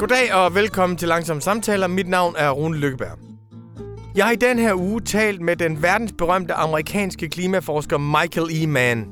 Goddag 0.00 0.34
og 0.34 0.54
velkommen 0.54 0.98
til 0.98 1.08
Langsom 1.08 1.40
Samtaler. 1.40 1.86
Mit 1.86 2.08
navn 2.08 2.34
er 2.38 2.50
Rune 2.50 2.78
Lykkeberg. 2.78 3.18
Jeg 4.14 4.24
har 4.24 4.32
i 4.32 4.36
den 4.36 4.58
her 4.58 4.74
uge 4.74 5.00
talt 5.00 5.40
med 5.40 5.56
den 5.56 5.82
verdensberømte 5.82 6.54
amerikanske 6.54 7.28
klimaforsker 7.28 7.98
Michael 7.98 8.62
E. 8.62 8.66
Mann. 8.66 9.06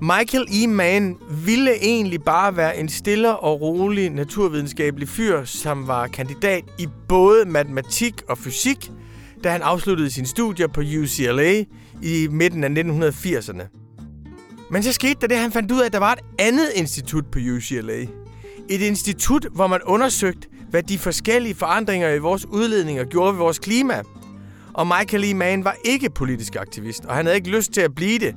Michael 0.00 0.46
E. 0.52 0.66
Mann 0.66 1.16
ville 1.44 1.84
egentlig 1.84 2.22
bare 2.22 2.56
være 2.56 2.78
en 2.78 2.88
stille 2.88 3.36
og 3.36 3.60
rolig 3.60 4.10
naturvidenskabelig 4.10 5.08
fyr, 5.08 5.44
som 5.44 5.88
var 5.88 6.06
kandidat 6.06 6.64
i 6.78 6.88
både 7.08 7.44
matematik 7.44 8.22
og 8.28 8.38
fysik, 8.38 8.90
da 9.44 9.50
han 9.50 9.62
afsluttede 9.62 10.10
sine 10.10 10.26
studier 10.26 10.66
på 10.66 10.80
UCLA 10.80 11.64
i 12.02 12.28
midten 12.30 12.64
af 12.64 12.68
1980'erne. 12.68 13.62
Men 14.70 14.82
så 14.82 14.92
skete 14.92 15.16
der 15.20 15.26
det, 15.26 15.34
at 15.34 15.40
han 15.40 15.52
fandt 15.52 15.72
ud 15.72 15.80
af, 15.80 15.86
at 15.86 15.92
der 15.92 15.98
var 15.98 16.12
et 16.12 16.20
andet 16.38 16.68
institut 16.74 17.26
på 17.26 17.38
UCLA. 17.38 18.06
Et 18.68 18.80
institut, 18.80 19.46
hvor 19.52 19.66
man 19.66 19.80
undersøgte, 19.86 20.48
hvad 20.70 20.82
de 20.82 20.98
forskellige 20.98 21.54
forandringer 21.54 22.10
i 22.10 22.18
vores 22.18 22.46
udledninger 22.46 23.04
gjorde 23.04 23.32
ved 23.32 23.38
vores 23.38 23.58
klima. 23.58 24.02
Og 24.72 24.86
Michael 24.86 25.24
E. 25.24 25.34
Mann 25.34 25.64
var 25.64 25.76
ikke 25.84 26.10
politisk 26.10 26.56
aktivist, 26.56 27.04
og 27.04 27.14
han 27.14 27.26
havde 27.26 27.36
ikke 27.36 27.50
lyst 27.50 27.72
til 27.72 27.80
at 27.80 27.94
blive 27.94 28.18
det. 28.18 28.34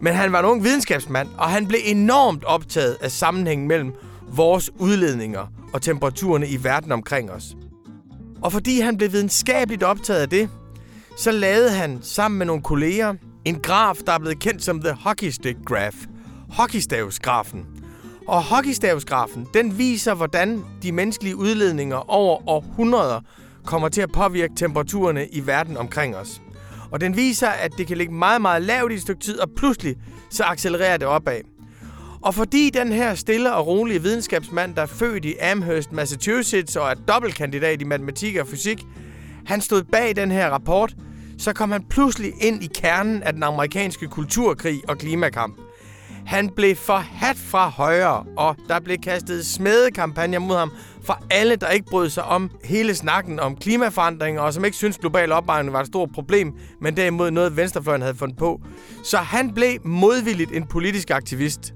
Men 0.00 0.14
han 0.14 0.32
var 0.32 0.38
en 0.38 0.44
ung 0.44 0.64
videnskabsmand, 0.64 1.28
og 1.38 1.50
han 1.50 1.66
blev 1.66 1.80
enormt 1.84 2.44
optaget 2.44 2.96
af 3.00 3.10
sammenhængen 3.10 3.68
mellem 3.68 3.92
vores 4.28 4.70
udledninger 4.78 5.46
og 5.72 5.82
temperaturerne 5.82 6.48
i 6.48 6.64
verden 6.64 6.92
omkring 6.92 7.30
os. 7.30 7.56
Og 8.42 8.52
fordi 8.52 8.80
han 8.80 8.96
blev 8.96 9.12
videnskabeligt 9.12 9.82
optaget 9.82 10.20
af 10.20 10.28
det, 10.28 10.50
så 11.18 11.30
lavede 11.30 11.70
han 11.70 11.98
sammen 12.02 12.38
med 12.38 12.46
nogle 12.46 12.62
kolleger 12.62 13.14
en 13.44 13.60
graf, 13.60 13.96
der 14.06 14.12
er 14.12 14.18
blevet 14.18 14.38
kendt 14.38 14.62
som 14.62 14.80
The 14.80 14.92
Hockey 14.92 15.30
Stick 15.30 15.58
Graph. 15.66 15.96
Hockeystavsgrafen. 16.50 17.73
Og 18.26 18.42
hockeystavsgrafen, 18.42 19.46
den 19.54 19.78
viser, 19.78 20.14
hvordan 20.14 20.64
de 20.82 20.92
menneskelige 20.92 21.36
udledninger 21.36 22.10
over 22.10 22.48
århundreder 22.48 23.20
kommer 23.64 23.88
til 23.88 24.00
at 24.00 24.12
påvirke 24.12 24.54
temperaturerne 24.56 25.28
i 25.28 25.46
verden 25.46 25.76
omkring 25.76 26.16
os. 26.16 26.42
Og 26.90 27.00
den 27.00 27.16
viser, 27.16 27.48
at 27.48 27.72
det 27.78 27.86
kan 27.86 27.96
ligge 27.96 28.14
meget, 28.14 28.42
meget 28.42 28.62
lavt 28.62 28.92
i 28.92 28.94
et 28.94 29.02
stykke 29.02 29.20
tid, 29.20 29.38
og 29.38 29.50
pludselig 29.56 29.96
så 30.30 30.44
accelererer 30.44 30.96
det 30.96 31.08
opad. 31.08 31.40
Og 32.22 32.34
fordi 32.34 32.70
den 32.70 32.92
her 32.92 33.14
stille 33.14 33.54
og 33.54 33.66
rolige 33.66 34.02
videnskabsmand, 34.02 34.74
der 34.74 34.82
er 34.82 34.86
født 34.86 35.24
i 35.24 35.34
Amherst, 35.36 35.92
Massachusetts 35.92 36.76
og 36.76 36.90
er 36.90 36.94
dobbeltkandidat 36.94 37.82
i 37.82 37.84
matematik 37.84 38.36
og 38.36 38.46
fysik, 38.46 38.84
han 39.46 39.60
stod 39.60 39.82
bag 39.82 40.16
den 40.16 40.30
her 40.30 40.50
rapport, 40.50 40.94
så 41.38 41.52
kom 41.52 41.70
han 41.70 41.84
pludselig 41.90 42.32
ind 42.40 42.62
i 42.62 42.68
kernen 42.74 43.22
af 43.22 43.32
den 43.32 43.42
amerikanske 43.42 44.06
kulturkrig 44.06 44.82
og 44.88 44.98
klimakamp. 44.98 45.63
Han 46.26 46.48
blev 46.48 46.76
forhat 46.76 47.36
fra 47.36 47.68
højre, 47.68 48.24
og 48.36 48.56
der 48.68 48.80
blev 48.80 48.98
kastet 48.98 49.46
smedekampagner 49.46 50.38
mod 50.38 50.56
ham 50.56 50.72
fra 51.04 51.18
alle, 51.30 51.56
der 51.56 51.68
ikke 51.68 51.86
brød 51.90 52.10
sig 52.10 52.24
om 52.24 52.50
hele 52.64 52.94
snakken 52.94 53.40
om 53.40 53.56
klimaforandringer, 53.56 54.40
og 54.40 54.54
som 54.54 54.64
ikke 54.64 54.76
syntes 54.76 54.98
global 54.98 55.32
opvarmning 55.32 55.72
var 55.72 55.80
et 55.80 55.86
stort 55.86 56.10
problem, 56.14 56.52
men 56.80 56.96
derimod 56.96 57.30
noget, 57.30 57.56
venstrefløjen 57.56 58.02
havde 58.02 58.14
fundet 58.14 58.38
på. 58.38 58.60
Så 59.04 59.16
han 59.16 59.54
blev 59.54 59.78
modvilligt 59.84 60.52
en 60.52 60.66
politisk 60.66 61.10
aktivist. 61.10 61.74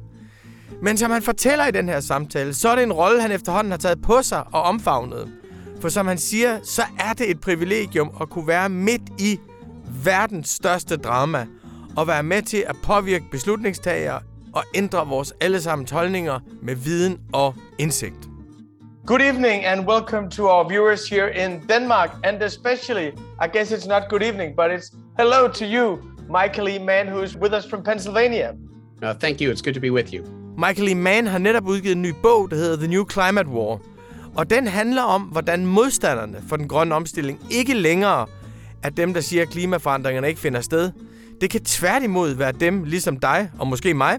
Men 0.83 0.97
som 0.97 1.11
han 1.11 1.23
fortæller 1.23 1.67
i 1.67 1.71
den 1.71 1.89
her 1.89 2.01
samtale, 2.01 2.55
så 2.55 2.69
er 2.69 2.75
det 2.75 2.83
en 2.83 2.93
rolle, 2.93 3.23
han 3.23 3.33
efterhånden 3.33 3.71
har 3.71 3.79
taget 3.79 4.03
på 4.03 4.23
sig 4.23 4.45
og 4.53 4.63
omfavnet. 4.63 5.33
For 5.81 5.89
som 5.89 6.07
han 6.07 6.19
siger, 6.19 6.59
så 6.65 6.83
er 6.99 7.13
det 7.13 7.31
et 7.31 7.41
privilegium 7.41 8.11
at 8.21 8.31
kunne 8.31 8.47
være 8.47 8.69
midt 8.69 9.03
i 9.19 9.39
verdens 10.05 10.49
største 10.49 10.97
drama 10.97 11.47
og 11.97 12.07
være 12.07 12.23
med 12.23 12.43
til 12.43 12.65
at 12.67 12.77
påvirke 12.83 13.25
beslutningstagere 13.31 14.21
og 14.59 14.65
ændre 14.75 15.07
vores 15.07 15.35
allesammens 15.41 15.91
holdninger 15.91 16.39
med 16.63 16.75
viden 16.75 17.21
og 17.33 17.55
indsigt. 17.79 18.29
Good 19.07 19.21
evening 19.21 19.65
and 19.65 19.89
welcome 19.89 20.31
to 20.31 20.43
our 20.43 20.69
viewers 20.69 21.09
here 21.09 21.45
in 21.45 21.61
Denmark 21.69 22.11
and 22.25 22.43
especially, 22.43 23.07
I 23.45 23.47
guess 23.53 23.73
it's 23.73 23.89
not 23.89 24.03
good 24.11 24.23
evening, 24.23 24.57
but 24.57 24.67
it's 24.77 24.97
hello 25.19 25.49
to 25.49 25.65
you, 25.65 25.99
Michael 26.39 26.69
E. 26.69 26.79
Mann, 26.85 27.09
who 27.09 27.23
is 27.23 27.37
with 27.37 27.55
us 27.59 27.71
from 27.71 27.83
Pennsylvania. 27.83 28.49
Uh, 29.03 29.15
thank 29.15 29.41
you. 29.41 29.51
It's 29.53 29.63
good 29.63 29.75
to 29.75 29.81
be 29.81 29.93
with 29.93 30.15
you. 30.15 30.23
Michael 30.67 30.89
E. 30.89 30.95
Mann 30.95 31.27
har 31.27 31.39
netop 31.39 31.67
udgivet 31.67 31.97
en 31.97 32.03
ny 32.03 32.15
bog, 32.23 32.51
der 32.51 32.57
hedder 32.57 32.77
The 32.77 32.89
New 32.89 33.11
Climate 33.11 33.49
War. 33.49 33.81
Og 34.37 34.51
den 34.51 34.67
handler 34.67 35.03
om, 35.03 35.23
hvordan 35.23 35.67
modstanderne 35.67 36.43
for 36.49 36.57
den 36.57 36.69
grønne 36.69 36.95
omstilling 36.95 37.41
ikke 37.51 37.75
længere 37.75 38.27
er 38.83 38.91
dem, 38.91 39.15
der 39.15 39.21
siger, 39.21 39.43
at 39.43 39.49
klimaforandringerne 39.49 40.29
ikke 40.29 40.41
finder 40.41 40.61
sted. 40.61 40.93
Det 41.41 41.51
kan 41.51 41.65
tværtimod 41.65 42.35
være 42.35 42.53
dem, 42.53 42.85
ligesom 42.85 43.17
dig 43.21 43.51
og 43.59 43.67
måske 43.67 43.95
mig, 43.95 44.19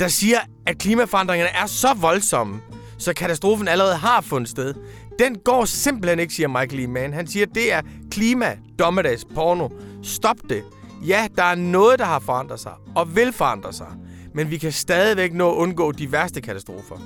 der 0.00 0.08
siger, 0.08 0.38
at 0.66 0.78
klimaforandringerne 0.78 1.50
er 1.50 1.66
så 1.66 1.88
voldsomme, 2.00 2.60
så 2.98 3.14
katastrofen 3.14 3.68
allerede 3.68 3.96
har 3.96 4.20
fundet 4.20 4.50
sted. 4.50 4.74
Den 5.18 5.36
går 5.44 5.64
simpelthen 5.64 6.18
ikke, 6.18 6.34
siger 6.34 6.48
Michael 6.48 6.84
E. 6.84 6.86
Mann. 6.86 7.12
Han 7.12 7.26
siger, 7.26 7.46
at 7.46 7.54
det 7.54 7.72
er 7.72 7.80
klima, 8.10 8.56
dommedags, 8.78 9.24
porno. 9.34 9.68
Stop 10.02 10.36
det. 10.48 10.62
Ja, 11.06 11.26
der 11.36 11.42
er 11.42 11.54
noget, 11.54 11.98
der 11.98 12.04
har 12.04 12.18
forandret 12.18 12.60
sig, 12.60 12.72
og 12.94 13.16
vil 13.16 13.32
forandre 13.32 13.72
sig. 13.72 13.86
Men 14.34 14.50
vi 14.50 14.58
kan 14.58 14.72
stadigvæk 14.72 15.34
nå 15.34 15.50
at 15.50 15.56
undgå 15.56 15.92
de 15.92 16.12
værste 16.12 16.40
katastrofer. 16.40 16.96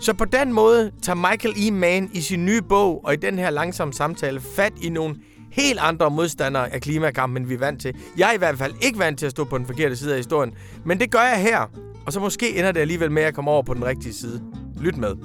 Så 0.00 0.14
på 0.14 0.24
den 0.24 0.52
måde 0.52 0.90
tager 1.02 1.30
Michael 1.30 1.54
E. 1.58 1.70
Mann 1.70 2.10
i 2.12 2.20
sin 2.20 2.44
nye 2.44 2.62
bog 2.62 3.04
og 3.04 3.12
i 3.12 3.16
den 3.16 3.38
her 3.38 3.50
langsomme 3.50 3.94
samtale 3.94 4.40
fat 4.40 4.72
i 4.82 4.88
nogle 4.88 5.16
helt 5.52 5.78
andre 5.78 6.10
modstandere 6.10 6.74
af 6.74 6.80
klimakampen, 6.80 7.42
end 7.42 7.48
vi 7.48 7.54
er 7.54 7.58
vant 7.58 7.80
til. 7.80 7.96
Jeg 8.18 8.28
er 8.28 8.32
i 8.32 8.38
hvert 8.38 8.58
fald 8.58 8.74
ikke 8.82 8.98
vant 8.98 9.18
til 9.18 9.26
at 9.26 9.32
stå 9.32 9.44
på 9.44 9.58
den 9.58 9.66
forkerte 9.66 9.96
side 9.96 10.12
af 10.12 10.16
historien, 10.18 10.54
men 10.84 11.00
det 11.00 11.10
gør 11.10 11.22
jeg 11.22 11.40
her. 11.40 11.70
Og 12.06 12.12
så 12.12 12.20
måske 12.20 12.58
ender 12.58 12.72
det 12.72 12.80
alligevel 12.80 13.10
med 13.10 13.22
at 13.22 13.34
komme 13.34 13.50
over 13.50 13.62
på 13.62 13.74
den 13.74 13.84
rigtige 13.84 14.14
side. 14.14 14.42
Lyt 14.80 14.96
med. 14.96 15.16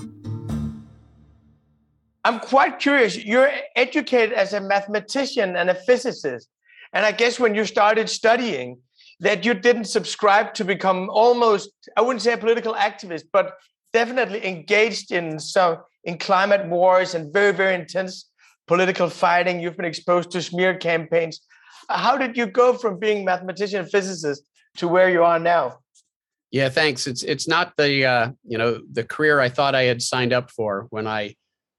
I'm 2.28 2.40
quite 2.54 2.76
curious. 2.80 3.14
You're 3.16 3.52
educated 3.76 4.34
as 4.36 4.54
a 4.54 4.60
mathematician 4.60 5.56
and 5.56 5.70
a 5.70 5.76
physicist. 5.90 6.48
And 6.94 7.06
I 7.06 7.12
guess 7.12 7.40
when 7.40 7.56
you 7.56 7.66
started 7.66 8.08
studying, 8.08 8.78
that 9.22 9.46
you 9.46 9.54
didn't 9.54 9.86
subscribe 9.86 10.54
to 10.54 10.66
become 10.66 11.10
almost, 11.10 11.70
I 11.98 12.02
wouldn't 12.02 12.22
say 12.22 12.34
a 12.34 12.38
political 12.38 12.74
activist, 12.74 13.26
but 13.32 13.54
definitely 13.94 14.46
engaged 14.46 15.12
in 15.12 15.40
some 15.40 15.78
in 16.04 16.18
climate 16.18 16.66
wars 16.68 17.16
and 17.16 17.34
very, 17.34 17.54
very 17.54 17.76
intense 17.76 18.14
political 18.68 19.10
fighting. 19.10 19.60
You've 19.60 19.78
been 19.78 19.86
exposed 19.86 20.32
to 20.32 20.42
smear 20.42 20.76
campaigns. 20.76 21.42
How 21.90 22.18
did 22.18 22.36
you 22.36 22.48
go 22.48 22.74
from 22.74 23.00
being 23.00 23.24
mathematician 23.24 23.82
and 23.82 23.92
physicist 23.92 24.44
to 24.78 24.88
where 24.88 25.10
you 25.10 25.24
are 25.24 25.40
now? 25.40 25.81
Yeah, 26.52 26.68
thanks. 26.70 27.08
It's 27.08 27.24
it's 27.24 27.48
not 27.48 27.74
the 27.78 28.06
uh, 28.06 28.32
you 28.46 28.58
know 28.58 28.82
the 28.92 29.04
career 29.04 29.40
I 29.40 29.50
thought 29.50 29.74
I 29.74 29.84
had 29.84 30.02
signed 30.02 30.34
up 30.34 30.52
for 30.52 30.88
when 30.90 31.08
I 31.08 31.36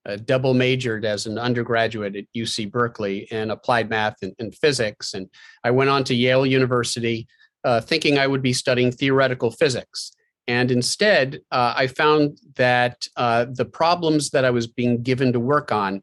uh, 0.06 0.16
double 0.24 0.54
majored 0.54 1.04
as 1.04 1.26
an 1.26 1.38
undergraduate 1.38 2.16
at 2.16 2.24
UC 2.34 2.70
Berkeley 2.70 3.28
in 3.30 3.50
applied 3.50 3.90
math 3.90 4.16
and, 4.22 4.34
and 4.38 4.54
physics, 4.54 5.12
and 5.12 5.28
I 5.62 5.70
went 5.70 5.90
on 5.90 6.04
to 6.04 6.14
Yale 6.14 6.46
University 6.46 7.28
uh, 7.64 7.80
thinking 7.80 8.18
I 8.18 8.26
would 8.26 8.42
be 8.42 8.52
studying 8.52 8.90
theoretical 8.90 9.50
physics. 9.50 10.12
And 10.48 10.70
instead, 10.70 11.40
uh, 11.52 11.74
I 11.76 11.86
found 11.86 12.38
that 12.56 13.06
uh, 13.16 13.46
the 13.52 13.64
problems 13.64 14.30
that 14.30 14.44
I 14.44 14.50
was 14.50 14.66
being 14.66 15.02
given 15.02 15.32
to 15.32 15.40
work 15.40 15.70
on 15.70 16.02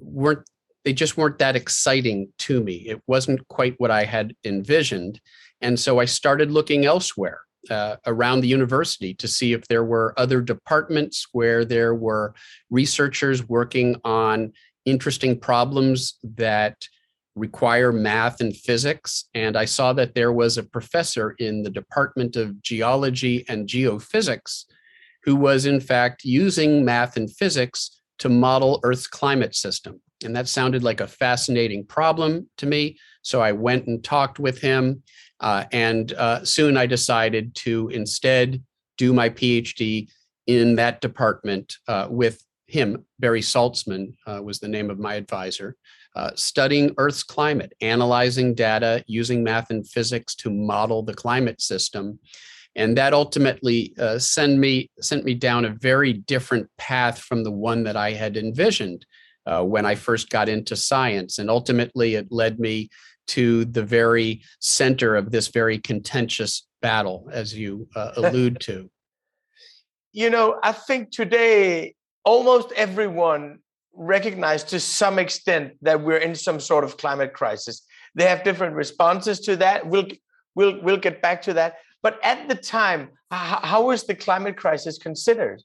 weren't, 0.00 0.48
they 0.84 0.94
just 0.94 1.16
weren't 1.16 1.38
that 1.38 1.56
exciting 1.56 2.32
to 2.38 2.62
me. 2.62 2.76
It 2.88 3.02
wasn't 3.06 3.46
quite 3.48 3.74
what 3.78 3.90
I 3.90 4.04
had 4.04 4.34
envisioned. 4.44 5.20
And 5.60 5.78
so 5.78 6.00
I 6.00 6.06
started 6.06 6.50
looking 6.50 6.86
elsewhere 6.86 7.40
uh, 7.70 7.96
around 8.06 8.40
the 8.40 8.48
university 8.48 9.14
to 9.14 9.28
see 9.28 9.52
if 9.52 9.66
there 9.68 9.84
were 9.84 10.14
other 10.16 10.40
departments 10.40 11.26
where 11.32 11.64
there 11.64 11.94
were 11.94 12.34
researchers 12.70 13.48
working 13.48 13.96
on 14.04 14.52
interesting 14.84 15.38
problems 15.38 16.18
that 16.22 16.76
require 17.34 17.92
math 17.92 18.40
and 18.40 18.56
physics. 18.56 19.28
And 19.34 19.56
I 19.56 19.66
saw 19.66 19.92
that 19.92 20.14
there 20.14 20.32
was 20.32 20.56
a 20.56 20.62
professor 20.62 21.32
in 21.38 21.62
the 21.62 21.70
Department 21.70 22.36
of 22.36 22.62
Geology 22.62 23.44
and 23.48 23.68
Geophysics 23.68 24.64
who 25.26 25.36
was, 25.36 25.66
in 25.66 25.80
fact, 25.80 26.24
using 26.24 26.84
math 26.84 27.16
and 27.16 27.30
physics 27.30 28.00
to 28.20 28.28
model 28.28 28.80
Earth's 28.84 29.08
climate 29.08 29.54
system. 29.54 30.00
And 30.24 30.34
that 30.34 30.48
sounded 30.48 30.82
like 30.82 31.00
a 31.00 31.06
fascinating 31.06 31.84
problem 31.84 32.48
to 32.58 32.66
me. 32.66 32.98
So 33.22 33.40
I 33.42 33.52
went 33.52 33.86
and 33.86 34.02
talked 34.02 34.38
with 34.38 34.60
him. 34.60 35.02
Uh, 35.40 35.64
and 35.72 36.12
uh, 36.14 36.44
soon 36.44 36.76
I 36.76 36.86
decided 36.86 37.54
to 37.56 37.88
instead 37.88 38.62
do 38.96 39.12
my 39.12 39.28
PhD 39.28 40.08
in 40.46 40.76
that 40.76 41.00
department 41.00 41.76
uh, 41.88 42.06
with 42.10 42.42
him. 42.66 43.04
Barry 43.18 43.40
Saltzman 43.40 44.14
uh, 44.26 44.40
was 44.42 44.58
the 44.58 44.68
name 44.68 44.90
of 44.90 44.98
my 44.98 45.14
advisor. 45.14 45.76
Uh, 46.14 46.30
studying 46.34 46.94
Earth's 46.96 47.22
climate, 47.22 47.74
analyzing 47.82 48.54
data, 48.54 49.04
using 49.06 49.44
math 49.44 49.70
and 49.70 49.86
physics 49.86 50.34
to 50.34 50.50
model 50.50 51.02
the 51.02 51.14
climate 51.14 51.60
system. 51.60 52.18
And 52.74 52.96
that 52.96 53.12
ultimately 53.12 53.94
uh, 53.98 54.18
sent 54.18 54.58
me 54.58 54.90
sent 55.00 55.24
me 55.24 55.34
down 55.34 55.64
a 55.64 55.70
very 55.70 56.12
different 56.12 56.68
path 56.78 57.18
from 57.18 57.44
the 57.44 57.50
one 57.50 57.84
that 57.84 57.96
I 57.96 58.12
had 58.12 58.36
envisioned 58.36 59.04
uh, 59.46 59.62
when 59.62 59.86
I 59.86 59.94
first 59.94 60.30
got 60.30 60.48
into 60.48 60.76
science. 60.76 61.38
And 61.38 61.48
ultimately, 61.48 62.14
it 62.14 62.30
led 62.30 62.58
me 62.58 62.90
to 63.28 63.64
the 63.64 63.82
very 63.82 64.42
center 64.60 65.16
of 65.16 65.30
this 65.30 65.48
very 65.48 65.78
contentious 65.78 66.66
battle, 66.82 67.28
as 67.32 67.56
you 67.56 67.88
uh, 67.96 68.12
allude 68.16 68.60
to. 68.60 68.90
You 70.12 70.30
know, 70.30 70.58
I 70.62 70.72
think 70.72 71.10
today 71.10 71.94
almost 72.24 72.72
everyone 72.72 73.58
recognized 73.92 74.68
to 74.68 74.80
some 74.80 75.18
extent 75.18 75.72
that 75.82 76.02
we're 76.02 76.18
in 76.18 76.34
some 76.34 76.60
sort 76.60 76.84
of 76.84 76.96
climate 76.96 77.32
crisis. 77.32 77.82
They 78.14 78.24
have 78.24 78.44
different 78.44 78.74
responses 78.74 79.40
to 79.40 79.56
that. 79.56 79.86
We'll 79.86 80.08
we'll 80.54 80.80
we'll 80.82 80.96
get 80.96 81.22
back 81.22 81.42
to 81.42 81.54
that. 81.54 81.76
But 82.02 82.18
at 82.22 82.48
the 82.48 82.54
time, 82.54 83.10
how 83.30 83.86
was 83.86 84.04
the 84.04 84.14
climate 84.14 84.56
crisis 84.56 84.98
considered? 84.98 85.62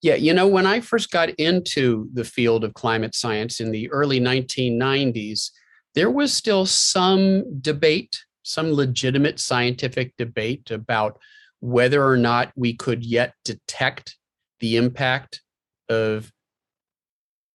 Yeah, 0.00 0.14
you 0.14 0.32
know, 0.32 0.46
when 0.46 0.66
I 0.66 0.80
first 0.80 1.10
got 1.10 1.30
into 1.30 2.08
the 2.12 2.24
field 2.24 2.62
of 2.62 2.74
climate 2.74 3.14
science 3.14 3.58
in 3.58 3.72
the 3.72 3.90
early 3.90 4.20
1990s, 4.20 5.50
there 5.94 6.10
was 6.10 6.32
still 6.32 6.66
some 6.66 7.60
debate, 7.60 8.16
some 8.44 8.72
legitimate 8.72 9.40
scientific 9.40 10.16
debate 10.16 10.70
about 10.70 11.18
whether 11.60 12.06
or 12.06 12.16
not 12.16 12.52
we 12.54 12.74
could 12.74 13.04
yet 13.04 13.34
detect 13.44 14.16
the 14.60 14.76
impact 14.76 15.42
of 15.88 16.30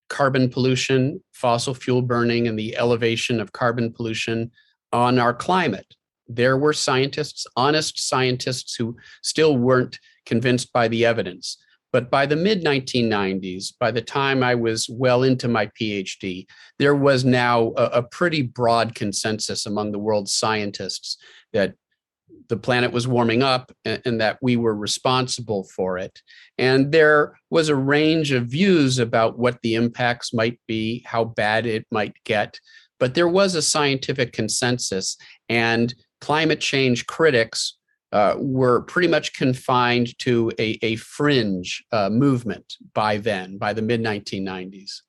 carbon 0.09 0.49
pollution, 0.49 1.23
fossil 1.31 1.73
fuel 1.73 2.01
burning, 2.01 2.47
and 2.47 2.59
the 2.59 2.75
elevation 2.77 3.39
of 3.39 3.53
carbon 3.53 3.91
pollution 3.91 4.51
on 4.91 5.17
our 5.17 5.33
climate. 5.33 5.95
There 6.27 6.57
were 6.57 6.73
scientists, 6.73 7.47
honest 7.55 8.07
scientists, 8.07 8.75
who 8.75 8.97
still 9.21 9.57
weren't 9.57 9.99
convinced 10.25 10.71
by 10.73 10.87
the 10.87 11.05
evidence. 11.05 11.57
But 11.93 12.09
by 12.09 12.25
the 12.25 12.35
mid 12.35 12.63
1990s, 12.63 13.73
by 13.79 13.91
the 13.91 14.01
time 14.01 14.43
I 14.43 14.55
was 14.55 14.89
well 14.89 15.23
into 15.23 15.47
my 15.47 15.67
PhD, 15.79 16.47
there 16.79 16.95
was 16.95 17.23
now 17.23 17.71
a, 17.77 17.83
a, 17.83 18.03
pretty 18.03 18.41
broad 18.41 18.95
consensus 18.95 19.67
among 19.67 19.91
the 19.91 19.99
world's 19.99 20.33
scientists 20.33 21.17
that 21.53 21.75
the 22.49 22.57
planet 22.57 22.91
was 22.91 23.07
warming 23.07 23.43
up 23.43 23.71
and, 23.85 24.01
and, 24.05 24.21
that 24.21 24.39
we 24.41 24.57
were 24.57 24.75
responsible 24.75 25.63
for 25.75 25.99
it. 25.99 26.21
And 26.57 26.91
there 26.91 27.37
was 27.51 27.69
a 27.69 27.75
range 27.75 28.31
of 28.31 28.47
views 28.47 28.97
about 28.97 29.37
what 29.37 29.59
the 29.61 29.75
impacts 29.75 30.33
might 30.33 30.59
be, 30.67 31.03
how 31.05 31.23
bad 31.23 31.65
it 31.67 31.85
might 31.91 32.15
get. 32.25 32.59
But 32.99 33.13
there 33.13 33.27
was 33.27 33.53
a 33.53 33.61
scientific 33.61 34.33
consensus, 34.33 35.15
and 35.47 35.93
climate 36.21 36.59
change 36.59 37.05
critics 37.05 37.77
uh, 38.13 38.35
were 38.37 38.81
pretty 38.83 39.07
much 39.07 39.33
confined 39.33 40.17
to 40.19 40.51
a, 40.59 40.77
a 40.83 40.95
fringe 40.97 41.83
uh, 41.91 42.09
movement 42.09 42.75
by 42.93 43.17
then, 43.17 43.57
by 43.57 43.73
the 43.73 43.81
mid 43.81 44.01
1990s. 44.01 45.01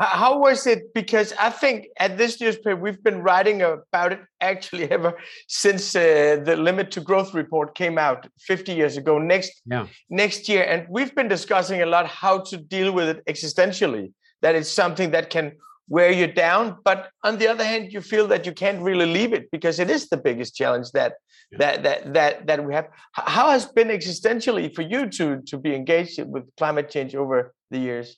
How 0.00 0.40
was 0.40 0.66
it? 0.66 0.92
Because 0.92 1.32
I 1.38 1.50
think 1.50 1.86
at 2.00 2.18
this 2.18 2.40
newspaper, 2.40 2.74
we've 2.74 3.02
been 3.04 3.22
writing 3.22 3.62
about 3.62 4.12
it 4.12 4.20
actually 4.40 4.90
ever 4.90 5.16
since 5.46 5.94
uh, 5.94 6.42
the 6.44 6.56
Limit 6.56 6.90
to 6.92 7.00
Growth 7.00 7.32
report 7.32 7.76
came 7.76 7.96
out 7.96 8.26
50 8.40 8.74
years 8.74 8.96
ago, 8.96 9.18
next, 9.18 9.62
yeah. 9.64 9.86
next 10.10 10.48
year. 10.48 10.64
And 10.64 10.86
we've 10.90 11.14
been 11.14 11.28
discussing 11.28 11.82
a 11.82 11.86
lot 11.86 12.08
how 12.08 12.40
to 12.40 12.56
deal 12.56 12.90
with 12.90 13.08
it 13.08 13.24
existentially, 13.26 14.12
that 14.42 14.56
it's 14.56 14.68
something 14.68 15.12
that 15.12 15.30
can 15.30 15.52
wear 15.88 16.10
you're 16.10 16.28
down. 16.28 16.78
But 16.84 17.10
on 17.22 17.38
the 17.38 17.48
other 17.48 17.64
hand, 17.64 17.92
you 17.92 18.00
feel 18.00 18.26
that 18.28 18.46
you 18.46 18.52
can't 18.52 18.80
really 18.80 19.06
leave 19.06 19.32
it 19.32 19.50
because 19.50 19.78
it 19.78 19.90
is 19.90 20.08
the 20.08 20.16
biggest 20.16 20.54
challenge 20.54 20.90
that 20.92 21.14
yeah. 21.52 21.58
that 21.58 21.82
that 21.82 22.14
that 22.14 22.46
that 22.46 22.64
we 22.64 22.74
have. 22.74 22.88
How 23.12 23.50
has 23.50 23.66
been 23.66 23.88
existentially 23.88 24.74
for 24.74 24.82
you 24.82 25.08
to 25.10 25.42
to 25.42 25.58
be 25.58 25.74
engaged 25.74 26.22
with 26.24 26.44
climate 26.56 26.90
change 26.90 27.14
over 27.14 27.54
the 27.70 27.78
years? 27.78 28.16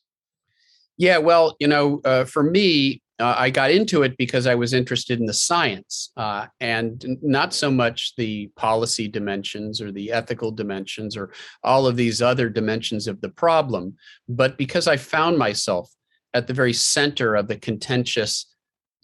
Yeah, 0.99 1.19
well, 1.19 1.57
you 1.61 1.69
know, 1.69 2.01
uh, 2.07 2.25
for 2.25 2.43
me, 2.43 3.03
uh, 3.19 3.35
I 3.37 3.51
got 3.51 3.71
into 3.71 4.03
it 4.03 4.17
because 4.17 4.47
I 4.47 4.55
was 4.55 4.73
interested 4.73 5.21
in 5.21 5.27
the 5.27 5.33
science 5.33 6.11
uh, 6.17 6.47
and 6.61 7.19
not 7.23 7.55
so 7.55 7.71
much 7.71 8.15
the 8.17 8.51
policy 8.57 9.09
dimensions 9.09 9.81
or 9.81 9.91
the 9.91 10.13
ethical 10.13 10.51
dimensions 10.51 11.17
or 11.17 11.33
all 11.63 11.87
of 11.87 11.97
these 11.97 12.21
other 12.21 12.49
dimensions 12.49 13.07
of 13.07 13.21
the 13.21 13.31
problem, 13.31 13.97
but 14.29 14.59
because 14.59 14.87
I 14.87 14.97
found 14.97 15.39
myself 15.39 15.91
at 16.37 16.47
the 16.47 16.55
very 16.55 16.75
center 16.75 17.35
of 17.35 17.49
the 17.49 17.57
contentious 17.57 18.47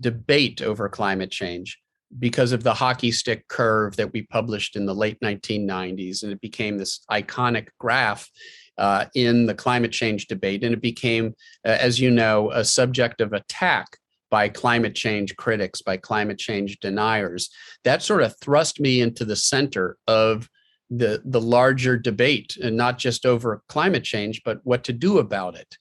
debate 0.03 0.61
over 0.61 0.87
climate 0.91 1.31
change 1.31 1.79
because 2.19 2.53
of 2.53 2.63
the 2.63 2.75
hockey 2.75 3.11
stick 3.11 3.49
curve 3.49 3.97
that 3.97 4.13
we 4.13 4.21
published 4.23 4.77
in 4.77 4.85
the 4.85 4.95
late 4.95 5.19
1990s. 5.21 6.23
And 6.23 6.31
it 6.31 6.43
became 6.43 6.77
this 6.77 7.01
iconic 7.11 7.69
graph 7.81 8.29
uh, 8.77 9.07
in 9.15 9.47
the 9.47 9.55
climate 9.55 9.93
change 9.93 10.27
debate. 10.27 10.63
And 10.63 10.75
it 10.75 10.83
became, 10.83 11.35
uh, 11.65 11.79
as 11.81 11.99
you 11.99 12.11
know, 12.11 12.51
a 12.51 12.65
subject 12.67 13.23
of 13.23 13.33
attack 13.33 13.97
by 14.31 14.51
climate 14.51 14.95
change 14.95 15.35
critics, 15.37 15.81
by 15.81 15.97
climate 15.97 16.39
change 16.39 16.81
deniers. 16.81 17.49
That 17.85 18.03
sort 18.03 18.23
of 18.23 18.35
thrust 18.43 18.79
me 18.79 19.01
into 19.01 19.25
the 19.25 19.37
center 19.37 19.97
of 20.07 20.51
the, 20.91 21.23
the 21.25 21.41
larger 21.41 21.97
debate, 21.97 22.59
and 22.63 22.77
not 22.77 22.99
just 22.99 23.25
over 23.25 23.63
climate 23.69 24.05
change, 24.05 24.43
but 24.45 24.61
what 24.65 24.85
to 24.85 24.93
do 24.93 25.19
about 25.19 25.55
it. 25.55 25.79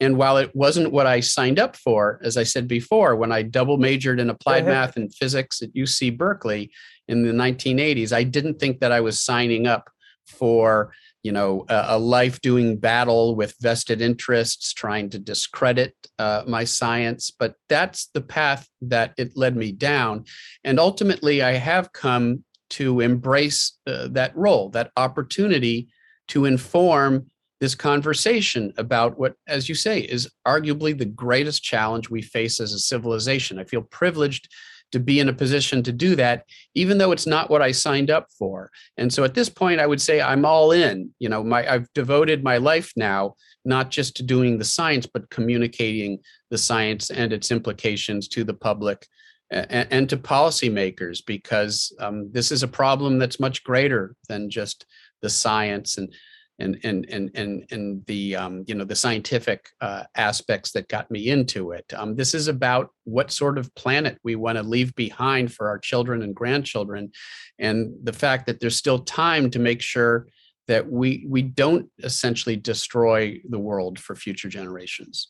And 0.00 0.16
while 0.16 0.36
it 0.36 0.54
wasn't 0.54 0.92
what 0.92 1.06
I 1.06 1.20
signed 1.20 1.58
up 1.58 1.76
for, 1.76 2.20
as 2.22 2.36
I 2.36 2.44
said 2.44 2.68
before, 2.68 3.16
when 3.16 3.32
I 3.32 3.42
double 3.42 3.78
majored 3.78 4.20
in 4.20 4.30
applied 4.30 4.62
uh-huh. 4.62 4.72
math 4.72 4.96
and 4.96 5.12
physics 5.12 5.60
at 5.60 5.74
UC 5.74 6.16
Berkeley 6.16 6.70
in 7.08 7.22
the 7.22 7.32
1980s, 7.32 8.12
I 8.12 8.22
didn't 8.22 8.60
think 8.60 8.80
that 8.80 8.92
I 8.92 9.00
was 9.00 9.18
signing 9.18 9.66
up 9.66 9.90
for 10.26 10.92
you 11.22 11.32
know 11.32 11.64
a, 11.68 11.84
a 11.88 11.98
life 11.98 12.40
doing 12.40 12.76
battle 12.76 13.34
with 13.34 13.54
vested 13.60 14.00
interests 14.00 14.72
trying 14.72 15.10
to 15.10 15.18
discredit 15.18 15.94
uh, 16.18 16.42
my 16.46 16.64
science 16.64 17.30
but 17.30 17.54
that's 17.68 18.06
the 18.14 18.20
path 18.20 18.68
that 18.80 19.14
it 19.16 19.36
led 19.36 19.56
me 19.56 19.72
down 19.72 20.24
and 20.64 20.78
ultimately 20.78 21.42
i 21.42 21.52
have 21.52 21.92
come 21.92 22.44
to 22.70 23.00
embrace 23.00 23.78
uh, 23.86 24.06
that 24.10 24.36
role 24.36 24.68
that 24.70 24.92
opportunity 24.96 25.88
to 26.28 26.44
inform 26.44 27.26
this 27.60 27.74
conversation 27.74 28.72
about 28.76 29.18
what, 29.18 29.34
as 29.46 29.68
you 29.68 29.74
say, 29.74 30.00
is 30.00 30.30
arguably 30.46 30.96
the 30.96 31.04
greatest 31.04 31.62
challenge 31.62 32.08
we 32.08 32.22
face 32.22 32.60
as 32.60 32.72
a 32.72 32.78
civilization. 32.78 33.58
I 33.58 33.64
feel 33.64 33.82
privileged 33.82 34.48
to 34.92 35.00
be 35.00 35.20
in 35.20 35.28
a 35.28 35.34
position 35.34 35.82
to 35.82 35.92
do 35.92 36.16
that, 36.16 36.44
even 36.74 36.98
though 36.98 37.12
it's 37.12 37.26
not 37.26 37.50
what 37.50 37.60
I 37.60 37.72
signed 37.72 38.10
up 38.10 38.28
for. 38.38 38.70
And 38.96 39.12
so 39.12 39.24
at 39.24 39.34
this 39.34 39.48
point, 39.48 39.80
I 39.80 39.86
would 39.86 40.00
say 40.00 40.20
I'm 40.20 40.44
all 40.44 40.72
in. 40.72 41.10
You 41.18 41.28
know, 41.28 41.44
my 41.44 41.70
I've 41.70 41.92
devoted 41.92 42.42
my 42.42 42.56
life 42.56 42.92
now 42.96 43.34
not 43.64 43.90
just 43.90 44.16
to 44.16 44.22
doing 44.22 44.56
the 44.56 44.64
science, 44.64 45.06
but 45.06 45.28
communicating 45.28 46.18
the 46.50 46.56
science 46.56 47.10
and 47.10 47.32
its 47.32 47.50
implications 47.50 48.28
to 48.28 48.44
the 48.44 48.54
public 48.54 49.06
and, 49.50 49.88
and 49.90 50.08
to 50.08 50.16
policymakers, 50.16 51.20
because 51.26 51.94
um, 52.00 52.30
this 52.32 52.50
is 52.50 52.62
a 52.62 52.68
problem 52.68 53.18
that's 53.18 53.40
much 53.40 53.64
greater 53.64 54.14
than 54.28 54.48
just 54.48 54.86
the 55.20 55.28
science 55.28 55.98
and 55.98 56.14
and 56.58 56.78
and 56.82 57.06
and 57.08 57.30
and 57.34 57.64
and 57.70 58.04
the 58.06 58.34
um, 58.34 58.64
you 58.66 58.74
know 58.74 58.84
the 58.84 58.96
scientific 58.96 59.68
uh, 59.80 60.04
aspects 60.16 60.72
that 60.72 60.88
got 60.88 61.10
me 61.10 61.28
into 61.28 61.72
it. 61.72 61.84
Um, 61.96 62.16
this 62.16 62.34
is 62.34 62.48
about 62.48 62.90
what 63.04 63.30
sort 63.30 63.58
of 63.58 63.74
planet 63.74 64.18
we 64.24 64.34
want 64.34 64.58
to 64.58 64.62
leave 64.62 64.94
behind 64.94 65.52
for 65.52 65.68
our 65.68 65.78
children 65.78 66.22
and 66.22 66.34
grandchildren, 66.34 67.12
and 67.58 67.94
the 68.02 68.12
fact 68.12 68.46
that 68.46 68.60
there's 68.60 68.76
still 68.76 68.98
time 69.00 69.50
to 69.50 69.58
make 69.58 69.80
sure 69.80 70.26
that 70.66 70.90
we 70.90 71.24
we 71.28 71.42
don't 71.42 71.88
essentially 72.02 72.56
destroy 72.56 73.40
the 73.48 73.58
world 73.58 73.98
for 73.98 74.16
future 74.16 74.48
generations. 74.48 75.28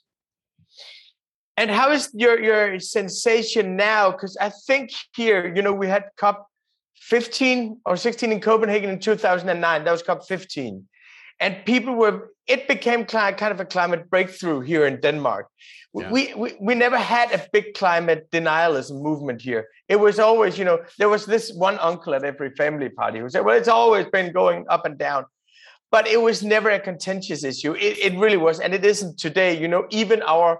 And 1.58 1.70
how 1.70 1.90
is 1.90 2.10
your 2.14 2.40
your 2.40 2.80
sensation 2.80 3.76
now? 3.76 4.12
Because 4.12 4.36
I 4.40 4.50
think 4.66 4.92
here, 5.14 5.52
you 5.54 5.60
know, 5.60 5.74
we 5.74 5.88
had 5.88 6.04
COP 6.16 6.46
15 7.00 7.80
or 7.84 7.96
16 7.96 8.32
in 8.32 8.40
Copenhagen 8.40 8.90
in 8.90 8.98
2009. 8.98 9.84
That 9.84 9.90
was 9.92 10.02
COP 10.02 10.26
15 10.26 10.86
and 11.40 11.64
people 11.64 11.94
were 11.94 12.30
it 12.46 12.66
became 12.66 13.04
kind 13.04 13.42
of 13.42 13.60
a 13.60 13.64
climate 13.64 14.08
breakthrough 14.08 14.60
here 14.60 14.86
in 14.86 15.00
denmark. 15.00 15.48
Yeah. 15.94 16.10
we, 16.10 16.34
we 16.34 16.54
we 16.60 16.74
never 16.74 16.98
had 16.98 17.32
a 17.32 17.46
big 17.52 17.74
climate 17.74 18.30
denialism 18.30 19.02
movement 19.02 19.40
here. 19.42 19.68
It 19.88 19.96
was 19.96 20.18
always 20.18 20.58
you 20.58 20.64
know 20.64 20.78
there 20.98 21.08
was 21.08 21.26
this 21.26 21.52
one 21.52 21.78
uncle 21.78 22.14
at 22.14 22.24
every 22.24 22.50
family 22.50 22.88
party 22.88 23.18
who 23.18 23.28
said 23.28 23.44
well 23.44 23.56
it's 23.56 23.68
always 23.68 24.06
been 24.06 24.32
going 24.32 24.64
up 24.68 24.84
and 24.84 24.98
down. 24.98 25.24
But 25.90 26.06
it 26.06 26.20
was 26.20 26.42
never 26.42 26.68
a 26.68 26.78
contentious 26.78 27.42
issue. 27.44 27.72
It, 27.72 27.98
it 27.98 28.18
really 28.18 28.36
was 28.36 28.60
and 28.60 28.74
it 28.74 28.84
isn't 28.84 29.18
today. 29.18 29.58
You 29.58 29.68
know 29.68 29.86
even 29.90 30.22
our 30.22 30.58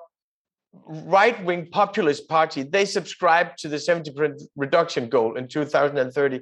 right-wing 0.87 1.69
populist 1.71 2.29
party 2.29 2.63
they 2.63 2.85
subscribed 2.85 3.59
to 3.59 3.69
the 3.69 3.77
70% 3.77 4.43
reduction 4.55 5.09
goal 5.09 5.37
in 5.37 5.49
2030 5.49 6.41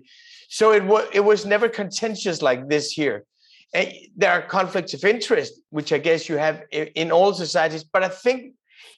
so 0.49 0.73
it 0.73 0.85
was 0.85 1.07
it 1.12 1.21
was 1.21 1.47
never 1.47 1.69
contentious 1.69 2.43
like 2.43 2.69
this 2.69 2.90
here 2.90 3.25
there 4.16 4.33
are 4.33 4.42
conflicts 4.42 4.95
of 4.95 5.04
interest, 5.04 5.61
which 5.71 5.92
I 5.92 5.99
guess 5.99 6.28
you 6.28 6.37
have 6.37 6.62
in 6.71 7.11
all 7.11 7.35
societies. 7.35 7.85
But 7.85 8.02
I 8.02 8.09
think 8.09 8.54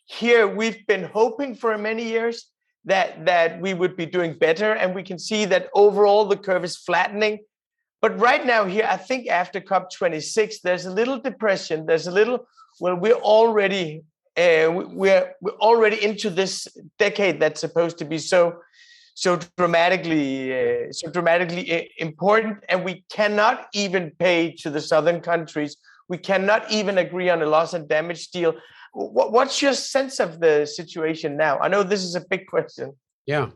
here 0.07 0.47
we've 0.47 0.87
been 0.87 1.05
hoping 1.05 1.55
for 1.55 1.77
many 1.77 2.05
years 2.05 2.51
that 2.85 3.27
that 3.27 3.61
we 3.61 3.75
would 3.75 3.97
be 3.97 4.07
doing 4.07 4.39
better, 4.39 4.73
and 4.73 4.95
we 4.95 5.03
can 5.03 5.19
see 5.19 5.45
that 5.47 5.69
overall 5.75 6.25
the 6.25 6.37
curve 6.37 6.65
is 6.65 6.77
flattening. 6.77 7.39
But 8.01 8.19
right 8.19 8.45
now, 8.47 8.65
here, 8.65 8.87
I 8.89 8.97
think 8.97 9.29
after 9.29 9.61
COP26, 9.61 10.61
there's 10.63 10.87
a 10.87 10.93
little 10.93 11.19
depression. 11.19 11.87
There's 11.87 12.07
a 12.07 12.13
little. 12.13 12.47
Well, 12.81 12.95
we're 12.95 13.23
already 13.37 14.03
uh, 14.39 14.71
we're 14.71 15.35
we're 15.41 15.59
already 15.61 16.03
into 16.03 16.31
this 16.31 16.69
decade 16.99 17.41
that's 17.41 17.61
supposed 17.61 17.99
to 17.99 18.05
be 18.05 18.19
so 18.19 18.61
so 19.25 19.31
dramatically 19.57 20.29
uh, 20.59 20.93
so 20.93 21.11
dramatically 21.11 21.65
uh, 21.77 21.83
important 21.99 22.57
and 22.69 22.85
we 22.85 22.95
cannot 23.11 23.67
even 23.73 24.13
pay 24.19 24.53
to 24.63 24.71
the 24.71 24.81
southern 24.81 25.21
countries 25.21 25.77
We 26.09 26.19
cannot 26.19 26.71
even 26.71 26.99
agree 26.99 27.29
on 27.29 27.43
a 27.43 27.47
loss 27.47 27.75
and 27.75 27.89
damage 27.89 28.31
deal. 28.31 28.55
What's 28.95 29.61
your 29.61 29.75
sense 29.75 30.19
of 30.21 30.41
the 30.41 30.67
situation 30.67 31.37
now? 31.37 31.59
I 31.59 31.69
know 31.69 31.83
this 31.83 32.03
is 32.03 32.15
a 32.15 32.25
big 32.29 32.47
question. 32.47 32.95
Yeah. 33.27 33.51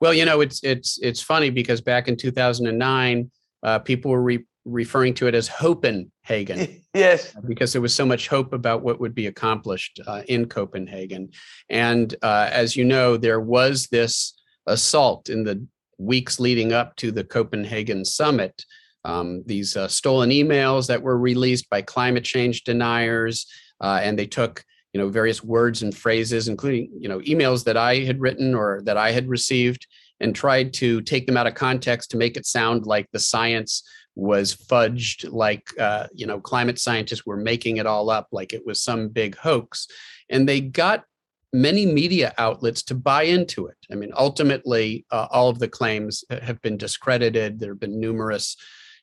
Well, 0.00 0.14
you 0.14 0.24
know, 0.24 0.40
it's 0.40 0.62
it's 0.62 0.98
it's 1.02 1.20
funny 1.20 1.50
because 1.50 1.80
back 1.80 2.06
in 2.06 2.16
2009, 2.16 3.30
uh, 3.64 3.78
people 3.80 4.12
were 4.12 4.22
re- 4.22 4.46
referring 4.64 5.14
to 5.14 5.26
it 5.26 5.34
as 5.34 5.48
Hopenhagen. 5.48 6.82
yes. 6.94 7.34
Because 7.46 7.72
there 7.72 7.82
was 7.82 7.94
so 7.94 8.06
much 8.06 8.28
hope 8.28 8.52
about 8.52 8.82
what 8.82 9.00
would 9.00 9.14
be 9.14 9.26
accomplished 9.26 10.00
uh, 10.06 10.22
in 10.28 10.46
Copenhagen. 10.46 11.30
And 11.68 12.14
uh, 12.22 12.48
as 12.52 12.76
you 12.76 12.84
know, 12.84 13.16
there 13.16 13.40
was 13.40 13.88
this 13.88 14.34
assault 14.66 15.28
in 15.28 15.44
the 15.44 15.66
weeks 15.98 16.40
leading 16.40 16.72
up 16.72 16.96
to 16.96 17.10
the 17.10 17.24
Copenhagen 17.24 18.04
summit. 18.04 18.64
Um, 19.04 19.42
these 19.46 19.76
uh, 19.76 19.88
stolen 19.88 20.30
emails 20.30 20.86
that 20.86 21.02
were 21.02 21.18
released 21.18 21.68
by 21.68 21.82
climate 21.82 22.24
change 22.24 22.64
deniers, 22.64 23.46
uh, 23.80 24.00
and 24.02 24.18
they 24.18 24.26
took 24.26 24.64
you 24.92 25.00
know 25.00 25.08
various 25.08 25.42
words 25.42 25.82
and 25.82 25.96
phrases, 25.96 26.48
including 26.48 26.90
you 26.98 27.08
know 27.08 27.18
emails 27.20 27.64
that 27.64 27.76
I 27.76 28.00
had 28.00 28.20
written 28.20 28.54
or 28.54 28.80
that 28.84 28.96
I 28.96 29.10
had 29.10 29.28
received, 29.28 29.86
and 30.20 30.34
tried 30.34 30.72
to 30.74 31.00
take 31.00 31.26
them 31.26 31.36
out 31.36 31.46
of 31.48 31.54
context 31.54 32.10
to 32.10 32.16
make 32.16 32.36
it 32.36 32.46
sound 32.46 32.86
like 32.86 33.08
the 33.12 33.18
science 33.18 33.82
was 34.14 34.54
fudged 34.54 35.30
like 35.32 35.68
uh, 35.80 36.06
you 36.12 36.26
know 36.26 36.40
climate 36.40 36.78
scientists 36.78 37.26
were 37.26 37.36
making 37.36 37.78
it 37.78 37.86
all 37.86 38.10
up 38.10 38.28
like 38.30 38.52
it 38.52 38.64
was 38.66 38.80
some 38.80 39.08
big 39.08 39.36
hoax 39.36 39.88
and 40.28 40.48
they 40.48 40.60
got 40.60 41.04
many 41.52 41.84
media 41.84 42.32
outlets 42.38 42.82
to 42.82 42.94
buy 42.94 43.22
into 43.22 43.66
it 43.66 43.76
i 43.90 43.94
mean 43.94 44.10
ultimately 44.16 45.04
uh, 45.10 45.26
all 45.30 45.48
of 45.48 45.58
the 45.58 45.68
claims 45.68 46.24
have 46.30 46.60
been 46.62 46.76
discredited 46.76 47.60
there 47.60 47.72
have 47.72 47.80
been 47.80 48.00
numerous 48.00 48.56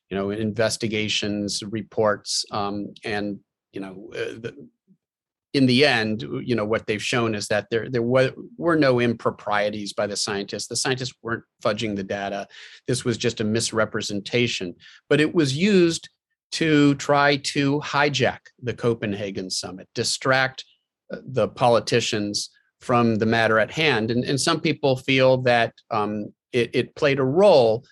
you 0.08 0.16
know 0.16 0.30
investigations 0.30 1.62
reports 1.62 2.44
um, 2.50 2.92
and 3.04 3.38
you 3.72 3.80
know 3.80 4.10
uh, 4.14 4.34
the, 4.40 4.68
in 5.52 5.66
the 5.66 5.84
end, 5.84 6.22
you 6.22 6.54
know, 6.54 6.64
what 6.64 6.86
they've 6.86 7.02
shown 7.02 7.34
is 7.34 7.48
that 7.48 7.66
there 7.70 7.88
there 7.90 8.02
were, 8.02 8.32
were 8.56 8.76
no 8.76 9.00
improprieties 9.00 9.92
by 9.92 10.06
the 10.06 10.16
scientists. 10.16 10.68
The 10.68 10.76
scientists 10.76 11.14
weren't 11.22 11.44
fudging 11.62 11.96
the 11.96 12.04
data. 12.04 12.46
This 12.86 13.04
was 13.04 13.18
just 13.18 13.40
a 13.40 13.44
misrepresentation, 13.44 14.76
but 15.08 15.20
it 15.20 15.34
was 15.34 15.56
used 15.56 16.08
to 16.52 16.94
try 16.96 17.36
to 17.36 17.80
hijack 17.80 18.38
the 18.62 18.74
Copenhagen 18.74 19.50
summit, 19.50 19.88
distract 19.94 20.64
uh, 20.64 20.69
the 21.10 21.48
politicians 21.48 22.50
from 22.80 23.16
the 23.16 23.26
matter 23.26 23.58
at 23.58 23.70
hand. 23.70 24.10
And, 24.10 24.24
and 24.24 24.40
some 24.40 24.60
people 24.60 24.96
feel 24.96 25.38
that 25.42 25.74
um, 25.90 26.32
it, 26.52 26.70
it 26.72 26.94
played 26.94 27.18
a 27.18 27.24
role 27.24 27.84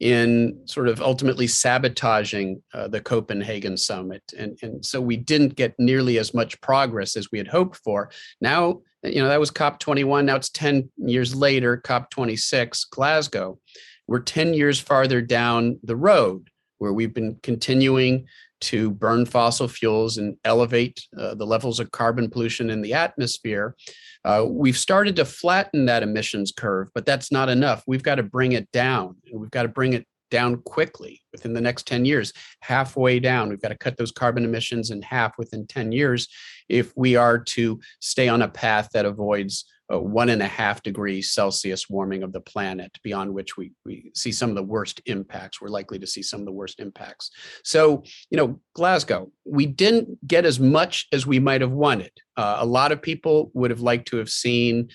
in 0.00 0.60
sort 0.66 0.88
of 0.88 1.00
ultimately 1.00 1.46
sabotaging 1.46 2.62
uh, 2.74 2.88
the 2.88 3.00
Copenhagen 3.00 3.76
summit. 3.76 4.22
And, 4.36 4.58
and 4.60 4.84
so 4.84 5.00
we 5.00 5.16
didn't 5.16 5.56
get 5.56 5.74
nearly 5.78 6.18
as 6.18 6.34
much 6.34 6.60
progress 6.60 7.16
as 7.16 7.30
we 7.30 7.38
had 7.38 7.48
hoped 7.48 7.76
for. 7.78 8.10
Now, 8.40 8.80
you 9.02 9.22
know, 9.22 9.28
that 9.28 9.40
was 9.40 9.50
COP21. 9.50 10.24
Now 10.24 10.36
it's 10.36 10.50
10 10.50 10.90
years 10.98 11.34
later, 11.34 11.80
COP26, 11.84 12.90
Glasgow. 12.90 13.58
We're 14.06 14.20
10 14.20 14.52
years 14.52 14.80
farther 14.80 15.22
down 15.22 15.78
the 15.82 15.96
road 15.96 16.50
where 16.78 16.92
we've 16.92 17.14
been 17.14 17.38
continuing 17.42 18.26
to 18.64 18.90
burn 18.90 19.26
fossil 19.26 19.68
fuels 19.68 20.18
and 20.18 20.36
elevate 20.44 21.06
uh, 21.18 21.34
the 21.34 21.46
levels 21.46 21.80
of 21.80 21.90
carbon 21.90 22.30
pollution 22.30 22.70
in 22.70 22.80
the 22.82 22.94
atmosphere. 22.94 23.76
Uh, 24.24 24.44
we've 24.48 24.78
started 24.78 25.14
to 25.16 25.24
flatten 25.24 25.84
that 25.84 26.02
emissions 26.02 26.52
curve, 26.56 26.88
but 26.94 27.04
that's 27.04 27.30
not 27.30 27.48
enough. 27.48 27.82
We've 27.86 28.02
got 28.02 28.14
to 28.14 28.22
bring 28.22 28.52
it 28.52 28.70
down. 28.72 29.16
and 29.30 29.40
We've 29.40 29.50
got 29.50 29.62
to 29.62 29.68
bring 29.68 29.92
it 29.92 30.06
down 30.30 30.62
quickly 30.62 31.20
within 31.32 31.52
the 31.52 31.60
next 31.60 31.86
10 31.86 32.04
years, 32.04 32.32
halfway 32.60 33.20
down. 33.20 33.50
We've 33.50 33.60
got 33.60 33.68
to 33.68 33.78
cut 33.78 33.96
those 33.96 34.10
carbon 34.10 34.44
emissions 34.44 34.90
in 34.90 35.02
half 35.02 35.36
within 35.38 35.66
10 35.66 35.92
years 35.92 36.28
if 36.68 36.92
we 36.96 37.16
are 37.16 37.38
to 37.38 37.78
stay 38.00 38.28
on 38.28 38.42
a 38.42 38.48
path 38.48 38.88
that 38.94 39.04
avoids 39.04 39.66
uh, 39.92 40.00
one 40.00 40.30
and 40.30 40.42
a 40.42 40.46
half 40.46 40.82
degrees 40.82 41.32
Celsius 41.32 41.88
warming 41.90 42.22
of 42.22 42.32
the 42.32 42.40
planet, 42.40 42.98
beyond 43.02 43.32
which 43.32 43.56
we, 43.56 43.72
we 43.84 44.10
see 44.14 44.32
some 44.32 44.48
of 44.48 44.56
the 44.56 44.62
worst 44.62 45.00
impacts. 45.06 45.60
We're 45.60 45.68
likely 45.68 45.98
to 45.98 46.06
see 46.06 46.22
some 46.22 46.40
of 46.40 46.46
the 46.46 46.52
worst 46.52 46.80
impacts. 46.80 47.30
So, 47.64 48.02
you 48.30 48.36
know, 48.38 48.60
Glasgow, 48.74 49.30
we 49.44 49.66
didn't 49.66 50.26
get 50.26 50.46
as 50.46 50.58
much 50.58 51.06
as 51.12 51.26
we 51.26 51.38
might 51.38 51.60
have 51.60 51.72
wanted. 51.72 52.12
Uh, 52.36 52.56
a 52.60 52.66
lot 52.66 52.92
of 52.92 53.02
people 53.02 53.50
would 53.54 53.70
have 53.70 53.80
liked 53.80 54.08
to 54.08 54.16
have 54.16 54.30
seen 54.30 54.88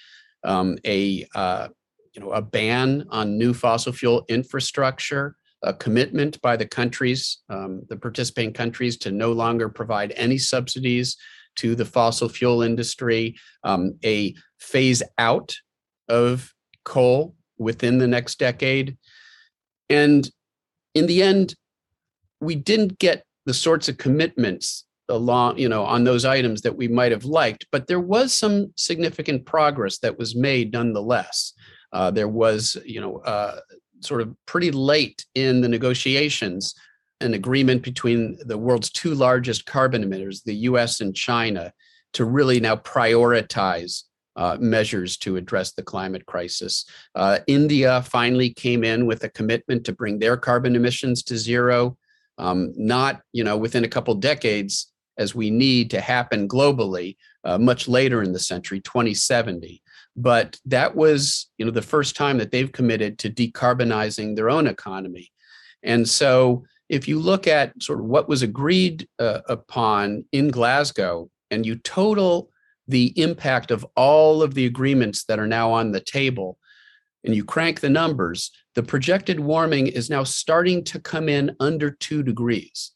um, 0.44 0.78
a 0.86 1.26
uh, 1.36 1.68
you 2.14 2.22
know 2.22 2.32
a 2.32 2.42
ban 2.42 3.06
on 3.10 3.38
new 3.38 3.54
fossil 3.54 3.94
fuel 3.94 4.26
infrastructure 4.30 5.36
a 5.64 5.74
commitment 5.74 6.42
by 6.42 6.56
the 6.56 6.66
countries, 6.66 7.40
um, 7.50 7.82
the 7.90 7.98
participating 7.98 8.54
countries, 8.54 8.98
to 8.98 9.12
no 9.12 9.32
longer 9.32 9.68
provide 9.68 10.14
any 10.16 10.38
subsidies 10.38 11.18
to 11.58 11.76
the 11.76 11.86
fossil 11.86 12.30
fuel 12.30 12.62
industry, 12.62 13.36
um, 13.64 13.98
a 14.04 14.34
phase 14.60 15.04
out 15.18 15.56
of 16.08 16.54
coal 16.86 17.36
within 17.58 17.98
the 17.98 18.08
next 18.08 18.40
decade. 18.40 18.98
And 19.90 20.30
in 20.96 21.08
the 21.08 21.22
end, 21.22 21.56
we 22.40 22.56
didn't 22.56 23.00
get 23.00 23.24
the 23.46 23.54
sorts 23.54 23.90
of 23.90 23.98
commitments 23.98 24.86
along, 25.10 25.58
you 25.58 25.68
know, 25.68 25.84
on 25.84 26.04
those 26.04 26.24
items 26.24 26.62
that 26.62 26.76
we 26.76 26.88
might 26.88 27.12
have 27.12 27.26
liked, 27.26 27.66
but 27.72 27.88
there 27.88 28.00
was 28.00 28.34
some 28.34 28.72
significant 28.78 29.46
progress 29.46 29.98
that 30.00 30.18
was 30.18 30.36
made 30.36 30.72
nonetheless. 30.72 31.54
Uh, 31.92 32.12
there 32.12 32.28
was, 32.28 32.78
you 32.86 33.02
know, 33.02 33.18
uh, 33.18 33.60
sort 34.02 34.22
of 34.22 34.34
pretty 34.46 34.72
late 34.72 35.26
in 35.36 35.62
the 35.62 35.68
negotiations 35.68 36.76
an 37.22 37.34
agreement 37.34 37.84
between 37.84 38.38
the 38.46 38.58
world's 38.58 38.90
two 38.90 39.14
largest 39.14 39.66
carbon 39.66 40.04
emitters, 40.04 40.44
the 40.44 40.56
US 40.56 41.02
and 41.02 41.16
China, 41.16 41.74
to 42.14 42.26
really 42.26 42.60
now 42.60 42.76
prioritize 42.76 44.04
uh, 44.36 44.58
measures 44.60 45.18
to 45.18 45.36
address 45.36 45.74
the 45.74 45.84
climate 45.84 46.26
crisis. 46.26 46.86
Uh, 47.14 47.40
India 47.48 48.02
finally 48.04 48.52
came 48.54 48.84
in 48.84 49.06
with 49.06 49.24
a 49.24 49.30
commitment 49.30 49.86
to 49.86 49.92
bring 49.92 50.18
their 50.18 50.38
carbon 50.38 50.76
emissions 50.76 51.24
to 51.24 51.38
zero, 51.38 51.98
um, 52.38 52.72
not 52.78 53.22
you 53.34 53.44
know 53.44 53.58
within 53.58 53.84
a 53.84 53.90
couple 53.90 54.16
decades 54.16 54.94
as 55.18 55.36
we 55.36 55.50
need 55.50 55.90
to 55.90 56.00
happen 56.00 56.48
globally, 56.48 57.18
uh, 57.44 57.58
much 57.58 57.90
later 57.90 58.24
in 58.24 58.32
the 58.32 58.40
century, 58.40 58.80
2070. 58.80 59.84
But 60.16 60.58
that 60.66 60.96
was 60.96 61.50
you 61.58 61.66
know 61.66 61.72
the 61.72 61.82
first 61.82 62.16
time 62.16 62.38
that 62.38 62.52
they've 62.52 62.72
committed 62.72 63.20
to 63.20 63.30
decarbonizing 63.30 64.38
their 64.38 64.50
own 64.50 64.68
economy, 64.68 65.32
and 65.84 66.08
so 66.08 66.64
if 66.90 67.08
you 67.08 67.20
look 67.20 67.48
at 67.48 67.82
sort 67.82 68.00
of 68.00 68.06
what 68.06 68.28
was 68.28 68.42
agreed 68.42 69.08
uh, 69.20 69.42
upon 69.48 70.26
in 70.32 70.50
Glasgow 70.50 71.30
and 71.52 71.66
you 71.66 71.76
total 71.76 72.50
the 72.88 73.14
impact 73.22 73.70
of 73.70 73.86
all 73.96 74.42
of 74.42 74.56
the 74.56 74.66
agreements 74.66 75.26
that 75.26 75.40
are 75.40 75.48
now 75.48 75.72
on 75.72 75.92
the 75.92 76.00
table 76.00 76.58
and 77.24 77.36
you 77.36 77.44
crank 77.44 77.80
the 77.80 77.90
numbers, 77.90 78.52
the 78.74 78.82
projected 78.82 79.40
warming 79.40 79.88
is 79.88 80.10
now 80.10 80.24
starting 80.24 80.84
to 80.86 81.00
come 81.00 81.30
in 81.30 81.56
under 81.60 81.92
two 81.92 82.24
degrees. 82.24 82.92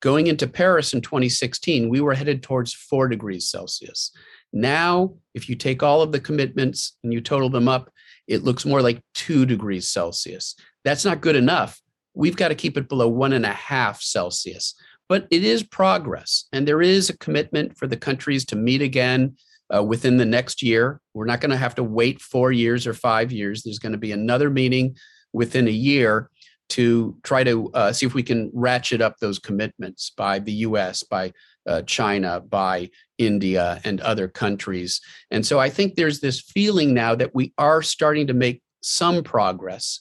Going 0.00 0.28
into 0.28 0.46
Paris 0.46 0.92
in 0.92 1.00
2016, 1.00 1.88
we 1.88 2.00
were 2.00 2.14
headed 2.14 2.42
towards 2.42 2.72
four 2.72 3.08
degrees 3.08 3.48
Celsius. 3.48 4.12
Now, 4.52 5.14
if 5.34 5.48
you 5.48 5.56
take 5.56 5.82
all 5.82 6.02
of 6.02 6.12
the 6.12 6.20
commitments 6.20 6.96
and 7.02 7.12
you 7.12 7.20
total 7.20 7.48
them 7.48 7.66
up, 7.66 7.90
it 8.28 8.44
looks 8.44 8.64
more 8.64 8.82
like 8.82 9.00
two 9.14 9.46
degrees 9.46 9.88
Celsius. 9.88 10.54
That's 10.84 11.04
not 11.04 11.20
good 11.20 11.34
enough 11.34 11.80
we've 12.16 12.34
got 12.34 12.48
to 12.48 12.54
keep 12.54 12.76
it 12.76 12.88
below 12.88 13.06
one 13.06 13.32
and 13.32 13.46
a 13.46 13.52
half 13.52 14.02
Celsius. 14.02 14.74
But 15.08 15.28
it 15.30 15.44
is 15.44 15.62
progress, 15.62 16.46
and 16.52 16.66
there 16.66 16.82
is 16.82 17.08
a 17.08 17.18
commitment 17.18 17.78
for 17.78 17.86
the 17.86 17.96
countries 17.96 18.44
to 18.46 18.56
meet 18.56 18.82
again 18.82 19.36
uh, 19.72 19.84
within 19.84 20.16
the 20.16 20.24
next 20.24 20.62
year. 20.62 21.00
We're 21.14 21.26
not 21.26 21.40
going 21.40 21.52
to 21.52 21.56
have 21.56 21.76
to 21.76 21.84
wait 21.84 22.20
four 22.20 22.50
years 22.50 22.88
or 22.88 22.94
five 22.94 23.30
years. 23.30 23.62
There's 23.62 23.78
going 23.78 23.92
to 23.92 23.98
be 23.98 24.10
another 24.10 24.50
meeting 24.50 24.96
within 25.32 25.68
a 25.68 25.72
year 25.72 26.28
to 26.70 27.16
try 27.22 27.44
to 27.44 27.70
uh, 27.74 27.92
see 27.92 28.06
if 28.06 28.14
we 28.14 28.24
can 28.24 28.50
ratchet 28.52 29.00
up 29.00 29.18
those 29.18 29.38
commitments 29.38 30.10
by 30.16 30.40
the 30.40 30.52
US, 30.52 31.04
by 31.04 31.32
uh, 31.68 31.82
China, 31.82 32.40
by 32.40 32.90
India, 33.18 33.80
and 33.84 34.00
other 34.00 34.26
countries. 34.26 35.00
And 35.30 35.46
so 35.46 35.60
I 35.60 35.70
think 35.70 35.94
there's 35.94 36.18
this 36.18 36.40
feeling 36.40 36.94
now 36.94 37.14
that 37.14 37.34
we 37.34 37.52
are 37.58 37.82
starting 37.82 38.26
to 38.26 38.34
make 38.34 38.62
some 38.82 39.22
progress 39.22 40.00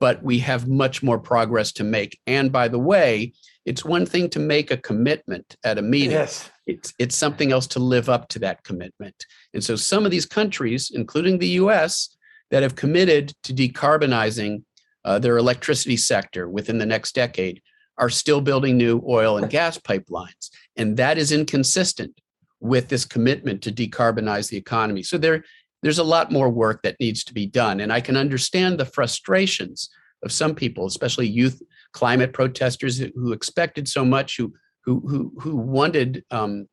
but 0.00 0.22
we 0.22 0.38
have 0.38 0.68
much 0.68 1.02
more 1.02 1.18
progress 1.18 1.72
to 1.72 1.84
make. 1.84 2.18
And 2.26 2.50
by 2.50 2.68
the 2.68 2.78
way, 2.78 3.32
it's 3.64 3.84
one 3.84 4.06
thing 4.06 4.30
to 4.30 4.38
make 4.38 4.70
a 4.70 4.76
commitment 4.76 5.56
at 5.64 5.78
a 5.78 5.82
meeting. 5.82 6.12
Yes. 6.12 6.50
It's 6.66 6.94
it's 6.98 7.16
something 7.16 7.52
else 7.52 7.66
to 7.68 7.78
live 7.78 8.08
up 8.08 8.28
to 8.28 8.38
that 8.40 8.64
commitment. 8.64 9.26
And 9.52 9.62
so 9.62 9.76
some 9.76 10.04
of 10.04 10.10
these 10.10 10.26
countries, 10.26 10.90
including 10.92 11.38
the 11.38 11.48
US, 11.60 12.16
that 12.50 12.62
have 12.62 12.76
committed 12.76 13.34
to 13.44 13.52
decarbonizing 13.52 14.62
uh, 15.04 15.18
their 15.18 15.36
electricity 15.36 15.96
sector 15.96 16.48
within 16.48 16.78
the 16.78 16.86
next 16.86 17.14
decade 17.14 17.62
are 17.98 18.10
still 18.10 18.40
building 18.40 18.76
new 18.76 19.02
oil 19.06 19.38
and 19.38 19.50
gas 19.50 19.76
pipelines. 19.78 20.50
And 20.76 20.96
that 20.96 21.18
is 21.18 21.32
inconsistent 21.32 22.20
with 22.60 22.88
this 22.88 23.04
commitment 23.04 23.62
to 23.62 23.72
decarbonize 23.72 24.48
the 24.48 24.56
economy. 24.56 25.02
So 25.02 25.18
there, 25.18 25.44
there's 25.82 25.98
a 25.98 26.04
lot 26.04 26.32
more 26.32 26.48
work 26.48 26.82
that 26.82 26.98
needs 27.00 27.24
to 27.24 27.34
be 27.34 27.46
done. 27.46 27.80
And 27.80 27.92
I 27.92 28.00
can 28.00 28.16
understand 28.16 28.78
the 28.78 28.84
frustrations 28.84 29.90
of 30.24 30.32
some 30.32 30.54
people, 30.54 30.86
especially 30.86 31.28
youth 31.28 31.62
climate 31.92 32.32
protesters 32.32 32.98
who 32.98 33.32
expected 33.32 33.88
so 33.88 34.04
much, 34.04 34.36
who, 34.36 34.52
who 34.84 35.00
who 35.06 35.32
who 35.40 35.56
wanted 35.56 36.24
um, 36.30 36.66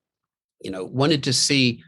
you 0.62 0.72
know 0.72 0.86
wanted 0.86 1.24
to 1.24 1.34
see 1.34 1.84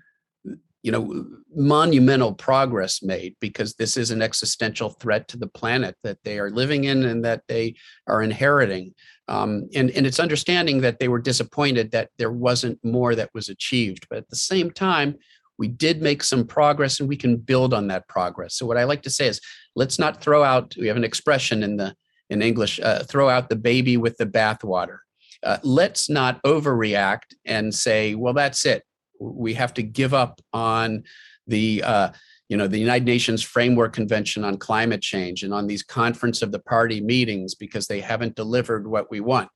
you 0.84 0.92
know 0.92 1.26
monumental 1.54 2.34
progress 2.34 3.02
made 3.02 3.36
because 3.40 3.74
this 3.74 3.98
is 3.98 4.12
an 4.12 4.22
existential 4.22 4.92
threat 4.92 5.28
to 5.28 5.38
the 5.38 5.48
planet 5.48 5.96
that 6.04 6.18
they 6.24 6.38
are 6.40 6.52
living 6.52 6.84
in 6.84 7.04
and 7.06 7.26
that 7.26 7.42
they 7.48 7.76
are 8.08 8.22
inheriting 8.22 8.94
um, 9.28 9.68
and 9.74 9.90
and 9.92 10.06
it's 10.06 10.20
understanding 10.20 10.82
that 10.82 11.00
they 11.00 11.08
were 11.08 11.20
disappointed 11.20 11.92
that 11.92 12.10
there 12.18 12.32
wasn't 12.32 12.80
more 12.84 13.16
that 13.16 13.30
was 13.34 13.50
achieved 13.50 14.06
but 14.10 14.20
at 14.20 14.30
the 14.30 14.36
same 14.36 14.70
time 14.70 15.16
we 15.58 15.68
did 15.68 16.02
make 16.02 16.24
some 16.24 16.46
progress 16.46 17.00
and 17.00 17.10
we 17.10 17.18
can 17.18 17.38
build 17.38 17.74
on 17.74 17.88
that 17.88 18.08
progress. 18.08 18.56
So 18.56 18.66
what 18.66 18.78
i 18.78 18.84
like 18.84 19.04
to 19.04 19.10
say 19.10 19.28
is 19.28 19.42
let's 19.76 20.00
not 20.00 20.22
throw 20.22 20.44
out 20.44 20.76
we 20.80 20.88
have 20.88 20.98
an 20.98 21.04
expression 21.04 21.64
in 21.64 21.78
the 21.78 21.96
in 22.30 22.42
english 22.42 22.80
uh, 22.80 23.04
throw 23.04 23.30
out 23.30 23.50
the 23.50 23.56
baby 23.56 23.98
with 23.98 24.18
the 24.18 24.26
bathwater. 24.26 25.00
Uh, 25.44 25.58
let's 25.64 26.10
not 26.10 26.42
overreact 26.44 27.36
and 27.46 27.74
say 27.74 28.16
well 28.16 28.34
that's 28.34 28.66
it. 28.66 28.84
We 29.20 29.54
have 29.56 29.74
to 29.76 29.84
give 29.84 30.14
up 30.14 30.42
on 30.54 31.04
the 31.48 31.84
uh, 31.84 32.10
you 32.50 32.58
know 32.58 32.68
the 32.68 32.80
united 32.80 33.06
nations 33.06 33.42
framework 33.44 33.94
convention 33.94 34.44
on 34.44 34.58
climate 34.58 35.02
change 35.02 35.44
and 35.44 35.54
on 35.54 35.68
these 35.68 35.84
conference 35.84 36.42
of 36.42 36.52
the 36.52 36.60
party 36.60 37.02
meetings 37.02 37.56
because 37.56 37.88
they 37.88 38.02
haven't 38.02 38.36
delivered 38.36 38.88
what 38.88 39.10
we 39.12 39.20
want. 39.20 39.50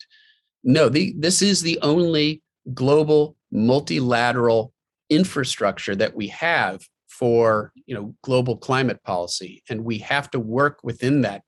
No 0.64 0.90
the, 0.90 1.14
this 1.18 1.42
is 1.42 1.62
the 1.62 1.80
only 1.82 2.42
global 2.74 3.36
multilateral 3.52 4.74
infrastructure 5.12 5.96
that 5.96 6.16
we 6.16 6.28
have 6.28 6.82
for 7.08 7.72
you 7.86 7.94
know 7.94 8.16
global 8.24 8.58
climate 8.58 9.04
policy. 9.04 9.62
And 9.70 9.86
we 9.86 10.00
have 10.00 10.32
to 10.32 10.40
work 10.40 10.80
within 10.84 11.22
that 11.22 11.44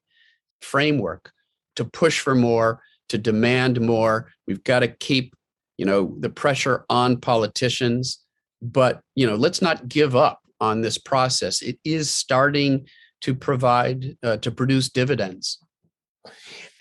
framework 0.62 1.32
to 1.78 1.86
push 1.86 2.20
for 2.20 2.36
more 2.36 2.82
to 3.10 3.18
demand 3.18 3.82
more. 3.82 4.32
We've 4.46 4.64
got 4.64 4.80
to 4.80 4.88
keep 4.88 5.34
you 5.78 5.86
know 5.86 6.16
the 6.20 6.30
pressure 6.30 6.86
on 6.90 7.18
politicians. 7.18 8.20
But 8.62 9.02
you 9.16 9.26
know 9.26 9.36
let's 9.36 9.62
not 9.62 9.88
give 9.88 10.16
up 10.16 10.42
on 10.60 10.82
this 10.82 10.98
process. 10.98 11.62
It 11.62 11.80
is 11.84 12.12
starting 12.12 12.88
to 13.22 13.34
provide 13.34 14.18
uh, 14.22 14.38
to 14.38 14.52
produce 14.52 14.90
dividends 14.90 15.58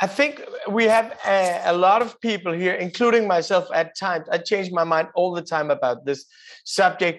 i 0.02 0.06
think 0.06 0.42
we 0.68 0.84
have 0.84 1.08
a, 1.26 1.62
a, 1.72 1.74
lot 1.86 2.02
of 2.02 2.20
people 2.20 2.52
here 2.52 2.74
including 2.74 3.26
myself 3.26 3.64
at 3.80 3.96
times 3.96 4.26
i 4.30 4.38
change 4.50 4.70
my 4.70 4.84
mind 4.84 5.08
all 5.14 5.32
the 5.32 5.46
time 5.54 5.70
about 5.70 6.04
this 6.04 6.26
subject 6.64 7.16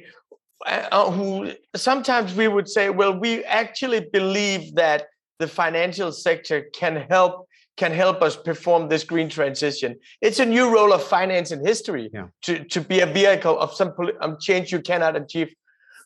uh, 0.67 0.87
uh 0.91 1.09
who 1.11 1.51
sometimes 1.75 2.35
we 2.35 2.47
would 2.47 2.69
say 2.75 2.89
well 2.89 3.13
we 3.25 3.43
actually 3.45 4.01
believe 4.13 4.75
that 4.75 5.07
the 5.39 5.47
financial 5.47 6.11
sector 6.11 6.57
can 6.73 6.95
help 7.09 7.47
can 7.75 7.91
help 7.91 8.21
us 8.21 8.35
perform 8.35 8.87
this 8.87 9.03
green 9.03 9.29
transition. 9.29 9.95
It's 10.21 10.39
a 10.39 10.45
new 10.45 10.71
role 10.71 10.93
of 10.93 11.03
finance 11.03 11.51
in 11.51 11.65
history 11.65 12.09
yeah. 12.13 12.27
to, 12.43 12.63
to 12.65 12.81
be 12.81 12.99
a 12.99 13.07
vehicle 13.07 13.59
of 13.59 13.73
some 13.73 13.93
um, 14.21 14.37
change 14.39 14.71
you 14.71 14.79
cannot 14.79 15.15
achieve 15.15 15.53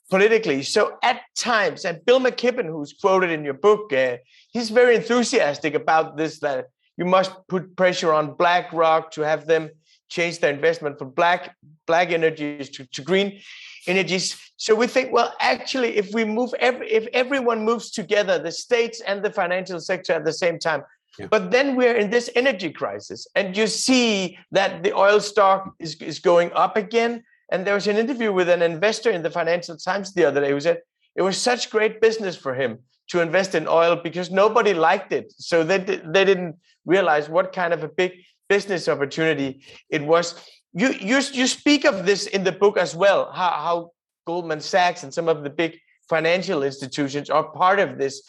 politically. 0.09 0.63
So 0.63 0.97
at 1.03 1.21
times, 1.35 1.85
and 1.85 2.03
Bill 2.05 2.19
McKibben, 2.19 2.65
who's 2.65 2.93
quoted 2.93 3.29
in 3.29 3.43
your 3.43 3.53
book, 3.53 3.91
uh, 3.93 4.17
he's 4.51 4.69
very 4.69 4.95
enthusiastic 4.95 5.73
about 5.73 6.17
this 6.17 6.39
that 6.39 6.67
you 6.97 7.05
must 7.05 7.31
put 7.47 7.75
pressure 7.75 8.13
on 8.13 8.33
BlackRock 8.33 9.11
to 9.11 9.21
have 9.21 9.45
them 9.45 9.69
change 10.09 10.39
their 10.39 10.53
investment 10.53 10.97
from 10.97 11.09
black 11.11 11.55
black 11.85 12.11
energies 12.11 12.69
to, 12.69 12.85
to 12.87 13.01
green 13.01 13.39
energies. 13.87 14.37
So 14.57 14.73
we 14.73 14.87
think, 14.87 15.11
well, 15.11 15.33
actually, 15.39 15.97
if 15.97 16.13
we 16.13 16.23
move 16.25 16.53
every 16.59 16.91
if 16.91 17.07
everyone 17.13 17.65
moves 17.65 17.91
together, 17.91 18.39
the 18.39 18.51
states 18.51 19.01
and 19.01 19.23
the 19.23 19.31
financial 19.31 19.79
sector 19.79 20.13
at 20.13 20.25
the 20.25 20.33
same 20.33 20.59
time, 20.59 20.83
but 21.29 21.51
then 21.51 21.75
we're 21.75 21.95
in 21.95 22.09
this 22.09 22.29
energy 22.35 22.71
crisis, 22.71 23.27
and 23.35 23.55
you 23.55 23.67
see 23.67 24.37
that 24.51 24.83
the 24.83 24.93
oil 24.93 25.19
stock 25.19 25.73
is, 25.79 25.95
is 25.95 26.19
going 26.19 26.51
up 26.53 26.77
again. 26.77 27.23
And 27.51 27.65
there 27.65 27.75
was 27.75 27.87
an 27.87 27.97
interview 27.97 28.31
with 28.31 28.49
an 28.49 28.61
investor 28.61 29.09
in 29.09 29.23
the 29.23 29.29
Financial 29.29 29.77
Times 29.77 30.13
the 30.13 30.25
other 30.25 30.41
day 30.41 30.51
who 30.51 30.59
said 30.59 30.81
it 31.15 31.21
was 31.21 31.37
such 31.37 31.69
great 31.69 32.01
business 32.01 32.35
for 32.35 32.53
him 32.53 32.79
to 33.09 33.21
invest 33.21 33.55
in 33.55 33.67
oil 33.67 33.95
because 33.95 34.29
nobody 34.29 34.73
liked 34.73 35.13
it. 35.13 35.33
So 35.37 35.63
they, 35.63 35.77
they 35.77 36.25
didn't 36.25 36.57
realize 36.85 37.29
what 37.29 37.53
kind 37.53 37.73
of 37.73 37.83
a 37.83 37.87
big 37.87 38.13
business 38.49 38.87
opportunity 38.87 39.61
it 39.89 40.03
was. 40.03 40.35
You, 40.73 40.89
you, 40.89 41.21
you 41.33 41.47
speak 41.47 41.85
of 41.85 42.05
this 42.05 42.27
in 42.27 42.43
the 42.43 42.51
book 42.51 42.77
as 42.77 42.95
well, 42.95 43.31
how, 43.31 43.49
how 43.49 43.91
Goldman 44.25 44.59
Sachs 44.59 45.03
and 45.03 45.13
some 45.13 45.29
of 45.29 45.43
the 45.43 45.49
big 45.49 45.79
financial 46.09 46.63
institutions 46.63 47.29
are 47.29 47.43
part 47.43 47.79
of 47.79 47.97
this 47.97 48.21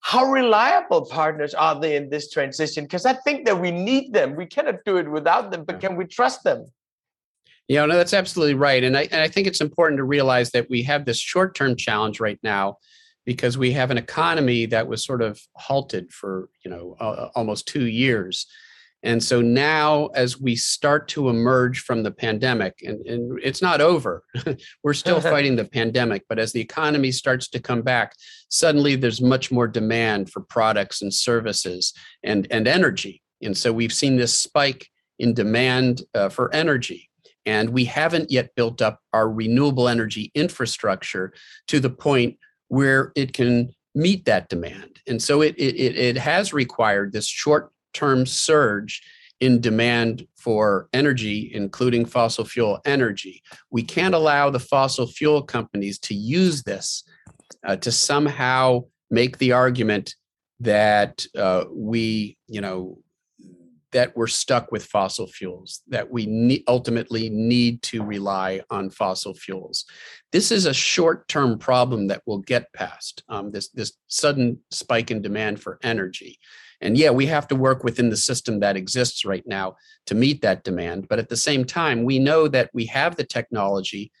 how 0.00 0.30
reliable 0.30 1.04
partners 1.06 1.54
are 1.54 1.78
they 1.78 1.96
in 1.96 2.08
this 2.08 2.30
transition? 2.30 2.84
Because 2.84 3.04
I 3.04 3.14
think 3.14 3.46
that 3.46 3.60
we 3.60 3.70
need 3.70 4.12
them. 4.12 4.36
We 4.36 4.46
cannot 4.46 4.76
do 4.84 4.96
it 4.96 5.10
without 5.10 5.50
them, 5.50 5.64
but 5.64 5.80
can 5.80 5.96
we 5.96 6.06
trust 6.06 6.44
them? 6.44 6.66
Yeah, 7.68 7.84
no, 7.84 7.96
that's 7.96 8.14
absolutely 8.14 8.54
right. 8.54 8.82
And 8.82 8.96
I, 8.96 9.02
and 9.12 9.20
I 9.20 9.28
think 9.28 9.46
it's 9.46 9.60
important 9.60 9.98
to 9.98 10.04
realize 10.04 10.50
that 10.52 10.68
we 10.70 10.82
have 10.84 11.04
this 11.04 11.18
short 11.18 11.54
term 11.54 11.76
challenge 11.76 12.18
right 12.18 12.38
now 12.42 12.78
because 13.26 13.58
we 13.58 13.72
have 13.72 13.90
an 13.90 13.98
economy 13.98 14.64
that 14.66 14.88
was 14.88 15.04
sort 15.04 15.20
of 15.20 15.38
halted 15.54 16.10
for 16.12 16.48
you 16.64 16.70
know 16.70 16.96
uh, 16.98 17.28
almost 17.34 17.68
two 17.68 17.86
years 17.86 18.46
and 19.02 19.22
so 19.22 19.40
now, 19.40 20.06
as 20.08 20.40
we 20.40 20.56
start 20.56 21.06
to 21.08 21.28
emerge 21.28 21.80
from 21.80 22.02
the 22.02 22.10
pandemic, 22.10 22.82
and, 22.82 23.06
and 23.06 23.38
it's 23.42 23.62
not 23.62 23.80
over, 23.80 24.24
we're 24.82 24.94
still 24.94 25.20
fighting 25.34 25.54
the 25.54 25.64
pandemic, 25.64 26.24
but 26.28 26.38
as 26.38 26.52
the 26.52 26.60
economy 26.60 27.12
starts 27.12 27.48
to 27.50 27.60
come 27.60 27.82
back, 27.82 28.14
suddenly 28.48 28.96
there's 28.96 29.20
much 29.20 29.52
more 29.52 29.68
demand 29.68 30.30
for 30.30 30.40
products 30.40 31.00
and 31.00 31.14
services 31.14 31.92
and, 32.24 32.48
and 32.50 32.66
energy. 32.66 33.22
And 33.40 33.56
so 33.56 33.72
we've 33.72 33.92
seen 33.92 34.16
this 34.16 34.34
spike 34.34 34.88
in 35.20 35.32
demand 35.32 36.02
uh, 36.14 36.28
for 36.28 36.52
energy. 36.52 37.07
And 37.48 37.70
we 37.70 37.86
haven't 37.86 38.30
yet 38.30 38.54
built 38.56 38.82
up 38.82 39.00
our 39.14 39.30
renewable 39.30 39.88
energy 39.88 40.30
infrastructure 40.34 41.32
to 41.68 41.80
the 41.80 41.88
point 41.88 42.36
where 42.68 43.10
it 43.16 43.32
can 43.32 43.70
meet 43.94 44.26
that 44.26 44.50
demand. 44.50 45.00
And 45.06 45.22
so 45.22 45.40
it, 45.40 45.54
it, 45.56 45.96
it 45.96 46.18
has 46.18 46.52
required 46.52 47.10
this 47.10 47.26
short 47.26 47.72
term 47.94 48.26
surge 48.26 49.02
in 49.40 49.62
demand 49.62 50.26
for 50.36 50.90
energy, 50.92 51.50
including 51.54 52.04
fossil 52.04 52.44
fuel 52.44 52.80
energy. 52.84 53.42
We 53.70 53.82
can't 53.82 54.14
allow 54.14 54.50
the 54.50 54.60
fossil 54.60 55.06
fuel 55.06 55.42
companies 55.42 55.98
to 56.00 56.14
use 56.14 56.64
this 56.64 57.02
uh, 57.66 57.76
to 57.76 57.90
somehow 57.90 58.84
make 59.10 59.38
the 59.38 59.52
argument 59.52 60.14
that 60.60 61.24
uh, 61.34 61.64
we, 61.72 62.36
you 62.46 62.60
know, 62.60 62.98
that 63.92 64.16
we're 64.16 64.26
stuck 64.26 64.70
with 64.70 64.84
fossil 64.84 65.26
fuels, 65.26 65.82
that 65.88 66.10
we 66.10 66.26
ne- 66.26 66.64
ultimately 66.68 67.30
need 67.30 67.82
to 67.82 68.02
rely 68.02 68.60
on 68.70 68.90
fossil 68.90 69.34
fuels. 69.34 69.84
This 70.32 70.52
is 70.52 70.66
a 70.66 70.74
short-term 70.74 71.58
problem 71.58 72.08
that 72.08 72.22
will 72.26 72.38
get 72.38 72.72
past 72.72 73.22
um, 73.28 73.50
this 73.50 73.68
this 73.70 73.92
sudden 74.08 74.58
spike 74.70 75.10
in 75.10 75.22
demand 75.22 75.62
for 75.62 75.78
energy. 75.82 76.38
And 76.80 76.96
yeah, 76.96 77.10
we 77.10 77.26
have 77.26 77.48
to 77.48 77.56
work 77.56 77.82
within 77.82 78.08
the 78.08 78.16
system 78.16 78.60
that 78.60 78.76
exists 78.76 79.24
right 79.24 79.44
now 79.46 79.76
to 80.06 80.14
meet 80.14 80.42
that 80.42 80.64
demand. 80.64 81.08
But 81.08 81.18
at 81.18 81.28
the 81.28 81.36
same 81.36 81.64
time, 81.64 82.04
we 82.04 82.18
know 82.18 82.46
that 82.48 82.70
we 82.72 82.86
have 82.86 83.16
the 83.16 83.24
technology 83.24 84.12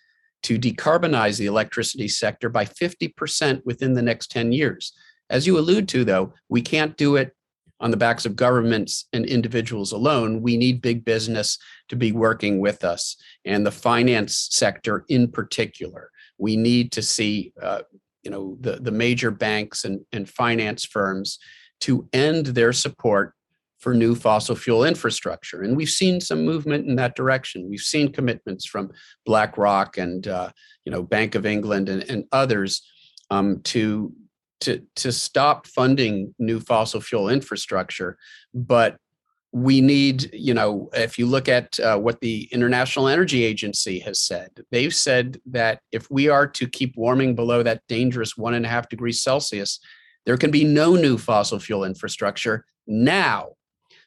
to 0.44 0.58
decarbonize 0.58 1.38
the 1.38 1.46
electricity 1.46 2.08
sector 2.08 2.48
by 2.48 2.64
50% 2.64 3.62
within 3.64 3.94
the 3.94 4.02
next 4.02 4.30
10 4.30 4.52
years. 4.52 4.92
As 5.30 5.46
you 5.46 5.58
allude 5.58 5.88
to, 5.88 6.04
though, 6.04 6.32
we 6.48 6.62
can't 6.62 6.96
do 6.96 7.16
it 7.16 7.34
on 7.80 7.90
the 7.90 7.96
backs 7.96 8.26
of 8.26 8.36
governments 8.36 9.06
and 9.12 9.24
individuals 9.24 9.92
alone. 9.92 10.42
We 10.42 10.56
need 10.56 10.82
big 10.82 11.04
business 11.04 11.58
to 11.88 11.96
be 11.96 12.12
working 12.12 12.60
with 12.60 12.84
us, 12.84 13.16
and 13.44 13.64
the 13.64 13.70
finance 13.70 14.48
sector 14.50 15.04
in 15.08 15.30
particular. 15.30 16.10
We 16.38 16.56
need 16.56 16.92
to 16.92 17.02
see, 17.02 17.52
uh, 17.60 17.82
you 18.22 18.30
know, 18.30 18.56
the, 18.60 18.76
the 18.76 18.92
major 18.92 19.30
banks 19.30 19.84
and, 19.84 20.00
and 20.12 20.28
finance 20.28 20.84
firms 20.84 21.38
to 21.80 22.08
end 22.12 22.46
their 22.46 22.72
support 22.72 23.34
for 23.78 23.94
new 23.94 24.14
fossil 24.14 24.56
fuel 24.56 24.84
infrastructure. 24.84 25.62
And 25.62 25.76
we've 25.76 25.88
seen 25.88 26.20
some 26.20 26.44
movement 26.44 26.88
in 26.88 26.96
that 26.96 27.14
direction. 27.14 27.68
We've 27.68 27.80
seen 27.80 28.12
commitments 28.12 28.66
from 28.66 28.90
BlackRock 29.24 29.98
and 29.98 30.26
uh, 30.26 30.50
you 30.84 30.92
know 30.92 31.02
Bank 31.02 31.34
of 31.34 31.46
England 31.46 31.88
and, 31.88 32.02
and 32.10 32.24
others 32.32 32.82
um, 33.30 33.60
to 33.64 34.12
to 34.60 34.82
to 34.96 35.12
stop 35.12 35.66
funding 35.66 36.34
new 36.38 36.60
fossil 36.60 37.00
fuel 37.00 37.28
infrastructure. 37.28 38.18
But 38.54 38.96
we 39.52 39.80
need, 39.80 40.30
you 40.34 40.52
know, 40.52 40.90
if 40.92 41.18
you 41.18 41.26
look 41.26 41.48
at 41.48 41.80
uh, 41.80 41.98
what 41.98 42.20
the 42.20 42.48
International 42.52 43.08
Energy 43.08 43.44
Agency 43.44 43.98
has 44.00 44.20
said, 44.20 44.50
they've 44.70 44.94
said 44.94 45.40
that 45.46 45.80
if 45.90 46.10
we 46.10 46.28
are 46.28 46.46
to 46.46 46.68
keep 46.68 46.96
warming 46.96 47.34
below 47.34 47.62
that 47.62 47.82
dangerous 47.88 48.36
one 48.36 48.54
and 48.54 48.66
a 48.66 48.68
half 48.68 48.90
degrees 48.90 49.22
Celsius, 49.22 49.80
there 50.26 50.36
can 50.36 50.50
be 50.50 50.64
no 50.64 50.96
new 50.96 51.16
fossil 51.16 51.58
fuel 51.58 51.84
infrastructure 51.84 52.66
now. 52.86 53.52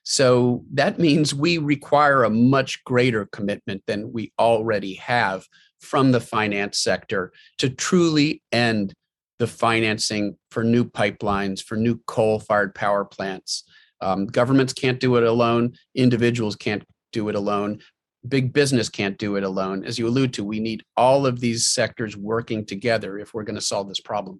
So 0.03 0.63
that 0.73 0.99
means 0.99 1.33
we 1.33 1.57
require 1.57 2.23
a 2.23 2.29
much 2.29 2.83
greater 2.83 3.27
commitment 3.31 3.83
than 3.87 4.11
we 4.11 4.31
already 4.39 4.95
have 4.95 5.47
from 5.79 6.11
the 6.11 6.19
finance 6.19 6.77
sector 6.79 7.31
to 7.57 7.69
truly 7.69 8.43
end 8.51 8.93
the 9.41 9.47
financing 9.47 10.37
for 10.51 10.63
new 10.63 10.85
pipelines, 10.85 11.63
for 11.63 11.75
new 11.75 11.99
coal 12.05 12.39
fired 12.39 12.75
power 12.75 13.03
plants. 13.03 13.63
Um, 13.99 14.27
governments 14.27 14.71
can't 14.71 14.99
do 14.99 15.15
it 15.15 15.23
alone, 15.23 15.73
individuals 15.95 16.55
can't 16.55 16.83
do 17.11 17.27
it 17.27 17.33
alone. 17.33 17.79
Big 18.27 18.53
business 18.53 18.87
can't 18.87 19.17
do 19.17 19.37
it 19.37 19.43
alone. 19.43 19.83
As 19.83 19.97
you 19.97 20.07
allude 20.07 20.31
to, 20.35 20.43
we 20.43 20.59
need 20.59 20.83
all 20.95 21.25
of 21.25 21.39
these 21.39 21.71
sectors 21.71 22.15
working 22.15 22.63
together 22.63 23.17
if 23.17 23.33
we're 23.33 23.43
going 23.43 23.55
to 23.55 23.61
solve 23.61 23.87
this 23.87 23.99
problem. 23.99 24.39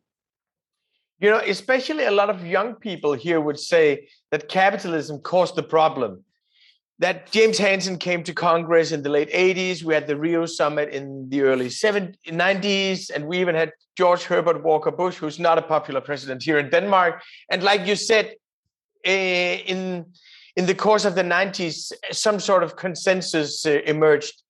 You 1.20 1.32
know, 1.32 1.42
especially 1.48 2.06
a 2.06 2.12
lot 2.12 2.30
of 2.30 2.46
young 2.46 2.76
people 2.76 3.14
here 3.14 3.42
would 3.42 3.60
say 3.60 4.08
that 4.30 4.50
capitalism 4.50 5.20
caused 5.22 5.56
the 5.56 5.64
problem. 5.64 6.24
That 7.02 7.32
James 7.32 7.58
Hansen 7.58 7.98
came 7.98 8.24
to 8.24 8.34
Congress 8.34 8.92
in 8.92 9.02
the 9.02 9.10
late 9.10 9.32
80s. 9.32 9.84
We 9.84 9.96
had 9.96 10.06
the 10.06 10.16
Rio 10.16 10.46
summit 10.46 10.90
in 10.90 11.28
the 11.30 11.42
early 11.42 11.68
70s, 11.68 12.16
90s, 12.28 13.10
and 13.10 13.26
we 13.26 13.40
even 13.40 13.56
had 13.56 13.72
George 13.98 14.24
Herbert 14.24 14.64
Walker 14.64 14.92
Bush, 14.92 15.18
who's 15.18 15.40
not 15.40 15.58
a 15.58 15.64
popular 15.64 16.00
president 16.00 16.44
here 16.44 16.60
in 16.60 16.70
Denmark. 16.70 17.24
And 17.50 17.64
like 17.64 17.88
you 17.88 17.96
said, 17.96 18.36
eh, 19.04 19.64
in 19.66 20.06
in 20.56 20.66
the 20.68 20.76
course 20.76 21.06
of 21.06 21.16
the 21.16 21.24
90s, 21.24 21.92
some 22.12 22.40
sort 22.40 22.62
of 22.62 22.76
consensus 22.76 23.66
uh, 23.66 23.80
emerged. 23.86 24.44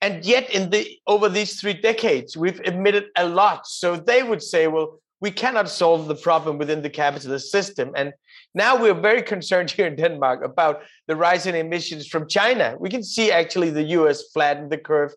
And 0.00 0.24
yet, 0.24 0.48
in 0.48 0.70
the 0.70 0.98
over 1.06 1.28
these 1.28 1.60
three 1.60 1.74
decades, 1.74 2.34
we've 2.34 2.60
emitted 2.60 3.06
a 3.16 3.28
lot. 3.28 3.66
So 3.66 3.96
they 3.96 4.22
would 4.22 4.42
say, 4.42 4.68
well, 4.68 5.00
we 5.20 5.30
cannot 5.30 5.68
solve 5.68 6.08
the 6.08 6.14
problem 6.14 6.56
within 6.56 6.80
the 6.80 6.88
capitalist 6.88 7.50
system. 7.50 7.92
And 7.94 8.14
now 8.54 8.80
we're 8.80 9.00
very 9.00 9.22
concerned 9.22 9.70
here 9.76 9.86
in 9.86 9.96
Denmark 9.96 10.44
about 10.44 10.82
the 11.06 11.16
rise 11.16 11.46
in 11.46 11.54
emissions 11.54 12.06
from 12.06 12.28
China. 12.28 12.76
We 12.78 12.90
can 12.90 13.02
see 13.02 13.30
actually 13.30 13.70
the 13.70 13.84
US 13.98 14.30
flatten 14.32 14.68
the 14.68 14.78
curve, 14.78 15.12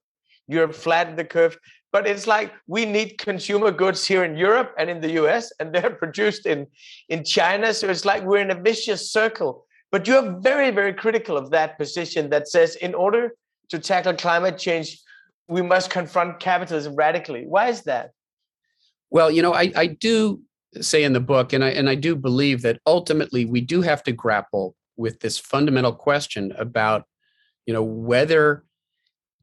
Europe 0.48 0.76
flatten 0.76 1.16
the 1.16 1.26
curve. 1.26 1.58
But 1.92 2.08
it's 2.08 2.26
like 2.26 2.52
we 2.68 2.86
need 2.86 3.20
consumer 3.20 3.70
goods 3.72 4.06
here 4.08 4.24
in 4.24 4.36
Europe 4.36 4.74
and 4.80 4.90
in 4.90 5.00
the 5.00 5.12
US, 5.24 5.52
and 5.60 5.74
they're 5.74 5.96
produced 6.04 6.46
in, 6.46 6.68
in 7.10 7.24
China. 7.24 7.74
So 7.74 7.90
it's 7.90 8.06
like 8.06 8.24
we're 8.24 8.42
in 8.42 8.52
a 8.52 8.62
vicious 8.62 9.12
circle 9.12 9.66
but 9.94 10.08
you're 10.08 10.40
very, 10.40 10.72
very 10.72 10.92
critical 10.92 11.38
of 11.38 11.52
that 11.52 11.78
position 11.78 12.32
that 12.32 12.48
says 12.48 12.76
in 12.78 12.96
order 12.96 13.36
to 13.70 13.78
tackle 13.78 14.16
climate 14.16 14.58
change, 14.58 15.00
we 15.48 15.62
must 15.62 15.92
confront 15.92 16.40
capitalism 16.40 16.96
radically. 16.96 17.46
Why 17.46 17.68
is 17.70 17.84
that? 17.84 18.10
Well, 19.12 19.30
you 19.30 19.44
know, 19.44 19.54
I, 19.54 19.72
I 19.76 19.86
do 19.86 20.42
say 20.82 21.04
in 21.04 21.14
the 21.14 21.20
book, 21.20 21.54
and 21.54 21.64
I 21.64 21.70
and 21.70 21.90
I 21.90 21.96
do 21.96 22.16
believe 22.16 22.62
that 22.64 22.80
ultimately 22.86 23.46
we 23.46 23.62
do 23.62 23.82
have 23.82 24.04
to 24.04 24.12
grapple 24.12 24.76
with 24.98 25.20
this 25.20 25.38
fundamental 25.38 25.94
question 25.94 26.52
about, 26.58 27.04
you 27.66 27.74
know, 27.74 27.84
whether 27.84 28.64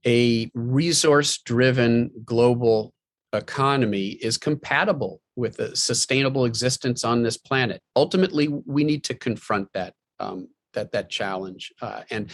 a 0.07 0.51
resource-driven 0.55 2.11
global 2.25 2.93
economy 3.33 4.19
is 4.23 4.39
compatible 4.39 5.21
with 5.37 5.59
a 5.59 5.77
sustainable 5.77 6.45
existence 6.45 7.05
on 7.05 7.23
this 7.23 7.37
planet. 7.37 7.81
Ultimately, 7.95 8.49
we 8.49 8.85
need 8.85 9.05
to 9.05 9.15
confront 9.15 9.69
that 9.75 9.95
um, 10.19 10.49
that 10.75 10.93
that 10.93 11.11
challenge. 11.11 11.73
Uh, 11.83 12.03
and 12.11 12.31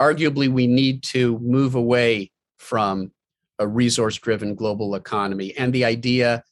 arguably, 0.00 0.48
we 0.48 0.66
need 0.66 1.02
to 1.02 1.38
move 1.40 1.74
away 1.74 2.30
from 2.58 3.12
a 3.58 3.66
resource-driven 3.66 4.54
global 4.54 4.94
economy 4.94 5.52
and 5.56 5.72
the 5.72 5.84
idea 5.84 6.44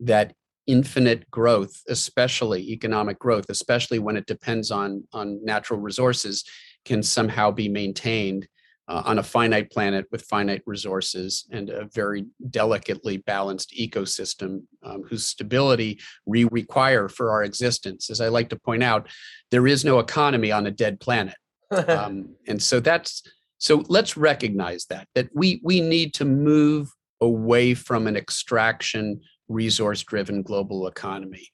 that 0.00 0.34
infinite 0.66 1.30
growth, 1.30 1.82
especially 1.88 2.70
economic 2.70 3.18
growth, 3.18 3.46
especially 3.48 3.98
when 3.98 4.16
it 4.16 4.26
depends 4.26 4.70
on 4.70 5.04
on 5.12 5.44
natural 5.44 5.80
resources, 5.80 6.44
can 6.84 7.02
somehow 7.02 7.50
be 7.50 7.68
maintained 7.68 8.46
uh, 8.86 9.02
on 9.04 9.18
a 9.18 9.22
finite 9.22 9.70
planet 9.70 10.06
with 10.10 10.22
finite 10.22 10.62
resources 10.66 11.46
and 11.50 11.70
a 11.70 11.88
very 11.94 12.26
delicately 12.50 13.16
balanced 13.16 13.72
ecosystem 13.78 14.62
um, 14.82 15.02
whose 15.08 15.26
stability 15.26 15.98
we 16.26 16.44
require 16.44 17.08
for 17.08 17.30
our 17.30 17.44
existence. 17.44 18.10
As 18.10 18.20
I 18.20 18.28
like 18.28 18.50
to 18.50 18.58
point 18.58 18.82
out, 18.82 19.08
there 19.50 19.66
is 19.66 19.84
no 19.84 20.00
economy 20.00 20.52
on 20.52 20.66
a 20.66 20.70
dead 20.70 21.00
planet. 21.00 21.36
um, 21.88 22.34
and 22.46 22.62
so 22.62 22.78
that's 22.78 23.22
so 23.58 23.82
let's 23.88 24.16
recognize 24.16 24.84
that 24.86 25.08
that 25.14 25.28
we 25.34 25.60
we 25.64 25.80
need 25.80 26.12
to 26.14 26.24
move 26.24 26.92
away 27.20 27.72
from 27.72 28.06
an 28.06 28.16
extraction 28.16 29.20
resource 29.48 30.02
driven 30.02 30.42
global 30.42 30.86
economy 30.86 31.48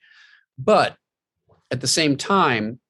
but 0.58 0.96
at 1.70 1.80
the 1.80 1.86
same 1.86 2.16
time 2.16 2.80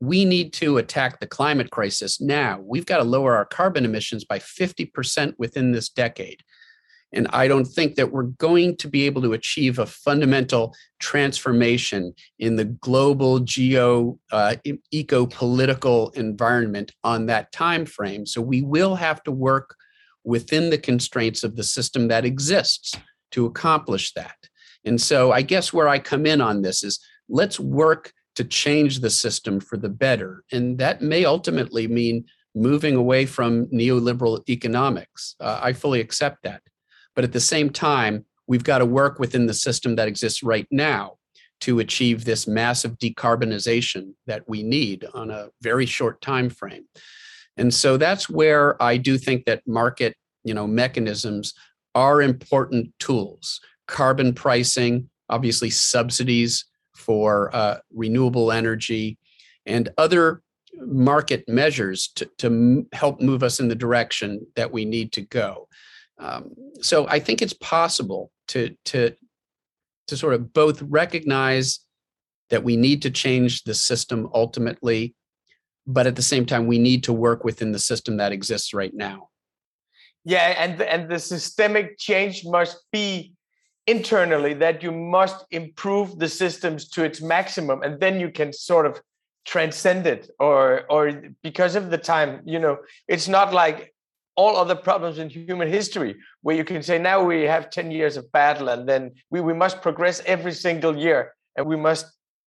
we 0.00 0.24
need 0.24 0.52
to 0.52 0.78
attack 0.78 1.20
the 1.20 1.26
climate 1.26 1.70
crisis 1.70 2.20
now. 2.20 2.60
We've 2.62 2.86
got 2.86 2.98
to 2.98 3.04
lower 3.04 3.34
our 3.34 3.46
carbon 3.46 3.84
emissions 3.84 4.24
by 4.24 4.38
50% 4.38 5.34
within 5.38 5.72
this 5.72 5.88
decade. 5.88 6.42
And 7.12 7.28
I 7.30 7.48
don't 7.48 7.64
think 7.64 7.94
that 7.94 8.12
we're 8.12 8.24
going 8.24 8.76
to 8.78 8.88
be 8.88 9.04
able 9.04 9.22
to 9.22 9.32
achieve 9.32 9.78
a 9.78 9.86
fundamental 9.86 10.74
transformation 10.98 12.14
in 12.38 12.56
the 12.56 12.64
global 12.64 13.38
geo 13.38 14.18
uh, 14.32 14.56
eco 14.90 15.26
political 15.26 16.10
environment 16.10 16.92
on 17.04 17.26
that 17.26 17.52
time 17.52 17.86
frame. 17.86 18.26
So 18.26 18.42
we 18.42 18.60
will 18.60 18.96
have 18.96 19.22
to 19.22 19.30
work 19.30 19.76
within 20.24 20.68
the 20.68 20.78
constraints 20.78 21.44
of 21.44 21.56
the 21.56 21.62
system 21.62 22.08
that 22.08 22.24
exists 22.24 22.96
to 23.32 23.46
accomplish 23.46 24.12
that. 24.14 24.36
And 24.84 25.00
so 25.00 25.32
I 25.32 25.42
guess 25.42 25.72
where 25.72 25.88
I 25.88 25.98
come 25.98 26.26
in 26.26 26.40
on 26.40 26.62
this 26.62 26.82
is 26.82 27.00
let's 27.28 27.58
work 27.58 28.12
to 28.36 28.44
change 28.44 29.00
the 29.00 29.10
system 29.10 29.60
for 29.60 29.76
the 29.76 29.88
better. 29.88 30.44
And 30.52 30.78
that 30.78 31.02
may 31.02 31.24
ultimately 31.24 31.88
mean 31.88 32.26
moving 32.54 32.94
away 32.94 33.26
from 33.26 33.66
neoliberal 33.66 34.48
economics. 34.48 35.34
Uh, 35.40 35.60
I 35.62 35.72
fully 35.72 36.00
accept 36.00 36.42
that. 36.44 36.62
But 37.14 37.24
at 37.24 37.32
the 37.32 37.40
same 37.40 37.70
time, 37.70 38.24
we've 38.46 38.64
got 38.64 38.78
to 38.78 38.86
work 38.86 39.18
within 39.18 39.46
the 39.46 39.54
system 39.54 39.96
that 39.96 40.08
exists 40.08 40.42
right 40.42 40.66
now 40.70 41.16
to 41.60 41.78
achieve 41.78 42.24
this 42.24 42.46
massive 42.46 42.98
decarbonization 42.98 44.12
that 44.26 44.48
we 44.48 44.62
need 44.62 45.06
on 45.14 45.30
a 45.30 45.48
very 45.62 45.86
short 45.86 46.20
time 46.20 46.50
frame. 46.50 46.84
And 47.56 47.72
so 47.72 47.96
that's 47.96 48.28
where 48.28 48.80
I 48.82 48.98
do 48.98 49.16
think 49.16 49.46
that 49.46 49.62
market, 49.66 50.14
you 50.44 50.52
know, 50.52 50.66
mechanisms 50.66 51.54
are 51.96 52.20
important 52.20 52.92
tools. 53.00 53.60
Carbon 53.88 54.34
pricing, 54.34 55.08
obviously 55.28 55.70
subsidies 55.70 56.66
for 56.94 57.54
uh, 57.56 57.78
renewable 57.92 58.52
energy 58.52 59.18
and 59.64 59.88
other 59.98 60.42
market 60.78 61.48
measures 61.48 62.08
to, 62.14 62.28
to 62.38 62.86
help 62.92 63.20
move 63.20 63.42
us 63.42 63.60
in 63.60 63.68
the 63.68 63.74
direction 63.74 64.46
that 64.56 64.70
we 64.70 64.84
need 64.84 65.10
to 65.12 65.22
go. 65.22 65.68
Um, 66.18 66.54
so 66.80 67.08
I 67.08 67.18
think 67.18 67.42
it's 67.42 67.54
possible 67.54 68.30
to 68.48 68.76
to 68.86 69.14
to 70.06 70.16
sort 70.16 70.34
of 70.34 70.52
both 70.52 70.80
recognize 70.82 71.80
that 72.50 72.62
we 72.62 72.76
need 72.76 73.02
to 73.02 73.10
change 73.10 73.64
the 73.64 73.74
system 73.74 74.28
ultimately, 74.32 75.14
but 75.86 76.06
at 76.06 76.14
the 76.14 76.22
same 76.22 76.46
time 76.46 76.66
we 76.66 76.78
need 76.78 77.02
to 77.04 77.12
work 77.12 77.42
within 77.42 77.72
the 77.72 77.78
system 77.78 78.18
that 78.18 78.32
exists 78.32 78.72
right 78.72 78.94
now. 78.94 79.28
Yeah, 80.28 80.54
and 80.58 80.82
and 80.82 81.08
the 81.08 81.20
systemic 81.20 81.98
change 81.98 82.44
must 82.44 82.78
be 82.90 83.32
internally 83.86 84.54
that 84.54 84.82
you 84.82 84.90
must 84.90 85.46
improve 85.52 86.18
the 86.18 86.28
systems 86.28 86.88
to 86.88 87.04
its 87.04 87.22
maximum 87.22 87.82
and 87.82 88.00
then 88.00 88.18
you 88.18 88.30
can 88.30 88.52
sort 88.52 88.84
of 88.86 89.00
transcend 89.44 90.04
it 90.08 90.28
or 90.40 90.82
or 90.90 91.22
because 91.44 91.76
of 91.76 91.90
the 91.90 91.98
time 91.98 92.40
you 92.44 92.58
know 92.58 92.76
it's 93.06 93.28
not 93.28 93.54
like 93.54 93.94
all 94.34 94.56
other 94.56 94.74
problems 94.74 95.18
in 95.18 95.30
human 95.30 95.68
history 95.68 96.16
where 96.42 96.56
you 96.56 96.64
can 96.64 96.82
say 96.82 96.98
now 96.98 97.22
we 97.22 97.44
have 97.44 97.70
10 97.70 97.92
years 97.92 98.16
of 98.16 98.30
battle 98.32 98.68
and 98.68 98.88
then 98.88 99.12
we, 99.30 99.40
we 99.40 99.54
must 99.54 99.80
progress 99.80 100.20
every 100.26 100.52
single 100.52 100.98
year 100.98 101.32
and 101.56 101.64
we 101.64 101.76
must 101.76 102.06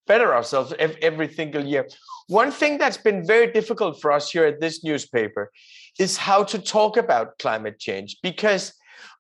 better 0.09 0.33
ourselves 0.33 0.73
every 0.79 1.31
single 1.33 1.63
year. 1.63 1.87
One 2.27 2.51
thing 2.51 2.77
that's 2.79 2.97
been 2.97 3.25
very 3.25 3.51
difficult 3.51 4.01
for 4.01 4.11
us 4.11 4.29
here 4.31 4.45
at 4.45 4.59
this 4.59 4.83
newspaper 4.83 5.51
is 5.99 6.17
how 6.17 6.43
to 6.45 6.57
talk 6.57 6.97
about 6.97 7.37
climate 7.37 7.77
change 7.77 8.17
because 8.23 8.73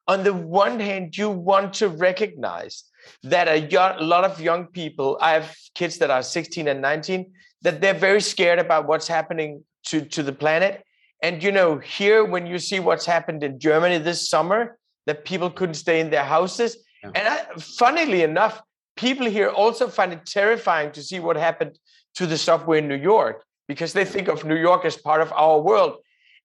on 0.07 0.23
the 0.23 0.33
one 0.33 0.79
hand, 0.79 1.15
you 1.15 1.29
want 1.29 1.75
to 1.75 1.87
recognize 1.87 2.85
that 3.23 3.47
a, 3.47 3.59
young, 3.59 3.99
a 3.99 4.03
lot 4.03 4.23
of 4.23 4.41
young 4.41 4.65
people, 4.67 5.19
I 5.21 5.33
have 5.33 5.55
kids 5.75 5.99
that 5.99 6.09
are 6.09 6.23
16 6.23 6.67
and 6.67 6.81
19, 6.81 7.31
that 7.61 7.79
they're 7.79 7.93
very 7.93 8.21
scared 8.21 8.57
about 8.57 8.87
what's 8.87 9.07
happening 9.07 9.63
to, 9.87 10.01
to 10.01 10.23
the 10.23 10.31
planet. 10.31 10.83
And 11.21 11.43
you 11.43 11.51
know, 11.51 11.77
here 11.77 12.25
when 12.25 12.47
you 12.47 12.57
see 12.57 12.79
what's 12.79 13.05
happened 13.05 13.43
in 13.43 13.59
Germany 13.59 13.99
this 13.99 14.29
summer, 14.29 14.79
that 15.05 15.25
people 15.25 15.49
couldn't 15.49 15.75
stay 15.75 15.99
in 15.99 16.09
their 16.09 16.23
houses. 16.23 16.77
Yeah. 17.03 17.11
And 17.15 17.27
I, 17.27 17.45
funnily 17.59 18.23
enough, 18.23 18.61
people 18.95 19.27
here 19.27 19.49
also 19.49 19.87
find 19.89 20.11
it 20.13 20.25
terrifying 20.25 20.91
to 20.93 21.03
see 21.03 21.19
what 21.19 21.35
happened 21.35 21.77
to 22.15 22.25
the 22.25 22.37
subway 22.37 22.79
in 22.79 22.87
New 22.87 22.95
York 23.13 23.43
because 23.67 23.93
they 23.93 24.05
think 24.05 24.27
of 24.27 24.43
New 24.43 24.57
York 24.57 24.85
as 24.85 24.97
part 24.97 25.21
of 25.21 25.31
our 25.33 25.61
world. 25.61 25.97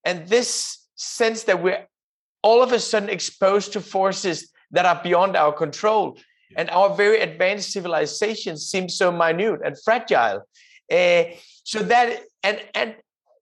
And 0.05 0.27
this 0.27 0.87
sense 0.95 1.43
that 1.43 1.61
we're 1.61 1.85
all 2.41 2.61
of 2.61 2.71
a 2.71 2.79
sudden 2.79 3.09
exposed 3.09 3.73
to 3.73 3.81
forces 3.81 4.51
that 4.71 4.85
are 4.85 5.01
beyond 5.03 5.35
our 5.35 5.51
control. 5.51 6.17
And 6.55 6.69
our 6.69 6.95
very 6.95 7.19
advanced 7.19 7.71
civilization 7.71 8.55
seems 8.57 8.97
so 8.97 9.11
minute 9.11 9.61
and 9.65 9.75
fragile. 9.83 10.43
Uh, 10.91 11.23
so 11.63 11.79
that 11.79 12.21
and 12.43 12.61
and 12.75 12.95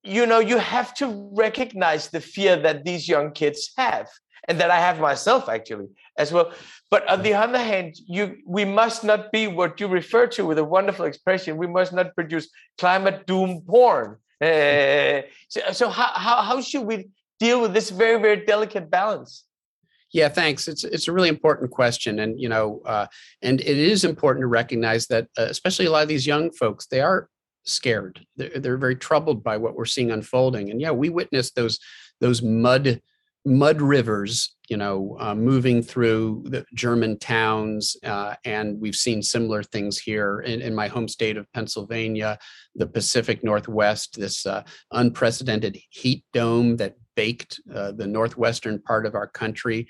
you 0.03 0.25
know 0.25 0.39
you 0.39 0.57
have 0.57 0.93
to 0.95 1.29
recognize 1.33 2.09
the 2.09 2.21
fear 2.21 2.55
that 2.55 2.85
these 2.85 3.07
young 3.07 3.33
kids 3.33 3.71
have 3.77 4.07
and 4.47 4.59
that 4.59 4.71
I 4.71 4.79
have 4.79 4.99
myself 4.99 5.49
actually 5.49 5.87
as 6.17 6.31
well. 6.31 6.53
But 6.89 7.07
on 7.09 7.23
the 7.23 7.33
other 7.33 7.57
hand, 7.57 7.95
you 8.07 8.37
we 8.45 8.65
must 8.65 9.03
not 9.03 9.31
be 9.31 9.47
what 9.47 9.79
you 9.79 9.87
refer 9.87 10.27
to 10.27 10.45
with 10.45 10.57
a 10.57 10.63
wonderful 10.63 11.05
expression. 11.05 11.57
We 11.57 11.67
must 11.67 11.91
not 11.91 12.15
produce 12.15 12.49
climate 12.77 13.25
doom 13.25 13.61
porn. 13.67 14.17
Uh, 14.43 15.21
so, 15.47 15.61
so 15.71 15.89
how, 15.89 16.11
how, 16.15 16.41
how 16.41 16.61
should 16.61 16.85
we 16.85 17.09
deal 17.39 17.61
with 17.61 17.73
this 17.73 17.89
very, 17.89 18.19
very 18.21 18.45
delicate 18.45 18.89
balance? 18.89 19.45
Yeah, 20.11 20.29
thanks. 20.29 20.67
It's 20.67 20.83
it's 20.83 21.07
a 21.07 21.11
really 21.11 21.29
important 21.29 21.71
question, 21.71 22.19
and 22.19 22.39
you 22.39 22.47
know, 22.47 22.83
uh, 22.85 23.07
and 23.41 23.59
it 23.59 23.77
is 23.77 24.03
important 24.03 24.43
to 24.43 24.47
recognize 24.47 25.07
that, 25.07 25.27
uh, 25.39 25.47
especially 25.49 25.87
a 25.87 25.91
lot 25.91 26.03
of 26.03 26.07
these 26.07 26.27
young 26.27 26.51
folks, 26.51 26.85
they 26.85 27.01
are 27.01 27.29
scared. 27.65 28.23
They're, 28.35 28.59
they're 28.59 28.77
very 28.77 28.95
troubled 28.95 29.43
by 29.43 29.57
what 29.57 29.75
we're 29.75 29.85
seeing 29.85 30.11
unfolding, 30.11 30.69
and 30.69 30.79
yeah, 30.79 30.91
we 30.91 31.09
witnessed 31.09 31.55
those 31.55 31.79
those 32.21 32.43
mud 32.43 33.01
mud 33.45 33.81
rivers, 33.81 34.55
you 34.69 34.77
know, 34.77 35.17
uh, 35.19 35.35
moving 35.35 35.81
through 35.81 36.43
the 36.45 36.65
German 36.73 37.19
towns, 37.19 37.97
uh, 38.03 38.35
and 38.45 38.79
we've 38.79 38.95
seen 38.95 39.21
similar 39.21 39.63
things 39.63 39.97
here 39.97 40.39
in, 40.41 40.61
in, 40.61 40.73
my 40.73 40.87
home 40.87 41.07
state 41.07 41.35
of 41.35 41.51
Pennsylvania, 41.53 42.39
the 42.75 42.87
Pacific 42.87 43.43
Northwest. 43.43 44.17
This 44.17 44.45
uh, 44.45 44.63
unprecedented 44.91 45.77
heat 45.89 46.23
dome 46.31 46.77
that 46.77 46.95
baked 47.15 47.59
uh, 47.73 47.91
the 47.91 48.07
northwestern 48.07 48.81
part 48.81 49.05
of 49.05 49.15
our 49.15 49.27
country 49.27 49.87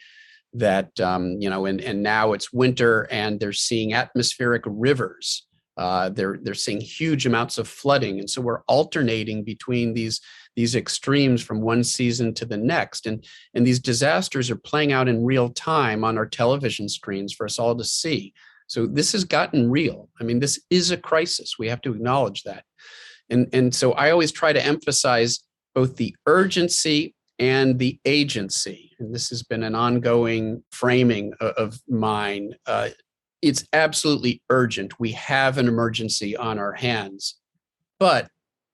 that 0.54 1.00
um, 1.00 1.38
you 1.40 1.50
know 1.50 1.66
and, 1.66 1.82
and 1.82 2.04
now 2.04 2.34
it's 2.34 2.54
winter 2.54 3.08
and 3.12 3.40
they're 3.40 3.54
seeing 3.54 3.94
atmospheric 3.94 4.64
rivers 4.66 5.48
uh, 5.78 6.10
they're 6.10 6.38
they're 6.44 6.54
seeing 6.54 6.80
huge 6.80 7.26
amounts 7.26 7.58
of 7.58 7.68
flooding 7.68 8.20
and 8.20 8.30
so 8.30 8.42
we're 8.42 8.62
alternating 8.64 9.44
between 9.44 9.94
these 9.94 10.22
these 10.56 10.76
extremes 10.76 11.42
from 11.42 11.62
one 11.62 11.84
season 11.84 12.34
to 12.34 12.46
the 12.46 12.58
next 12.58 13.06
and 13.06 13.26
and 13.54 13.66
these 13.66 13.80
disasters 13.80 14.50
are 14.50 14.56
playing 14.56 14.92
out 14.92 15.08
in 15.08 15.26
real 15.26 15.50
time 15.50 16.04
on 16.04 16.18
our 16.18 16.28
television 16.28 16.88
screens 16.88 17.34
for 17.34 17.46
us 17.46 17.60
all 17.60 17.76
to 17.76 17.84
see 17.84 18.34
so 18.68 18.86
this 18.86 19.12
has 19.12 19.24
gotten 19.24 19.70
real 19.70 20.10
i 20.20 20.24
mean 20.24 20.40
this 20.40 20.62
is 20.70 20.92
a 20.92 20.98
crisis 20.98 21.56
we 21.58 21.68
have 21.68 21.82
to 21.82 21.94
acknowledge 21.94 22.44
that 22.44 22.64
and 23.30 23.48
and 23.54 23.74
so 23.74 23.94
i 23.94 24.12
always 24.12 24.32
try 24.32 24.54
to 24.54 24.66
emphasize 24.66 25.40
both 25.74 25.96
the 25.96 26.16
urgency 26.28 27.16
and 27.40 27.80
the 27.80 28.00
agency. 28.06 28.92
And 29.00 29.14
this 29.14 29.30
has 29.30 29.44
been 29.44 29.64
an 29.64 29.76
ongoing 29.76 30.64
framing 30.72 31.34
of, 31.40 31.80
mine. 31.88 32.54
Uh, 32.66 32.90
it's 33.42 33.66
absolutely 33.74 34.42
urgent. 34.50 35.00
We 35.00 35.12
have 35.14 35.58
an 35.58 35.68
emergency 35.68 36.38
on 36.38 36.60
our 36.60 36.74
hands. 36.74 37.36
But 38.00 38.30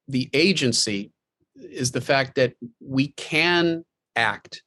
the 0.08 0.30
agency 0.34 1.12
is 1.60 1.92
the 1.92 2.02
fact 2.02 2.36
that 2.36 2.54
we 2.80 3.10
can 3.10 3.84
act 4.16 4.64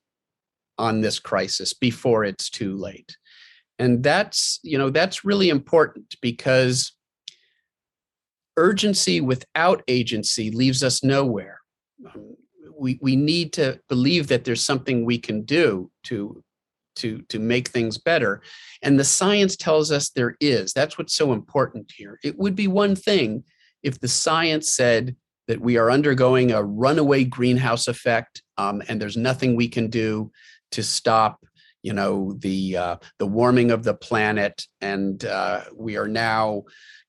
on 0.79 1.01
this 1.01 1.19
crisis 1.19 1.73
before 1.73 2.25
it's 2.25 2.51
too 2.51 2.77
late. 2.77 3.17
And 3.79 4.03
that's, 4.03 4.61
you 4.63 4.79
know, 4.79 4.91
that's 4.91 5.25
really 5.25 5.49
important 5.49 6.15
because 6.21 6.93
urgency 8.57 9.21
without 9.21 9.83
agency 9.89 10.51
leaves 10.51 10.83
us 10.83 11.03
nowhere. 11.03 11.61
Um, 12.07 12.37
we, 12.79 12.99
we 13.01 13.17
need 13.17 13.53
to 13.55 13.81
believe 13.89 14.29
that 14.29 14.45
there's 14.45 14.63
something 14.63 15.05
we 15.05 15.19
can 15.19 15.43
do 15.43 15.91
to 16.05 16.43
to 16.97 17.23
to 17.31 17.39
make 17.39 17.69
things 17.69 17.97
better 17.97 18.43
and 18.83 19.01
the 19.01 19.05
science 19.05 19.57
tells 19.57 19.91
us 19.91 20.11
there 20.11 20.37
is 20.41 20.75
that's 20.75 20.99
what's 20.99 21.15
so 21.15 21.33
important 21.33 21.91
here 21.97 22.19
it 22.23 22.39
would 22.39 22.55
be 22.55 22.69
one 22.69 22.95
thing 22.95 23.43
if 23.83 23.99
the 24.01 24.09
science 24.09 24.75
said 24.75 25.17
that 25.53 25.61
we 25.61 25.77
are 25.77 25.91
undergoing 25.91 26.51
a 26.51 26.65
runaway 26.65 27.23
greenhouse 27.25 27.87
effect 27.87 28.43
um, 28.59 28.83
and 28.89 29.01
there's 29.01 29.17
nothing 29.17 29.55
we 29.55 29.69
can 29.69 29.89
do 29.89 30.31
to 30.71 30.83
stop 30.83 31.39
you 31.83 31.93
know 31.93 32.33
the 32.39 32.77
uh, 32.77 32.97
the 33.19 33.27
warming 33.27 33.71
of 33.71 33.85
the 33.85 33.95
planet 33.95 34.67
and 34.81 35.25
uh, 35.25 35.61
we 35.77 35.97
are 35.97 36.09
now 36.09 36.63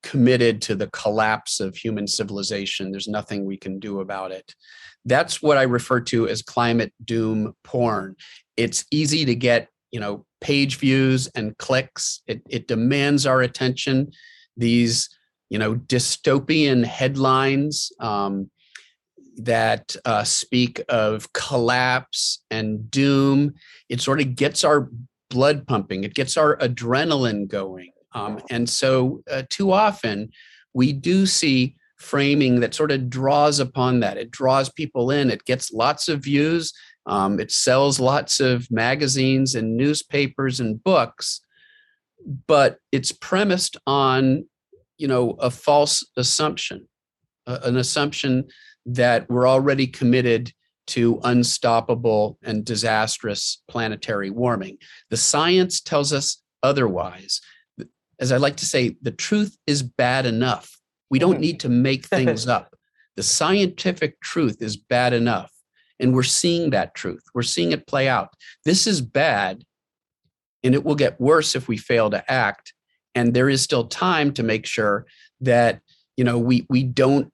committed 0.03 0.62
to 0.62 0.75
the 0.75 0.88
collapse 0.88 1.62
of 1.62 1.77
human 1.77 2.08
civilization 2.08 2.91
there's 2.91 3.08
nothing 3.08 3.45
we 3.45 3.58
can 3.58 3.79
do 3.79 4.01
about 4.01 4.32
it 4.32 4.53
that's 5.06 5.41
what 5.41 5.58
I 5.58 5.63
refer 5.63 5.99
to 6.01 6.27
as 6.27 6.41
climate 6.41 6.93
doom 7.03 7.53
porn. 7.63 8.15
It's 8.58 8.86
easy 8.91 9.25
to 9.25 9.36
get, 9.36 9.69
you 9.91 9.99
know, 9.99 10.25
page 10.41 10.77
views 10.77 11.27
and 11.36 11.58
clicks. 11.58 12.21
It, 12.27 12.41
it 12.49 12.67
demands 12.67 13.25
our 13.25 13.41
attention. 13.41 14.12
These, 14.56 15.10
you 15.53 15.59
know, 15.59 15.75
dystopian 15.75 16.83
headlines 16.83 17.91
um, 17.99 18.49
that 19.37 19.95
uh, 20.03 20.23
speak 20.23 20.81
of 20.89 21.31
collapse 21.33 22.43
and 22.49 22.89
doom. 22.89 23.53
It 23.87 24.01
sort 24.01 24.19
of 24.19 24.35
gets 24.35 24.63
our 24.63 24.89
blood 25.29 25.67
pumping. 25.67 26.03
It 26.03 26.15
gets 26.15 26.37
our 26.37 26.57
adrenaline 26.57 27.47
going. 27.47 27.91
Um, 28.13 28.41
and 28.49 28.67
so, 28.67 29.21
uh, 29.29 29.43
too 29.47 29.71
often, 29.71 30.31
we 30.73 30.91
do 30.91 31.27
see 31.27 31.75
framing 31.97 32.59
that 32.61 32.73
sort 32.73 32.91
of 32.91 33.07
draws 33.07 33.59
upon 33.59 33.99
that. 33.99 34.17
It 34.17 34.31
draws 34.31 34.69
people 34.69 35.11
in. 35.11 35.29
It 35.29 35.45
gets 35.45 35.71
lots 35.71 36.09
of 36.09 36.23
views. 36.23 36.73
Um, 37.05 37.39
it 37.39 37.51
sells 37.51 37.99
lots 37.99 38.39
of 38.39 38.71
magazines 38.71 39.53
and 39.53 39.77
newspapers 39.77 40.59
and 40.59 40.83
books, 40.83 41.41
but 42.47 42.79
it's 42.91 43.11
premised 43.11 43.77
on, 43.85 44.45
you 45.03 45.09
know, 45.09 45.31
a 45.31 45.51
false 45.51 46.01
assumption, 46.15 46.87
uh, 47.45 47.59
an 47.63 47.75
assumption 47.75 48.45
that 48.85 49.29
we're 49.29 49.49
already 49.49 49.85
committed 49.85 50.53
to 50.87 51.19
unstoppable 51.25 52.37
and 52.41 52.63
disastrous 52.63 53.61
planetary 53.67 54.29
warming. 54.29 54.77
The 55.09 55.17
science 55.17 55.81
tells 55.81 56.13
us 56.13 56.41
otherwise. 56.63 57.41
As 58.17 58.31
I 58.31 58.37
like 58.37 58.55
to 58.57 58.65
say, 58.65 58.95
the 59.01 59.11
truth 59.11 59.57
is 59.67 59.83
bad 59.83 60.25
enough. 60.25 60.79
We 61.09 61.19
don't 61.19 61.41
need 61.41 61.59
to 61.59 61.69
make 61.69 62.05
things 62.05 62.47
up. 62.57 62.73
The 63.17 63.23
scientific 63.23 64.21
truth 64.21 64.61
is 64.61 64.77
bad 64.77 65.11
enough. 65.11 65.51
And 65.99 66.13
we're 66.13 66.23
seeing 66.23 66.69
that 66.69 66.95
truth. 66.95 67.23
We're 67.33 67.41
seeing 67.43 67.73
it 67.73 67.87
play 67.87 68.07
out. 68.07 68.29
This 68.63 68.87
is 68.87 69.01
bad, 69.01 69.65
and 70.63 70.73
it 70.73 70.85
will 70.85 70.95
get 70.95 71.19
worse 71.19 71.55
if 71.55 71.67
we 71.67 71.75
fail 71.75 72.09
to 72.09 72.31
act. 72.31 72.73
And 73.15 73.34
there 73.34 73.49
is 73.49 73.62
still 73.62 73.88
time 73.88 74.34
to 74.34 74.43
make 74.43 74.65
sure 74.65 75.06
that 75.41 75.82
you 76.17 76.23
know 76.23 76.38
we 76.38 76.65
we 76.69 76.84
don't 76.84 77.32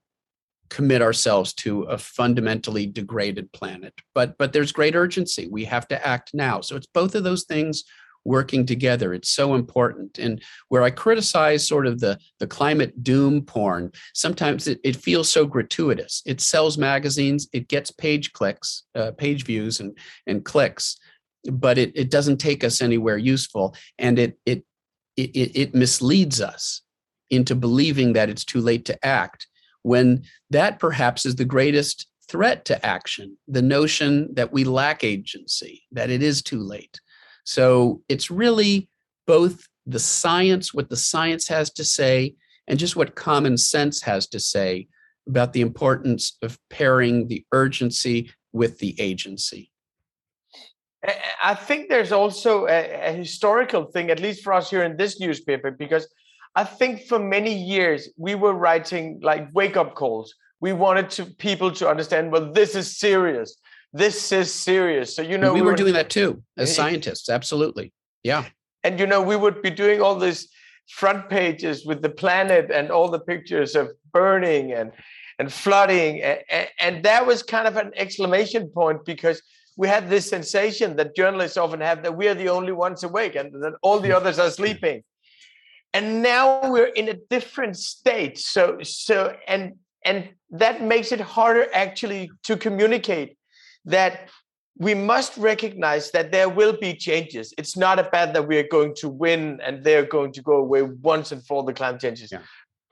commit 0.70 1.02
ourselves 1.02 1.54
to 1.54 1.84
a 1.84 1.98
fundamentally 1.98 2.86
degraded 2.86 3.52
planet. 3.52 3.94
But 4.14 4.38
but 4.38 4.54
there's 4.54 4.72
great 4.72 4.96
urgency. 4.96 5.48
We 5.48 5.66
have 5.66 5.88
to 5.90 6.08
act 6.08 6.32
now. 6.34 6.62
So 6.62 6.76
it's 6.76 6.88
both 6.88 7.16
of 7.16 7.24
those 7.24 7.46
things 7.46 7.84
working 8.26 8.66
together. 8.66 9.14
It's 9.14 9.30
so 9.30 9.56
important. 9.56 10.20
And 10.20 10.42
where 10.68 10.84
I 10.84 10.92
criticize 10.92 11.68
sort 11.68 11.88
of 11.88 12.00
the, 12.00 12.20
the 12.40 12.48
climate 12.48 13.04
doom 13.04 13.42
porn, 13.44 13.92
sometimes 14.14 14.68
it, 14.68 14.80
it 14.84 14.96
feels 14.96 15.32
so 15.32 15.46
gratuitous. 15.46 16.22
It 16.26 16.42
sells 16.42 16.78
magazines, 16.78 17.48
it 17.54 17.68
gets 17.68 17.92
page 17.92 18.34
clicks, 18.34 18.84
uh, 18.96 19.12
page 19.12 19.46
views 19.46 19.80
and, 19.80 19.98
and 20.28 20.44
clicks, 20.46 20.98
but 21.46 21.78
it, 21.78 21.92
it 21.96 22.12
doesn't 22.12 22.38
take 22.38 22.64
us 22.64 22.82
anywhere 22.82 23.18
useful. 23.18 23.76
And 23.98 24.20
it, 24.20 24.38
it, 24.46 24.64
it, 25.20 25.52
it 25.56 25.76
misleads 25.76 26.42
us 26.42 26.82
into 27.30 27.56
believing 27.56 28.14
that 28.14 28.30
it's 28.30 28.46
too 28.46 28.62
late 28.62 28.86
to 28.86 29.06
act 29.06 29.48
when 29.84 30.24
that 30.50 30.80
perhaps 30.80 31.26
is 31.26 31.36
the 31.36 31.46
greatest 31.46 32.08
threat 32.28 32.66
to 32.66 32.86
action 32.86 33.38
the 33.48 33.62
notion 33.62 34.30
that 34.34 34.52
we 34.52 34.64
lack 34.64 35.04
agency, 35.04 35.84
that 35.92 36.10
it 36.10 36.22
is 36.22 36.42
too 36.42 36.60
late. 36.60 37.00
So 37.44 38.02
it's 38.08 38.30
really 38.30 38.90
both 39.26 39.68
the 39.86 40.00
science, 40.00 40.74
what 40.74 40.90
the 40.90 40.98
science 40.98 41.48
has 41.48 41.72
to 41.72 41.84
say, 41.84 42.36
and 42.68 42.78
just 42.78 42.96
what 42.96 43.16
common 43.16 43.58
sense 43.58 44.02
has 44.04 44.28
to 44.28 44.40
say 44.40 44.88
about 45.28 45.54
the 45.54 45.62
importance 45.62 46.38
of 46.44 46.60
pairing 46.70 47.28
the 47.28 47.44
urgency 47.52 48.32
with 48.54 48.78
the 48.80 49.00
agency. 49.00 49.72
I 51.42 51.56
think 51.56 51.88
there's 51.88 52.12
also 52.12 52.68
a, 52.68 53.10
a, 53.10 53.14
historical 53.14 53.86
thing, 53.86 54.10
at 54.10 54.20
least 54.20 54.44
for 54.44 54.52
us 54.52 54.70
here 54.70 54.84
in 54.84 54.98
this 54.98 55.18
newspaper, 55.20 55.72
because 55.72 56.08
I 56.56 56.66
think 56.66 57.06
for 57.06 57.20
many 57.20 57.54
years 57.54 58.10
we 58.18 58.36
were 58.36 58.54
writing 58.54 59.20
like 59.24 59.48
wake 59.54 59.78
up 59.78 59.96
calls. 59.96 60.36
We 60.60 60.74
wanted 60.74 61.10
to 61.12 61.26
people 61.26 61.72
to 61.72 61.88
understand, 61.88 62.34
well, 62.34 62.52
this 62.52 62.76
is 62.76 62.98
serious 62.98 63.56
this 63.94 64.32
is 64.32 64.54
serious. 64.54 65.16
So 65.16 65.22
you 65.22 65.38
know, 65.38 65.54
we, 65.54 65.62
we 65.62 65.66
were, 65.66 65.72
were 65.72 65.78
doing 65.78 65.94
that 65.94 66.10
too 66.10 66.44
as 66.58 66.74
scientists. 66.76 67.30
Absolutely, 67.30 67.92
yeah. 68.24 68.46
And 68.84 69.00
you 69.00 69.08
know, 69.08 69.22
we 69.22 69.36
would 69.36 69.62
be 69.62 69.70
doing 69.70 70.02
all 70.02 70.16
these 70.16 70.48
front 70.88 71.30
pages 71.30 71.86
with 71.86 72.02
the 72.02 72.10
planet 72.10 72.72
and 72.72 72.92
all 72.92 73.10
the 73.10 73.20
pictures 73.20 73.76
of 73.76 73.90
burning 74.12 74.74
and 74.74 74.92
and 75.40 75.52
flooding, 75.52 76.22
and, 76.22 76.68
and 76.82 77.04
that 77.04 77.26
was 77.26 77.44
kind 77.44 77.68
of 77.68 77.78
an 77.78 77.92
exclamation 77.96 78.68
point 78.68 79.06
because 79.06 79.42
we 79.80 79.88
had 79.88 80.10
this 80.10 80.30
sensation 80.30 80.98
that 80.98 81.16
journalists 81.16 81.56
often 81.56 81.80
have 81.80 82.04
that 82.04 82.18
we 82.18 82.28
are 82.28 82.36
the 82.36 82.50
only 82.50 82.74
ones 82.74 83.02
awake 83.06 83.36
and 83.36 83.48
that 83.64 83.76
all 83.82 83.98
the 84.02 84.12
others 84.12 84.38
are 84.38 84.52
sleeping. 84.52 85.02
And 85.94 86.22
now 86.22 86.70
we're 86.70 86.94
in 87.02 87.08
a 87.08 87.18
different 87.30 87.78
state. 87.78 88.38
So 88.38 88.80
so 88.84 89.38
and 89.48 89.76
and 90.04 90.18
that 90.52 90.84
makes 90.84 91.14
it 91.14 91.22
harder 91.22 91.66
actually 91.74 92.30
to 92.44 92.58
communicate 92.58 93.38
that 93.86 94.30
we 94.80 94.94
must 94.94 95.38
recognize 95.38 96.12
that 96.12 96.34
there 96.34 96.50
will 96.50 96.76
be 96.78 96.94
changes. 96.94 97.54
It's 97.58 97.78
not 97.78 98.00
a 98.00 98.04
bad 98.04 98.34
that 98.34 98.46
we 98.50 98.58
are 98.58 98.68
going 98.68 98.96
to 98.96 99.08
win 99.08 99.62
and 99.66 99.82
they're 99.86 100.10
going 100.18 100.34
to 100.34 100.42
go 100.42 100.58
away 100.58 100.82
once 100.82 101.32
and 101.32 101.42
for 101.46 101.54
all 101.56 101.64
the 101.64 101.74
climate 101.74 102.02
changes. 102.02 102.34
Yeah. 102.34 102.40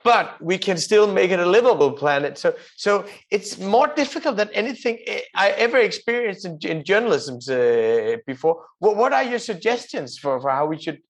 But 0.08 0.40
we 0.40 0.56
can 0.56 0.78
still 0.78 1.06
make 1.06 1.30
it 1.30 1.38
a 1.38 1.44
livable 1.44 1.92
planet. 1.92 2.38
So, 2.38 2.54
so 2.76 3.04
it's 3.30 3.58
more 3.58 3.88
difficult 3.88 4.38
than 4.38 4.48
anything 4.54 4.96
I 5.34 5.50
ever 5.50 5.76
experienced 5.76 6.46
in, 6.46 6.58
in 6.62 6.82
journalism 6.82 7.36
uh, 7.50 8.16
before. 8.26 8.64
What, 8.78 8.96
what 8.96 9.12
are 9.12 9.22
your 9.22 9.38
suggestions 9.38 10.16
for, 10.16 10.40
for 10.40 10.50
how 10.50 10.64
we 10.64 10.78
should 10.80 11.00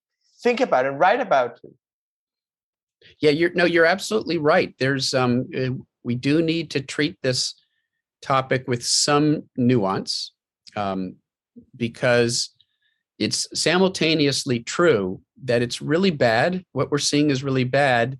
think 0.42 0.60
about 0.60 0.84
and 0.84 0.98
write 0.98 1.20
about 1.20 1.60
it? 1.62 1.72
Yeah, 3.20 3.30
you're 3.30 3.54
no, 3.54 3.66
you're 3.66 3.92
absolutely 3.96 4.38
right. 4.38 4.74
There's 4.80 5.14
um, 5.14 5.46
uh, 5.56 5.74
we 6.02 6.16
do 6.16 6.42
need 6.42 6.70
to 6.72 6.80
treat 6.80 7.16
this 7.22 7.54
topic 8.20 8.64
with 8.66 8.84
some 8.84 9.44
nuance 9.56 10.32
um, 10.74 11.14
because 11.76 12.50
it's 13.20 13.46
simultaneously 13.54 14.58
true 14.58 15.20
that 15.44 15.62
it's 15.62 15.80
really 15.80 16.10
bad. 16.10 16.64
What 16.72 16.90
we're 16.90 16.98
seeing 16.98 17.30
is 17.30 17.44
really 17.44 17.62
bad, 17.62 18.18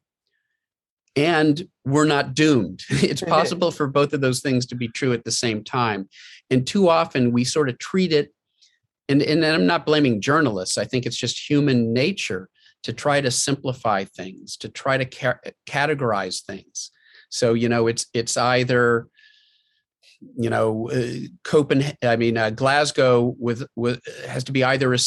and 1.18 1.68
we're 1.85 2.04
not 2.04 2.35
doomed. 2.35 2.85
It's 2.90 3.22
possible 3.22 3.70
for 3.70 3.88
both 3.88 4.12
of 4.12 4.20
those 4.20 4.40
things 4.40 4.66
to 4.66 4.76
be 4.76 4.88
true 4.88 5.12
at 5.12 5.24
the 5.24 5.33
same 5.33 5.64
time. 5.64 6.09
And 6.50 6.66
too 6.66 6.88
often 6.88 7.33
we 7.33 7.44
sort 7.44 7.68
of 7.68 7.78
treat 7.78 8.12
it, 8.12 8.33
and, 9.09 9.20
and 9.22 9.44
I'm 9.44 9.66
not 9.66 9.85
blaming 9.85 10.20
journalists, 10.20 10.78
I 10.78 10.85
think 10.85 11.07
it's 11.07 11.16
just 11.16 11.50
human 11.50 11.92
nature 11.92 12.48
to 12.85 12.92
try 12.92 13.20
to 13.20 13.31
simplify 13.31 14.04
things, 14.04 14.57
to 14.59 14.68
try 14.68 14.96
to 14.96 15.04
ca- 15.04 15.50
categorize 15.68 16.44
things. 16.44 16.92
So, 17.31 17.54
you 17.54 17.68
know, 17.68 17.88
it's 17.88 18.07
it's 18.14 18.37
either 18.37 19.09
you 20.37 20.50
know, 20.50 20.90
uh, 20.90 21.28
Copenhagen, 21.44 21.96
I 22.02 22.16
mean, 22.16 22.37
uh, 22.37 22.50
Glasgow 22.50 23.37
with, 23.38 23.64
with 23.76 24.00
has 24.26 24.42
to 24.44 24.52
be 24.52 24.64
either 24.64 24.92
a, 24.92 24.98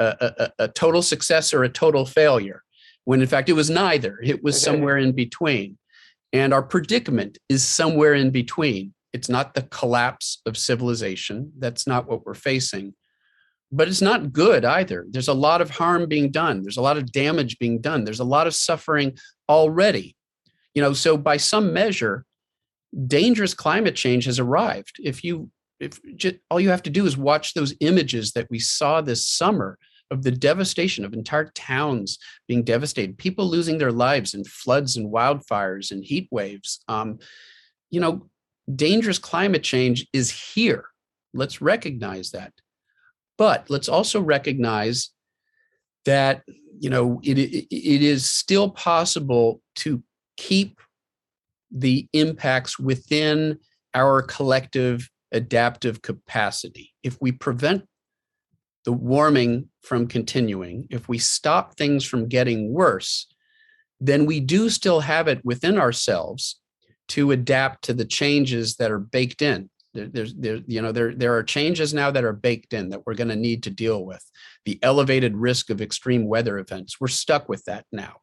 a, 0.00 0.04
a, 0.10 0.52
a, 0.58 0.68
total 0.68 1.02
success 1.02 1.54
or 1.54 1.62
a 1.62 1.68
total 1.68 2.04
failure, 2.04 2.63
when 3.04 3.20
in 3.20 3.26
fact 3.26 3.48
it 3.48 3.54
was 3.54 3.70
neither. 3.70 4.18
It 4.22 4.42
was 4.42 4.60
somewhere 4.60 4.98
in 4.98 5.12
between. 5.12 5.78
And 6.32 6.52
our 6.52 6.62
predicament 6.62 7.38
is 7.48 7.62
somewhere 7.62 8.14
in 8.14 8.30
between. 8.30 8.94
It's 9.12 9.28
not 9.28 9.54
the 9.54 9.62
collapse 9.62 10.42
of 10.46 10.56
civilization. 10.56 11.52
That's 11.58 11.86
not 11.86 12.08
what 12.08 12.26
we're 12.26 12.34
facing. 12.34 12.94
But 13.70 13.88
it's 13.88 14.02
not 14.02 14.32
good 14.32 14.64
either. 14.64 15.06
There's 15.08 15.28
a 15.28 15.34
lot 15.34 15.60
of 15.60 15.70
harm 15.70 16.06
being 16.08 16.30
done. 16.30 16.62
There's 16.62 16.76
a 16.76 16.82
lot 16.82 16.96
of 16.96 17.12
damage 17.12 17.58
being 17.58 17.80
done. 17.80 18.04
There's 18.04 18.20
a 18.20 18.24
lot 18.24 18.46
of 18.46 18.54
suffering 18.54 19.16
already. 19.48 20.16
You 20.74 20.82
know, 20.82 20.92
so 20.92 21.16
by 21.16 21.36
some 21.36 21.72
measure, 21.72 22.24
dangerous 23.06 23.54
climate 23.54 23.94
change 23.94 24.24
has 24.24 24.40
arrived. 24.40 24.96
If 25.02 25.22
you 25.22 25.50
if 25.80 26.00
just, 26.16 26.36
all 26.50 26.60
you 26.60 26.70
have 26.70 26.82
to 26.84 26.90
do 26.90 27.06
is 27.06 27.16
watch 27.16 27.54
those 27.54 27.74
images 27.80 28.32
that 28.32 28.48
we 28.50 28.58
saw 28.58 29.00
this 29.00 29.28
summer 29.28 29.78
of 30.10 30.22
the 30.22 30.30
devastation 30.30 31.04
of 31.04 31.12
entire 31.12 31.50
towns 31.54 32.18
being 32.46 32.62
devastated, 32.62 33.18
people 33.18 33.48
losing 33.48 33.78
their 33.78 33.92
lives 33.92 34.34
in 34.34 34.44
floods 34.44 34.96
and 34.96 35.12
wildfires 35.12 35.90
and 35.90 36.04
heat 36.04 36.28
waves. 36.30 36.80
Um, 36.88 37.18
you 37.90 38.00
know, 38.00 38.28
dangerous 38.74 39.18
climate 39.18 39.62
change 39.62 40.06
is 40.12 40.30
here. 40.30 40.86
Let's 41.32 41.60
recognize 41.60 42.30
that. 42.30 42.52
But 43.36 43.68
let's 43.68 43.88
also 43.88 44.20
recognize 44.20 45.10
that 46.04 46.42
you 46.78 46.90
know 46.90 47.20
it, 47.24 47.38
it, 47.38 47.66
it 47.70 48.02
is 48.02 48.30
still 48.30 48.70
possible 48.70 49.60
to 49.76 50.02
keep 50.36 50.80
the 51.70 52.08
impacts 52.12 52.78
within 52.78 53.58
our 53.94 54.22
collective 54.22 55.08
adaptive 55.32 56.02
capacity. 56.02 56.92
If 57.02 57.18
we 57.20 57.32
prevent 57.32 57.84
the 58.84 58.92
warming 58.92 59.68
from 59.84 60.06
continuing, 60.06 60.86
if 60.90 61.08
we 61.08 61.18
stop 61.18 61.76
things 61.76 62.04
from 62.04 62.28
getting 62.28 62.72
worse, 62.72 63.26
then 64.00 64.26
we 64.26 64.40
do 64.40 64.70
still 64.70 65.00
have 65.00 65.28
it 65.28 65.44
within 65.44 65.78
ourselves 65.78 66.60
to 67.08 67.30
adapt 67.30 67.84
to 67.84 67.94
the 67.94 68.04
changes 68.04 68.76
that 68.76 68.90
are 68.90 68.98
baked 68.98 69.42
in. 69.42 69.68
There, 69.92 70.08
there's, 70.08 70.34
there, 70.34 70.60
you 70.66 70.82
know, 70.82 70.90
there, 70.90 71.14
there 71.14 71.36
are 71.36 71.42
changes 71.42 71.94
now 71.94 72.10
that 72.10 72.24
are 72.24 72.32
baked 72.32 72.72
in 72.72 72.88
that 72.88 73.06
we're 73.06 73.14
going 73.14 73.28
to 73.28 73.36
need 73.36 73.62
to 73.64 73.70
deal 73.70 74.04
with. 74.04 74.24
The 74.64 74.78
elevated 74.82 75.36
risk 75.36 75.70
of 75.70 75.80
extreme 75.80 76.26
weather 76.26 76.58
events, 76.58 77.00
we're 77.00 77.08
stuck 77.08 77.48
with 77.48 77.64
that 77.66 77.84
now. 77.92 78.16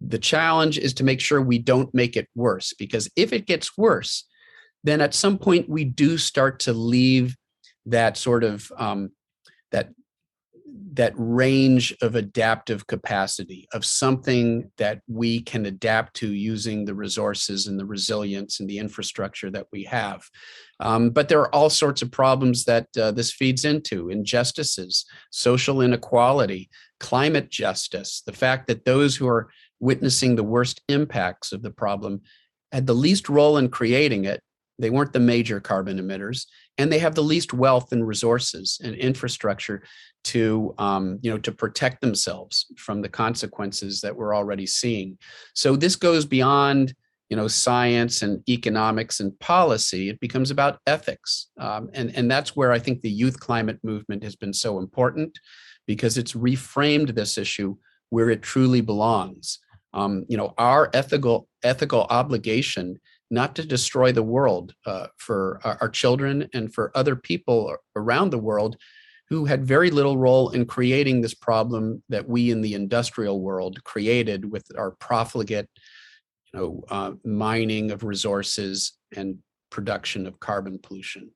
The 0.00 0.18
challenge 0.18 0.78
is 0.78 0.94
to 0.94 1.04
make 1.04 1.20
sure 1.20 1.40
we 1.40 1.58
don't 1.58 1.94
make 1.94 2.16
it 2.16 2.28
worse, 2.34 2.74
because 2.78 3.08
if 3.16 3.32
it 3.32 3.46
gets 3.46 3.76
worse, 3.78 4.26
then 4.82 5.00
at 5.00 5.14
some 5.14 5.38
point 5.38 5.68
we 5.68 5.84
do 5.84 6.18
start 6.18 6.60
to 6.60 6.72
leave 6.72 7.36
that 7.86 8.16
sort 8.16 8.44
of 8.44 8.70
um, 8.76 9.10
that 9.72 9.90
that 10.92 11.12
range 11.16 11.94
of 12.02 12.14
adaptive 12.14 12.86
capacity 12.86 13.68
of 13.72 13.84
something 13.84 14.70
that 14.76 15.00
we 15.08 15.40
can 15.40 15.66
adapt 15.66 16.14
to 16.14 16.32
using 16.32 16.84
the 16.84 16.94
resources 16.94 17.66
and 17.66 17.78
the 17.78 17.84
resilience 17.84 18.60
and 18.60 18.68
the 18.68 18.78
infrastructure 18.78 19.50
that 19.50 19.66
we 19.72 19.84
have. 19.84 20.22
Um, 20.80 21.10
but 21.10 21.28
there 21.28 21.40
are 21.40 21.54
all 21.54 21.70
sorts 21.70 22.02
of 22.02 22.10
problems 22.10 22.64
that 22.64 22.88
uh, 22.96 23.10
this 23.10 23.32
feeds 23.32 23.64
into 23.64 24.10
injustices, 24.10 25.04
social 25.30 25.80
inequality, 25.80 26.70
climate 26.98 27.50
justice, 27.50 28.22
the 28.24 28.32
fact 28.32 28.66
that 28.68 28.84
those 28.84 29.16
who 29.16 29.28
are 29.28 29.50
witnessing 29.80 30.36
the 30.36 30.44
worst 30.44 30.82
impacts 30.88 31.52
of 31.52 31.62
the 31.62 31.70
problem 31.70 32.20
had 32.72 32.86
the 32.86 32.94
least 32.94 33.28
role 33.28 33.56
in 33.56 33.68
creating 33.68 34.24
it. 34.24 34.42
They 34.80 34.90
weren't 34.90 35.12
the 35.12 35.20
major 35.20 35.60
carbon 35.60 35.98
emitters, 35.98 36.46
and 36.78 36.90
they 36.90 36.98
have 36.98 37.14
the 37.14 37.22
least 37.22 37.52
wealth 37.52 37.92
and 37.92 38.06
resources 38.06 38.80
and 38.82 38.94
infrastructure 38.94 39.82
to, 40.24 40.74
um, 40.78 41.18
you 41.22 41.30
know, 41.30 41.38
to 41.38 41.52
protect 41.52 42.00
themselves 42.00 42.66
from 42.76 43.02
the 43.02 43.08
consequences 43.08 44.00
that 44.00 44.16
we're 44.16 44.34
already 44.34 44.66
seeing. 44.66 45.18
So 45.54 45.76
this 45.76 45.96
goes 45.96 46.24
beyond, 46.24 46.94
you 47.28 47.36
know, 47.36 47.48
science 47.48 48.22
and 48.22 48.42
economics 48.48 49.20
and 49.20 49.38
policy. 49.38 50.08
It 50.08 50.20
becomes 50.20 50.50
about 50.50 50.80
ethics, 50.86 51.48
um, 51.58 51.90
and 51.94 52.14
and 52.16 52.30
that's 52.30 52.56
where 52.56 52.72
I 52.72 52.78
think 52.78 53.00
the 53.00 53.10
youth 53.10 53.38
climate 53.38 53.78
movement 53.82 54.24
has 54.24 54.36
been 54.36 54.52
so 54.52 54.78
important 54.78 55.38
because 55.86 56.18
it's 56.18 56.32
reframed 56.32 57.14
this 57.14 57.38
issue 57.38 57.76
where 58.10 58.30
it 58.30 58.42
truly 58.42 58.80
belongs 58.80 59.60
um, 59.92 60.24
you 60.28 60.36
know 60.36 60.54
our 60.58 60.90
ethical 60.94 61.48
ethical 61.62 62.06
obligation 62.10 62.98
not 63.30 63.54
to 63.56 63.64
destroy 63.64 64.12
the 64.12 64.22
world 64.22 64.74
uh, 64.86 65.06
for 65.18 65.60
our, 65.64 65.78
our, 65.82 65.88
children 65.88 66.48
and 66.52 66.74
for 66.74 66.90
other 66.94 67.14
people 67.14 67.76
around 67.96 68.30
the 68.30 68.38
world 68.38 68.76
who 69.28 69.44
had 69.44 69.64
very 69.64 69.90
little 69.90 70.18
role 70.18 70.50
in 70.50 70.66
creating 70.66 71.20
this 71.20 71.34
problem 71.34 72.02
that 72.08 72.28
we 72.28 72.50
in 72.50 72.60
the 72.60 72.74
industrial 72.74 73.40
world 73.40 73.82
created 73.84 74.50
with 74.50 74.64
our 74.76 74.92
profligate 74.92 75.68
you 76.52 76.60
know 76.60 76.84
uh, 76.90 77.12
mining 77.24 77.90
of 77.90 78.02
resources 78.02 78.98
and 79.16 79.38
production 79.70 80.26
of 80.26 80.40
carbon 80.40 80.78
pollution 80.82 81.30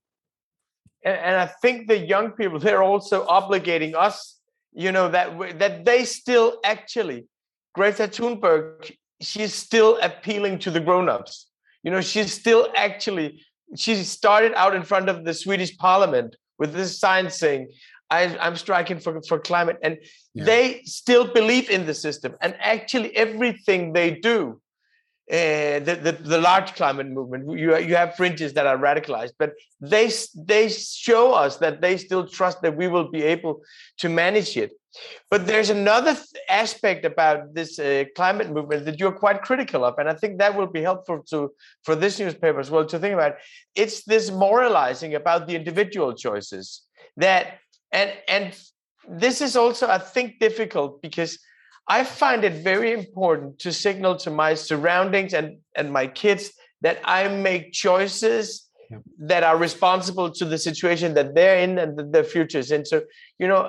and, 1.04 1.16
and 1.16 1.36
i 1.36 1.46
think 1.46 1.86
the 1.86 1.98
young 1.98 2.32
people 2.32 2.58
they're 2.58 2.82
also 2.82 3.24
obligating 3.26 3.94
us 3.94 4.40
you 4.72 4.90
know 4.90 5.08
that 5.08 5.58
that 5.58 5.84
they 5.84 6.04
still 6.04 6.58
actually 6.64 7.26
Greta 7.74 8.06
Thunberg, 8.06 8.96
she's 9.20 9.52
still 9.52 9.98
appealing 10.00 10.60
to 10.60 10.70
the 10.70 10.80
grown-ups. 10.80 11.48
You 11.84 11.90
know, 11.92 12.00
she's 12.00 12.32
still 12.32 12.68
actually 12.74 13.44
she 13.76 13.96
started 13.96 14.52
out 14.54 14.74
in 14.74 14.82
front 14.82 15.08
of 15.08 15.24
the 15.24 15.34
Swedish 15.34 15.76
Parliament 15.76 16.36
with 16.58 16.72
this 16.72 16.98
sign 16.98 17.30
saying, 17.30 17.70
I, 18.10 18.36
am 18.46 18.56
striking 18.56 19.00
for, 19.00 19.20
for 19.22 19.38
climate. 19.38 19.78
And 19.82 19.98
yeah. 20.34 20.44
they 20.44 20.82
still 20.84 21.32
believe 21.32 21.70
in 21.70 21.86
the 21.86 21.94
system. 21.94 22.36
And 22.40 22.54
actually, 22.60 23.16
everything 23.16 23.92
they 23.92 24.12
do 24.12 24.60
uh, 25.32 25.80
the, 25.80 25.98
the, 26.02 26.12
the 26.12 26.38
large 26.38 26.74
climate 26.74 27.06
movement. 27.06 27.58
You 27.58 27.78
you 27.78 27.96
have 27.96 28.14
fringes 28.14 28.52
that 28.52 28.66
are 28.66 28.76
radicalized, 28.76 29.32
but 29.38 29.54
they 29.80 30.12
they 30.36 30.68
show 30.68 31.32
us 31.32 31.56
that 31.58 31.80
they 31.80 31.96
still 31.96 32.28
trust 32.28 32.60
that 32.60 32.76
we 32.76 32.88
will 32.88 33.10
be 33.10 33.22
able 33.22 33.62
to 34.00 34.10
manage 34.10 34.58
it. 34.58 34.72
But 35.30 35.46
there's 35.46 35.70
another 35.70 36.16
aspect 36.48 37.04
about 37.04 37.54
this 37.54 37.78
uh, 37.78 38.04
climate 38.14 38.50
movement 38.50 38.84
that 38.84 39.00
you're 39.00 39.12
quite 39.12 39.42
critical 39.42 39.84
of, 39.84 39.98
and 39.98 40.08
I 40.08 40.14
think 40.14 40.38
that 40.38 40.56
will 40.56 40.66
be 40.66 40.82
helpful 40.82 41.22
to 41.30 41.52
for 41.82 41.94
this 41.94 42.18
newspaper 42.18 42.60
as 42.60 42.70
well 42.70 42.86
to 42.86 42.98
think 42.98 43.14
about. 43.14 43.36
It's 43.74 44.04
this 44.04 44.30
moralizing 44.30 45.14
about 45.14 45.46
the 45.46 45.56
individual 45.56 46.14
choices 46.14 46.82
that 47.16 47.58
and 47.92 48.12
and 48.28 48.56
this 49.08 49.40
is 49.40 49.56
also 49.56 49.88
I 49.88 49.98
think 49.98 50.38
difficult 50.38 51.02
because 51.02 51.38
I 51.86 52.04
find 52.04 52.44
it 52.44 52.64
very 52.64 52.92
important 52.92 53.58
to 53.60 53.72
signal 53.72 54.16
to 54.18 54.30
my 54.30 54.54
surroundings 54.54 55.34
and, 55.34 55.58
and 55.76 55.92
my 55.92 56.06
kids 56.06 56.50
that 56.80 56.98
I 57.04 57.28
make 57.28 57.72
choices 57.72 58.63
yeah. 58.94 59.26
that 59.30 59.42
are 59.42 59.56
responsible 59.56 60.30
to 60.38 60.44
the 60.44 60.58
situation 60.58 61.14
that 61.14 61.34
they're 61.34 61.58
in 61.66 61.78
and 61.78 61.90
the, 61.96 62.04
their 62.04 62.24
futures. 62.24 62.70
And 62.70 62.86
so, 62.86 63.02
you 63.38 63.48
know, 63.48 63.62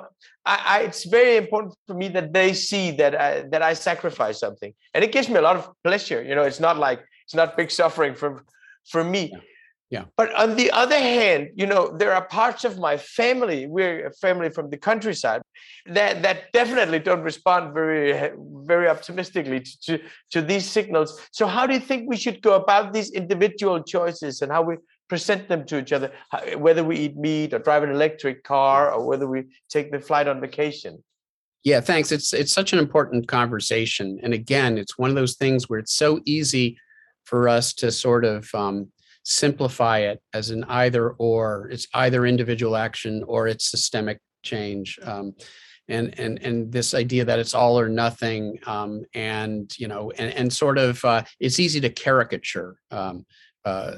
I, 0.44 0.56
I, 0.72 0.76
it's 0.88 1.04
very 1.04 1.36
important 1.36 1.74
for 1.86 1.94
me 1.94 2.08
that 2.16 2.32
they 2.32 2.54
see 2.54 2.86
that 2.92 3.12
I, 3.26 3.30
that 3.52 3.62
I 3.70 3.74
sacrifice 3.74 4.38
something, 4.40 4.72
and 4.94 5.04
it 5.04 5.12
gives 5.12 5.28
me 5.28 5.36
a 5.36 5.42
lot 5.42 5.56
of 5.56 5.64
pleasure. 5.82 6.20
You 6.22 6.34
know, 6.36 6.44
it's 6.50 6.60
not 6.60 6.76
like 6.86 7.00
it's 7.24 7.34
not 7.34 7.56
big 7.56 7.70
suffering 7.70 8.14
for 8.14 8.44
for 8.92 9.02
me. 9.04 9.30
Yeah. 9.32 9.40
Yeah. 9.88 10.04
But 10.16 10.34
on 10.34 10.56
the 10.56 10.72
other 10.72 10.98
hand, 10.98 11.50
you 11.54 11.64
know, 11.64 11.96
there 11.96 12.12
are 12.12 12.24
parts 12.26 12.64
of 12.64 12.76
my 12.76 12.96
family, 12.96 13.68
we're 13.68 14.08
a 14.08 14.12
family 14.12 14.50
from 14.50 14.68
the 14.70 14.76
countryside, 14.76 15.42
that, 15.86 16.22
that 16.22 16.52
definitely 16.52 16.98
don't 16.98 17.22
respond 17.22 17.72
very, 17.72 18.32
very 18.64 18.88
optimistically 18.88 19.60
to, 19.60 19.78
to, 19.86 19.92
to 20.32 20.42
these 20.42 20.68
signals. 20.68 21.20
So 21.30 21.46
how 21.46 21.68
do 21.68 21.74
you 21.74 21.78
think 21.88 22.10
we 22.10 22.16
should 22.16 22.42
go 22.42 22.54
about 22.56 22.92
these 22.92 23.12
individual 23.12 23.80
choices 23.80 24.42
and 24.42 24.50
how 24.50 24.62
we 24.62 24.74
present 25.08 25.48
them 25.48 25.64
to 25.66 25.78
each 25.78 25.92
other, 25.92 26.12
whether 26.56 26.84
we 26.84 26.96
eat 26.96 27.16
meat 27.16 27.54
or 27.54 27.58
drive 27.58 27.82
an 27.82 27.90
electric 27.90 28.44
car 28.44 28.92
or 28.92 29.06
whether 29.06 29.26
we 29.26 29.44
take 29.68 29.92
the 29.92 30.00
flight 30.00 30.28
on 30.28 30.40
vacation? 30.40 31.02
Yeah, 31.64 31.80
thanks. 31.80 32.12
It's 32.12 32.32
it's 32.32 32.52
such 32.52 32.72
an 32.72 32.78
important 32.78 33.26
conversation, 33.26 34.20
and 34.22 34.32
again, 34.32 34.78
it's 34.78 34.96
one 34.96 35.10
of 35.10 35.16
those 35.16 35.34
things 35.34 35.68
where 35.68 35.80
it's 35.80 35.94
so 35.94 36.20
easy 36.24 36.78
for 37.24 37.48
us 37.48 37.72
to 37.74 37.90
sort 37.90 38.24
of 38.24 38.48
um, 38.54 38.92
simplify 39.24 39.98
it 39.98 40.22
as 40.32 40.50
an 40.50 40.64
either 40.68 41.10
or. 41.10 41.68
It's 41.72 41.88
either 41.92 42.24
individual 42.24 42.76
action 42.76 43.24
or 43.26 43.48
it's 43.48 43.68
systemic 43.68 44.20
change. 44.44 44.98
Um, 45.02 45.34
and 45.88 46.18
and 46.18 46.38
and 46.42 46.72
this 46.72 46.94
idea 46.94 47.24
that 47.24 47.38
it's 47.38 47.54
all 47.54 47.78
or 47.78 47.88
nothing 47.88 48.58
um, 48.66 49.04
and 49.14 49.76
you 49.78 49.88
know 49.88 50.10
and, 50.12 50.32
and 50.34 50.52
sort 50.52 50.78
of 50.78 51.04
uh, 51.04 51.22
it's 51.40 51.60
easy 51.60 51.80
to 51.80 51.90
caricature 51.90 52.76
um, 52.90 53.24
uh, 53.64 53.92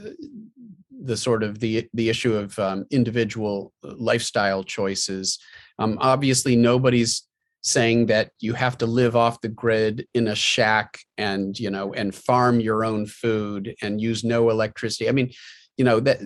the 1.03 1.17
sort 1.17 1.43
of 1.43 1.61
the 1.61 1.89
the 1.95 2.09
issue 2.09 2.35
of 2.35 2.59
um, 2.59 2.85
individual 2.91 3.73
lifestyle 3.83 4.65
choices. 4.65 5.39
Um, 5.79 5.99
obviously 6.01 6.57
nobody's 6.57 7.25
saying 7.63 8.07
that 8.07 8.31
you 8.41 8.55
have 8.55 8.79
to 8.79 8.87
live 8.87 9.17
off 9.17 9.41
the 9.41 9.49
grid 9.49 10.07
in 10.15 10.29
a 10.29 10.35
shack 10.35 10.99
and 11.17 11.59
you 11.59 11.71
know 11.71 11.93
and 11.93 12.15
farm 12.15 12.61
your 12.61 12.85
own 12.85 13.07
food 13.07 13.75
and 13.83 14.01
use 14.01 14.25
no 14.25 14.51
electricity. 14.51 15.09
I 15.09 15.13
mean 15.13 15.33
you 15.77 15.85
know 15.85 16.01
that 16.01 16.21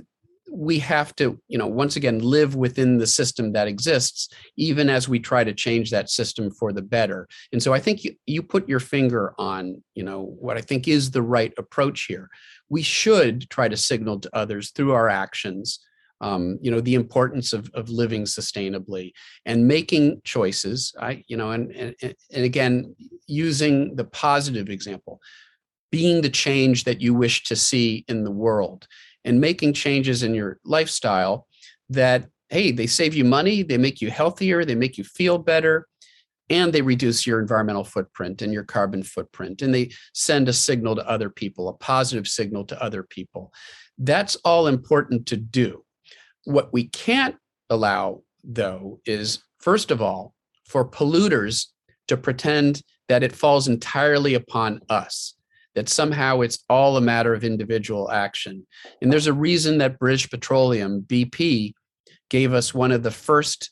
we 0.51 0.79
have 0.79 1.17
to 1.17 1.41
you 1.49 1.57
know 1.57 1.67
once 1.67 1.97
again 1.97 2.19
live 2.19 2.55
within 2.55 2.99
the 2.99 3.07
system 3.07 3.53
that 3.53 3.69
exists 3.69 4.29
even 4.57 4.91
as 4.91 5.09
we 5.09 5.19
try 5.19 5.43
to 5.43 5.55
change 5.55 5.91
that 5.91 6.11
system 6.11 6.51
for 6.51 6.73
the 6.73 6.83
better. 6.83 7.27
And 7.53 7.63
so 7.63 7.73
i 7.73 7.81
think 7.81 8.05
you, 8.05 8.15
you 8.27 8.43
put 8.43 8.69
your 8.69 8.81
finger 8.81 9.35
on 9.39 9.83
you 9.95 10.03
know 10.03 10.23
what 10.39 10.59
i 10.59 10.61
think 10.61 10.89
is 10.89 11.11
the 11.11 11.23
right 11.23 11.53
approach 11.59 12.05
here 12.05 12.29
we 12.73 12.83
should 12.83 13.51
try 13.51 13.69
to 13.69 13.77
signal 13.77 14.19
to 14.19 14.31
others 14.33 14.71
through 14.71 14.93
our 14.93 15.11
actions 15.11 15.79
um, 16.23 16.59
you 16.63 16.71
know 16.71 16.81
the 16.81 16.95
importance 16.95 17.53
of, 17.53 17.69
of 17.75 17.91
living 17.91 18.23
sustainably 18.23 19.13
and 19.45 19.67
making 19.67 20.23
choices. 20.25 20.95
I 20.99 21.25
you 21.27 21.37
know 21.37 21.51
and, 21.51 21.71
and 21.73 21.95
and 22.33 22.45
again 22.45 22.95
using 23.27 23.97
the 23.97 24.05
positive 24.05 24.71
example 24.71 25.21
being 25.91 26.23
the 26.23 26.31
change 26.31 26.85
that 26.85 27.03
you 27.03 27.13
wish 27.13 27.43
to 27.45 27.57
see 27.57 28.05
in 28.09 28.25
the 28.25 28.31
world 28.31 28.87
and 29.25 29.41
making 29.41 29.75
changes 29.75 30.23
in 30.23 30.33
your 30.35 30.59
lifestyle 30.65 31.47
that 31.91 32.29
hey 32.49 32.71
they 32.71 32.87
save 32.87 33.15
you 33.15 33.25
money 33.25 33.63
they 33.63 33.79
make 33.79 34.01
you 34.01 34.11
healthier 34.11 34.65
they 34.65 34.77
make 34.77 34.97
you 34.97 35.05
feel 35.05 35.39
better 35.39 35.89
and 36.51 36.73
they 36.73 36.83
reduce 36.83 37.27
your 37.27 37.41
environmental 37.41 37.85
footprint 37.85 38.43
and 38.43 38.53
your 38.53 38.65
carbon 38.65 39.03
footprint 39.03 39.63
and 39.63 39.75
they 39.75 39.91
send 40.13 40.49
a 40.49 40.53
signal 40.53 40.95
to 40.97 41.09
other 41.09 41.31
people 41.31 41.69
a 41.69 41.73
positive 41.75 42.27
signal 42.27 42.65
to 42.65 42.83
other 42.83 43.03
people 43.03 43.53
that's 43.99 44.37
all 44.45 44.67
important 44.67 45.27
to 45.27 45.37
do 45.37 45.85
what 46.45 46.73
we 46.73 46.89
can't 46.89 47.37
allow, 47.71 48.23
though, 48.45 49.01
is 49.07 49.43
first 49.61 49.91
of 49.91 50.03
all, 50.03 50.35
for 50.67 50.89
polluters 50.89 51.67
to 52.09 52.17
pretend 52.17 52.83
that 53.09 53.23
it 53.23 53.33
falls 53.33 53.69
entirely 53.69 54.35
upon 54.35 54.81
us, 54.89 55.35
that 55.75 55.89
somehow 55.89 56.41
it's 56.41 56.65
all 56.69 56.97
a 56.97 57.01
matter 57.01 57.35
of 57.35 57.45
individual 57.45 58.11
action. 58.11 58.67
And 59.01 59.13
there's 59.13 59.27
a 59.27 59.33
reason 59.33 59.79
that 59.79 59.99
British 59.99 60.29
Petroleum, 60.31 61.03
BP, 61.03 61.73
gave 62.31 62.53
us 62.53 62.75
one 62.75 62.93
of 62.93 63.03
the 63.03 63.11
first 63.11 63.71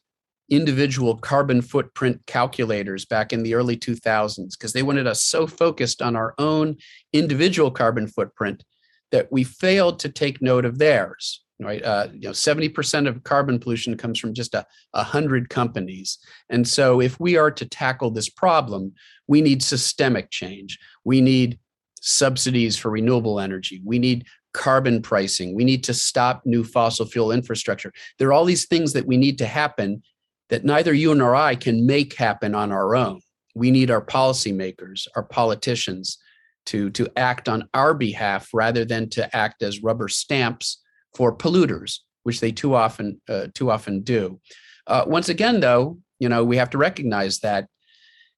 individual 0.51 1.17
carbon 1.17 1.63
footprint 1.63 2.21
calculators 2.27 3.05
back 3.05 3.33
in 3.33 3.43
the 3.43 3.55
early 3.55 3.77
2000s 3.77 4.59
because 4.59 4.73
they 4.73 4.83
wanted 4.83 5.07
us 5.07 5.23
so 5.23 5.47
focused 5.47 6.03
on 6.03 6.17
our 6.17 6.35
own 6.39 6.77
individual 7.13 7.71
carbon 7.71 8.07
footprint 8.07 8.65
that 9.13 9.31
we 9.31 9.45
failed 9.45 9.99
to 10.01 10.09
take 10.09 10.43
note 10.43 10.65
of 10.65 10.79
theirs 10.79 11.45
right? 11.63 11.85
Uh, 11.85 12.09
you 12.13 12.21
know, 12.21 12.31
70% 12.31 13.07
of 13.07 13.23
carbon 13.23 13.59
pollution 13.59 13.97
comes 13.97 14.19
from 14.19 14.35
just 14.35 14.55
a, 14.55 14.67
a 14.95 15.03
hundred 15.03 15.51
companies. 15.51 16.19
And 16.49 16.67
so 16.67 17.01
if 17.01 17.21
we 17.21 17.37
are 17.37 17.51
to 17.51 17.69
tackle 17.69 18.11
this 18.11 18.29
problem, 18.29 18.95
we 19.29 19.41
need 19.41 19.63
systemic 19.63 20.31
change. 20.31 20.79
We 21.05 21.21
need 21.21 21.59
subsidies 22.01 22.77
for 22.77 22.91
renewable 22.91 23.41
energy. 23.41 23.83
We 23.85 23.99
need 23.99 24.27
carbon 24.53 25.03
pricing. 25.03 25.55
We 25.55 25.65
need 25.65 25.85
to 25.85 25.95
stop 25.95 26.43
new 26.45 26.65
fossil 26.65 27.07
fuel 27.07 27.31
infrastructure. 27.31 27.93
There 28.19 28.29
are 28.29 28.33
all 28.33 28.45
these 28.45 28.67
things 28.67 28.95
that 28.95 29.07
we 29.07 29.17
need 29.17 29.39
to 29.39 29.47
happen 29.47 30.03
that 30.51 30.65
neither 30.65 30.93
you 30.93 31.15
nor 31.15 31.35
I 31.35 31.55
can 31.55 31.87
make 31.87 32.15
happen 32.15 32.55
on 32.55 32.71
our 32.71 32.95
own. 32.95 33.21
We 33.55 33.71
need 33.71 33.91
our 33.91 34.05
policymakers, 34.05 35.07
our 35.17 35.23
politicians 35.23 36.19
to, 36.67 36.91
to 36.91 37.09
act 37.17 37.49
on 37.49 37.69
our 37.75 37.95
behalf 37.95 38.49
rather 38.53 38.85
than 38.85 39.09
to 39.11 39.37
act 39.37 39.63
as 39.63 39.83
rubber 39.83 40.09
stamps 40.09 40.83
for 41.17 41.35
polluters, 41.35 41.99
which 42.23 42.41
they 42.41 42.53
too 42.53 42.75
often 42.75 43.21
uh, 43.29 43.49
too 43.55 43.71
often 43.71 44.03
do. 44.03 44.41
Uh, 44.87 45.05
once 45.07 45.29
again, 45.29 45.61
though, 45.61 45.99
you 46.19 46.29
know 46.29 46.45
we 46.45 46.57
have 46.57 46.71
to 46.71 46.79
recognize 46.79 47.41
that 47.41 47.67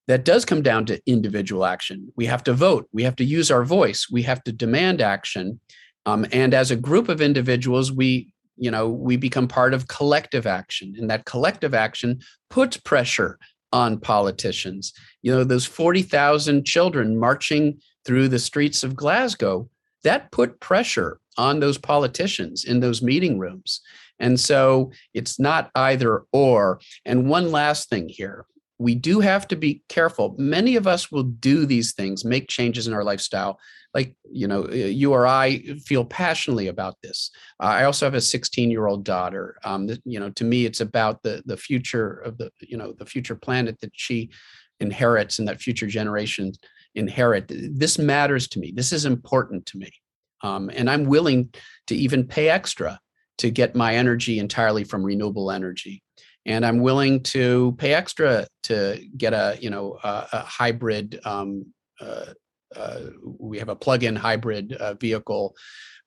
that 0.08 0.24
does 0.24 0.44
come 0.44 0.62
down 0.62 0.86
to 0.86 1.00
individual 1.06 1.64
action. 1.64 2.12
We 2.16 2.26
have 2.26 2.42
to 2.44 2.52
vote. 2.52 2.88
We 2.92 3.04
have 3.04 3.16
to 3.16 3.24
use 3.24 3.50
our 3.50 3.64
voice. 3.64 4.08
We 4.10 4.22
have 4.22 4.42
to 4.44 4.52
demand 4.52 5.00
action. 5.00 5.60
Um, 6.06 6.26
and 6.32 6.54
as 6.54 6.70
a 6.70 6.76
group 6.76 7.08
of 7.08 7.20
individuals, 7.20 7.92
we 7.92 8.31
you 8.56 8.70
know 8.70 8.88
we 8.88 9.16
become 9.16 9.48
part 9.48 9.74
of 9.74 9.88
collective 9.88 10.46
action, 10.46 10.94
and 10.98 11.10
that 11.10 11.24
collective 11.24 11.74
action 11.74 12.20
puts 12.50 12.76
pressure 12.76 13.38
on 13.72 13.98
politicians. 13.98 14.92
You 15.22 15.32
know 15.32 15.44
those 15.44 15.66
forty 15.66 16.02
thousand 16.02 16.64
children 16.64 17.18
marching 17.18 17.80
through 18.04 18.28
the 18.28 18.38
streets 18.38 18.82
of 18.82 18.96
Glasgow 18.96 19.68
that 20.04 20.30
put 20.32 20.60
pressure 20.60 21.20
on 21.38 21.60
those 21.60 21.78
politicians 21.78 22.64
in 22.64 22.80
those 22.80 23.02
meeting 23.02 23.38
rooms. 23.38 23.80
And 24.18 24.38
so 24.38 24.92
it's 25.14 25.40
not 25.40 25.70
either 25.74 26.22
or. 26.32 26.80
And 27.04 27.28
one 27.28 27.50
last 27.50 27.88
thing 27.88 28.08
here 28.08 28.46
we 28.82 28.94
do 28.94 29.20
have 29.20 29.46
to 29.48 29.56
be 29.56 29.82
careful. 29.88 30.34
Many 30.38 30.76
of 30.76 30.86
us 30.86 31.12
will 31.12 31.22
do 31.22 31.64
these 31.64 31.92
things, 31.92 32.24
make 32.24 32.48
changes 32.48 32.86
in 32.86 32.94
our 32.94 33.04
lifestyle. 33.04 33.58
Like, 33.94 34.16
you 34.30 34.48
know, 34.48 34.68
you 34.70 35.12
or 35.12 35.26
I 35.26 35.58
feel 35.84 36.04
passionately 36.04 36.68
about 36.68 36.96
this. 37.02 37.30
I 37.60 37.84
also 37.84 38.06
have 38.06 38.14
a 38.14 38.20
16 38.20 38.70
year 38.70 38.86
old 38.86 39.04
daughter. 39.04 39.56
Um, 39.64 39.88
you 40.04 40.18
know, 40.18 40.30
to 40.30 40.44
me, 40.44 40.64
it's 40.64 40.80
about 40.80 41.22
the, 41.22 41.42
the 41.46 41.56
future 41.56 42.12
of 42.12 42.38
the, 42.38 42.50
you 42.60 42.76
know, 42.76 42.92
the 42.92 43.06
future 43.06 43.36
planet 43.36 43.78
that 43.80 43.92
she 43.94 44.30
inherits 44.80 45.38
and 45.38 45.46
that 45.48 45.60
future 45.60 45.86
generations 45.86 46.58
inherit. 46.94 47.44
This 47.48 47.98
matters 47.98 48.48
to 48.48 48.58
me. 48.58 48.72
This 48.74 48.92
is 48.92 49.04
important 49.04 49.66
to 49.66 49.78
me. 49.78 49.92
Um, 50.42 50.70
and 50.74 50.90
I'm 50.90 51.04
willing 51.04 51.54
to 51.86 51.94
even 51.94 52.26
pay 52.26 52.48
extra 52.48 52.98
to 53.38 53.50
get 53.50 53.76
my 53.76 53.94
energy 53.94 54.38
entirely 54.38 54.84
from 54.84 55.04
renewable 55.04 55.50
energy. 55.50 56.02
And 56.46 56.66
I'm 56.66 56.80
willing 56.80 57.22
to 57.24 57.74
pay 57.78 57.94
extra 57.94 58.46
to 58.64 59.00
get 59.16 59.32
a, 59.32 59.56
you 59.60 59.70
know, 59.70 59.98
a, 60.02 60.28
a 60.32 60.40
hybrid. 60.40 61.20
Um, 61.24 61.66
uh, 62.00 62.26
uh, 62.74 63.00
we 63.38 63.58
have 63.58 63.68
a 63.68 63.76
plug-in 63.76 64.16
hybrid 64.16 64.72
uh, 64.72 64.94
vehicle. 64.94 65.54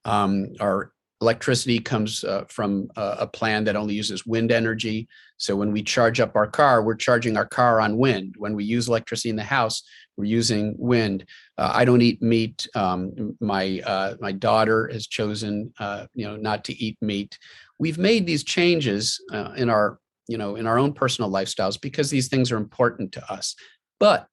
Um, 0.04 0.52
our 0.60 0.92
electricity 1.20 1.78
comes 1.78 2.24
uh, 2.24 2.44
from 2.48 2.88
a, 2.96 3.16
a, 3.20 3.26
plan 3.26 3.64
that 3.64 3.76
only 3.76 3.94
uses 3.94 4.26
wind 4.26 4.52
energy. 4.52 5.08
So 5.38 5.56
when 5.56 5.72
we 5.72 5.82
charge 5.82 6.20
up 6.20 6.36
our 6.36 6.46
car, 6.46 6.82
we're 6.82 6.94
charging 6.94 7.36
our 7.36 7.46
car 7.46 7.80
on 7.80 7.96
wind. 7.96 8.34
When 8.36 8.54
we 8.54 8.64
use 8.64 8.88
electricity 8.88 9.30
in 9.30 9.36
the 9.36 9.42
house, 9.42 9.82
we're 10.16 10.24
using 10.24 10.74
wind. 10.78 11.24
Uh, 11.56 11.70
I 11.74 11.84
don't 11.84 12.02
eat 12.02 12.22
meat. 12.22 12.68
Um, 12.74 13.36
my 13.40 13.80
uh, 13.84 14.16
my 14.20 14.32
daughter 14.32 14.88
has 14.92 15.06
chosen, 15.06 15.72
uh, 15.78 16.06
you 16.14 16.26
know, 16.26 16.36
not 16.36 16.64
to 16.64 16.82
eat 16.82 16.98
meat. 17.00 17.38
We've 17.78 17.98
made 17.98 18.26
these 18.26 18.44
changes 18.44 19.20
uh, 19.32 19.52
in 19.56 19.68
our, 19.68 19.98
you 20.28 20.38
know, 20.38 20.56
in 20.56 20.66
our 20.66 20.78
own 20.78 20.92
personal 20.92 21.30
lifestyles 21.30 21.80
because 21.80 22.10
these 22.10 22.28
things 22.28 22.50
are 22.52 22.56
important 22.56 23.12
to 23.12 23.32
us. 23.32 23.54
But 23.98 24.26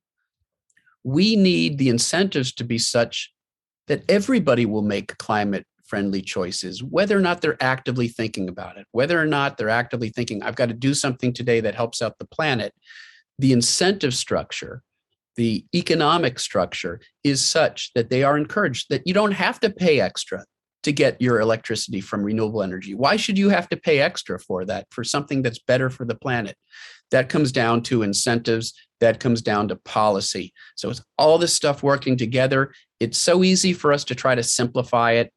we 1.03 1.35
need 1.35 1.77
the 1.77 1.89
incentives 1.89 2.53
to 2.53 2.63
be 2.63 2.77
such 2.77 3.31
that 3.87 4.03
everybody 4.09 4.65
will 4.65 4.81
make 4.81 5.17
climate 5.17 5.65
friendly 5.85 6.21
choices, 6.21 6.81
whether 6.81 7.17
or 7.17 7.21
not 7.21 7.41
they're 7.41 7.61
actively 7.61 8.07
thinking 8.07 8.47
about 8.47 8.77
it, 8.77 8.87
whether 8.91 9.21
or 9.21 9.25
not 9.25 9.57
they're 9.57 9.69
actively 9.69 10.09
thinking, 10.09 10.41
I've 10.41 10.55
got 10.55 10.69
to 10.69 10.73
do 10.73 10.93
something 10.93 11.33
today 11.33 11.59
that 11.59 11.75
helps 11.75 12.01
out 12.01 12.17
the 12.17 12.25
planet. 12.25 12.73
The 13.37 13.51
incentive 13.51 14.15
structure 14.15 14.81
the 15.35 15.65
economic 15.73 16.39
structure 16.39 16.99
is 17.23 17.43
such 17.43 17.91
that 17.95 18.09
they 18.09 18.23
are 18.23 18.37
encouraged 18.37 18.87
that 18.89 19.05
you 19.05 19.13
don't 19.13 19.31
have 19.31 19.59
to 19.61 19.69
pay 19.69 19.99
extra 19.99 20.45
to 20.83 20.91
get 20.91 21.21
your 21.21 21.39
electricity 21.39 22.01
from 22.01 22.23
renewable 22.23 22.61
energy. 22.63 22.93
Why 22.93 23.15
should 23.15 23.37
you 23.37 23.49
have 23.49 23.67
to 23.69 23.77
pay 23.77 23.99
extra 23.99 24.39
for 24.39 24.65
that 24.65 24.87
for 24.91 25.03
something 25.03 25.41
that's 25.41 25.59
better 25.59 25.89
for 25.89 26.05
the 26.05 26.15
planet? 26.15 26.55
That 27.11 27.29
comes 27.29 27.51
down 27.51 27.83
to 27.83 28.03
incentives, 28.03 28.73
that 28.99 29.19
comes 29.19 29.41
down 29.41 29.67
to 29.69 29.75
policy. 29.75 30.53
So 30.75 30.89
it's 30.89 31.03
all 31.17 31.37
this 31.37 31.55
stuff 31.55 31.83
working 31.83 32.17
together. 32.17 32.73
It's 32.99 33.17
so 33.17 33.43
easy 33.43 33.73
for 33.73 33.93
us 33.93 34.03
to 34.05 34.15
try 34.15 34.35
to 34.35 34.43
simplify 34.43 35.11
it. 35.13 35.31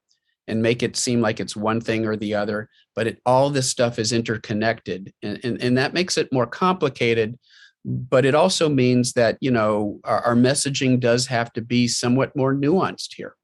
and 0.49 0.63
make 0.63 0.83
it 0.83 0.97
seem 0.97 1.21
like 1.21 1.41
it's 1.41 1.57
one 1.57 1.81
thing 1.81 2.07
or 2.07 2.17
the 2.17 2.35
other. 2.35 2.69
But 2.95 3.07
it, 3.07 3.21
all 3.27 3.51
this 3.51 3.71
stuff 3.71 3.99
is 3.99 4.13
interconnected, 4.13 5.13
and, 5.23 5.39
and, 5.45 5.63
and 5.63 5.79
that 5.79 5.95
makes 5.95 6.17
it 6.17 6.33
more 6.33 6.47
complicated. 6.47 7.39
But 7.85 8.25
it 8.25 8.35
also 8.35 8.69
means 8.69 9.13
that 9.13 9.39
you 9.41 9.51
know 9.51 10.01
our, 10.05 10.21
our 10.23 10.35
messaging 10.35 10.99
does 11.01 11.27
have 11.27 11.53
to 11.55 11.61
be 11.63 11.89
somewhat 11.89 12.35
more 12.37 12.55
nuanced 12.55 13.15
here. 13.17 13.35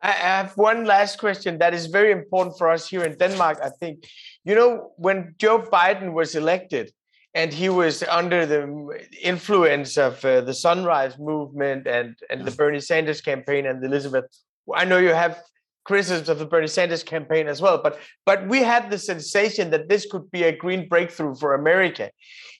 I 0.00 0.12
have 0.12 0.56
one 0.56 0.84
last 0.84 1.18
question 1.18 1.58
that 1.58 1.74
is 1.74 1.86
very 1.86 2.12
important 2.12 2.56
for 2.56 2.70
us 2.70 2.88
here 2.88 3.02
in 3.02 3.16
Denmark. 3.16 3.58
I 3.62 3.70
think, 3.70 4.08
you 4.44 4.54
know, 4.54 4.92
when 4.96 5.34
Joe 5.38 5.58
Biden 5.58 6.12
was 6.12 6.34
elected 6.36 6.92
and 7.34 7.52
he 7.52 7.68
was 7.68 8.02
under 8.04 8.46
the 8.46 9.06
influence 9.20 9.98
of 9.98 10.24
uh, 10.24 10.40
the 10.42 10.54
Sunrise 10.54 11.18
Movement 11.18 11.86
and, 11.86 12.16
and 12.30 12.44
the 12.44 12.52
Bernie 12.52 12.80
Sanders 12.80 13.20
campaign 13.20 13.66
and 13.66 13.84
Elizabeth, 13.84 14.26
I 14.72 14.84
know 14.84 14.98
you 14.98 15.14
have 15.14 15.42
criticisms 15.84 16.28
of 16.28 16.38
the 16.38 16.46
Bernie 16.46 16.68
Sanders 16.68 17.02
campaign 17.02 17.48
as 17.48 17.60
well, 17.60 17.80
but 17.82 17.98
but 18.26 18.46
we 18.46 18.62
had 18.62 18.90
the 18.90 18.98
sensation 18.98 19.70
that 19.70 19.88
this 19.88 20.06
could 20.06 20.30
be 20.30 20.44
a 20.44 20.56
green 20.56 20.86
breakthrough 20.88 21.34
for 21.34 21.54
America. 21.54 22.10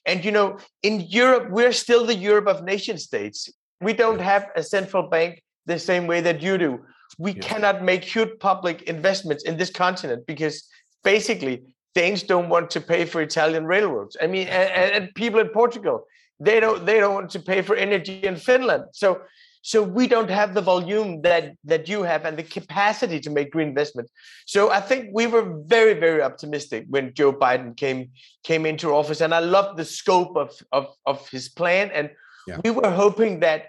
And 0.05 0.25
you 0.25 0.31
know, 0.31 0.57
in 0.83 1.01
Europe, 1.01 1.51
we're 1.51 1.71
still 1.71 2.05
the 2.05 2.15
Europe 2.15 2.47
of 2.47 2.63
nation 2.63 2.97
states. 2.97 3.49
We 3.79 3.93
don't 3.93 4.19
have 4.19 4.47
a 4.55 4.63
central 4.63 5.03
bank 5.03 5.41
the 5.67 5.79
same 5.79 6.07
way 6.07 6.21
that 6.21 6.41
you 6.41 6.57
do 6.57 6.79
we 7.19 7.33
yeah. 7.33 7.41
cannot 7.41 7.83
make 7.83 8.03
huge 8.03 8.39
public 8.39 8.81
investments 8.83 9.43
in 9.43 9.57
this 9.57 9.69
continent 9.69 10.25
because 10.25 10.67
basically 11.03 11.61
Danes 11.93 12.23
don't 12.23 12.49
want 12.49 12.71
to 12.71 12.81
pay 12.81 13.05
for 13.05 13.21
Italian 13.21 13.65
railroads. 13.65 14.15
I 14.21 14.27
mean, 14.27 14.47
and, 14.47 14.91
and, 14.93 15.15
people 15.15 15.39
in 15.39 15.49
Portugal, 15.49 16.05
they 16.39 16.59
don't 16.59 16.85
they 16.85 16.99
don't 16.99 17.13
want 17.13 17.29
to 17.31 17.39
pay 17.39 17.61
for 17.61 17.75
energy 17.75 18.19
in 18.23 18.37
Finland. 18.37 18.85
So 18.93 19.21
so 19.61 19.83
we 19.83 20.07
don't 20.07 20.29
have 20.29 20.53
the 20.53 20.61
volume 20.61 21.21
that 21.23 21.55
that 21.65 21.89
you 21.89 22.03
have 22.03 22.23
and 22.25 22.37
the 22.37 22.43
capacity 22.43 23.19
to 23.19 23.29
make 23.29 23.51
green 23.51 23.69
investments. 23.69 24.11
So 24.45 24.71
I 24.71 24.79
think 24.79 25.09
we 25.11 25.27
were 25.27 25.45
very 25.65 25.95
very 25.95 26.21
optimistic 26.21 26.85
when 26.89 27.13
Joe 27.13 27.33
Biden 27.33 27.75
came 27.75 28.11
came 28.43 28.65
into 28.65 28.93
office, 28.93 29.19
and 29.19 29.33
I 29.33 29.39
love 29.39 29.75
the 29.75 29.85
scope 29.85 30.37
of 30.37 30.51
of 30.71 30.87
of 31.05 31.27
his 31.29 31.49
plan. 31.49 31.91
And 31.91 32.11
yeah. 32.47 32.61
we 32.63 32.71
were 32.71 32.91
hoping 32.91 33.41
that 33.41 33.65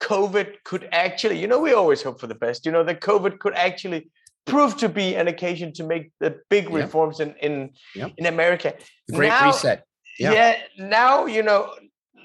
COVID 0.00 0.56
could 0.64 0.88
actually, 0.92 1.38
you 1.40 1.46
know, 1.46 1.58
we 1.58 1.72
always 1.72 2.02
hope 2.02 2.20
for 2.20 2.26
the 2.26 2.34
best, 2.34 2.66
you 2.66 2.72
know, 2.72 2.84
that 2.84 3.00
COVID 3.00 3.38
could 3.38 3.54
actually 3.54 4.10
prove 4.46 4.76
to 4.78 4.88
be 4.88 5.14
an 5.14 5.28
occasion 5.28 5.72
to 5.74 5.84
make 5.84 6.10
the 6.20 6.40
big 6.48 6.70
reforms 6.70 7.20
in 7.20 7.34
in, 7.40 7.70
yep. 7.94 8.12
in 8.16 8.26
America. 8.26 8.74
The 9.08 9.14
great 9.14 9.28
now, 9.28 9.46
reset. 9.46 9.84
Yeah. 10.18 10.32
yeah. 10.32 10.56
Now, 10.78 11.26
you 11.26 11.42
know, 11.42 11.74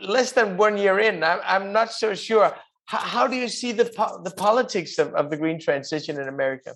less 0.02 0.32
than 0.32 0.58
one 0.58 0.78
year 0.78 1.00
in, 1.00 1.24
I'm, 1.24 1.40
I'm 1.44 1.72
not 1.72 1.92
so 1.92 2.14
sure. 2.14 2.56
How, 2.86 2.98
how 2.98 3.28
do 3.28 3.36
you 3.36 3.48
see 3.48 3.72
the 3.72 3.86
the 4.24 4.34
politics 4.36 4.98
of, 5.00 5.14
of 5.16 5.30
the 5.30 5.38
green 5.38 5.60
transition 5.60 6.20
in 6.20 6.28
America? 6.28 6.76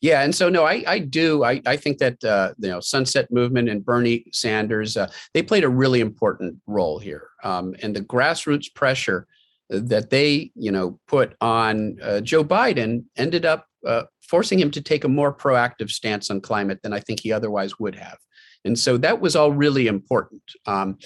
Yeah, 0.00 0.22
and 0.22 0.34
so 0.34 0.48
no, 0.48 0.64
I 0.64 0.82
I 0.86 0.98
do 0.98 1.44
I 1.44 1.60
I 1.66 1.76
think 1.76 1.98
that 1.98 2.22
uh, 2.24 2.52
you 2.58 2.70
know 2.70 2.80
Sunrise 2.80 3.26
Movement 3.30 3.68
and 3.68 3.84
Bernie 3.84 4.24
Sanders 4.32 4.96
uh, 4.96 5.10
they 5.34 5.42
played 5.42 5.64
a 5.64 5.68
really 5.68 6.00
important 6.00 6.56
role 6.66 6.98
here, 6.98 7.28
um, 7.44 7.74
and 7.82 7.94
the 7.94 8.00
grassroots 8.00 8.72
pressure 8.74 9.26
that 9.70 10.10
they, 10.10 10.50
you 10.54 10.70
know, 10.70 10.98
put 11.06 11.36
on 11.40 11.96
uh, 12.02 12.20
Joe 12.20 12.44
Biden 12.44 13.04
ended 13.16 13.46
up 13.46 13.66
uh, 13.86 14.02
forcing 14.20 14.58
him 14.58 14.70
to 14.72 14.82
take 14.82 15.04
a 15.04 15.08
more 15.08 15.32
proactive 15.32 15.90
stance 15.90 16.30
on 16.30 16.40
climate 16.40 16.80
than 16.82 16.92
I 16.92 17.00
think 17.00 17.20
he 17.20 17.32
otherwise 17.32 17.78
would 17.78 17.94
have. 17.94 18.18
And 18.64 18.78
so 18.78 18.98
that 18.98 19.20
was 19.20 19.36
all 19.36 19.52
really 19.52 19.86
important. 19.86 20.42
Um, 20.66 20.98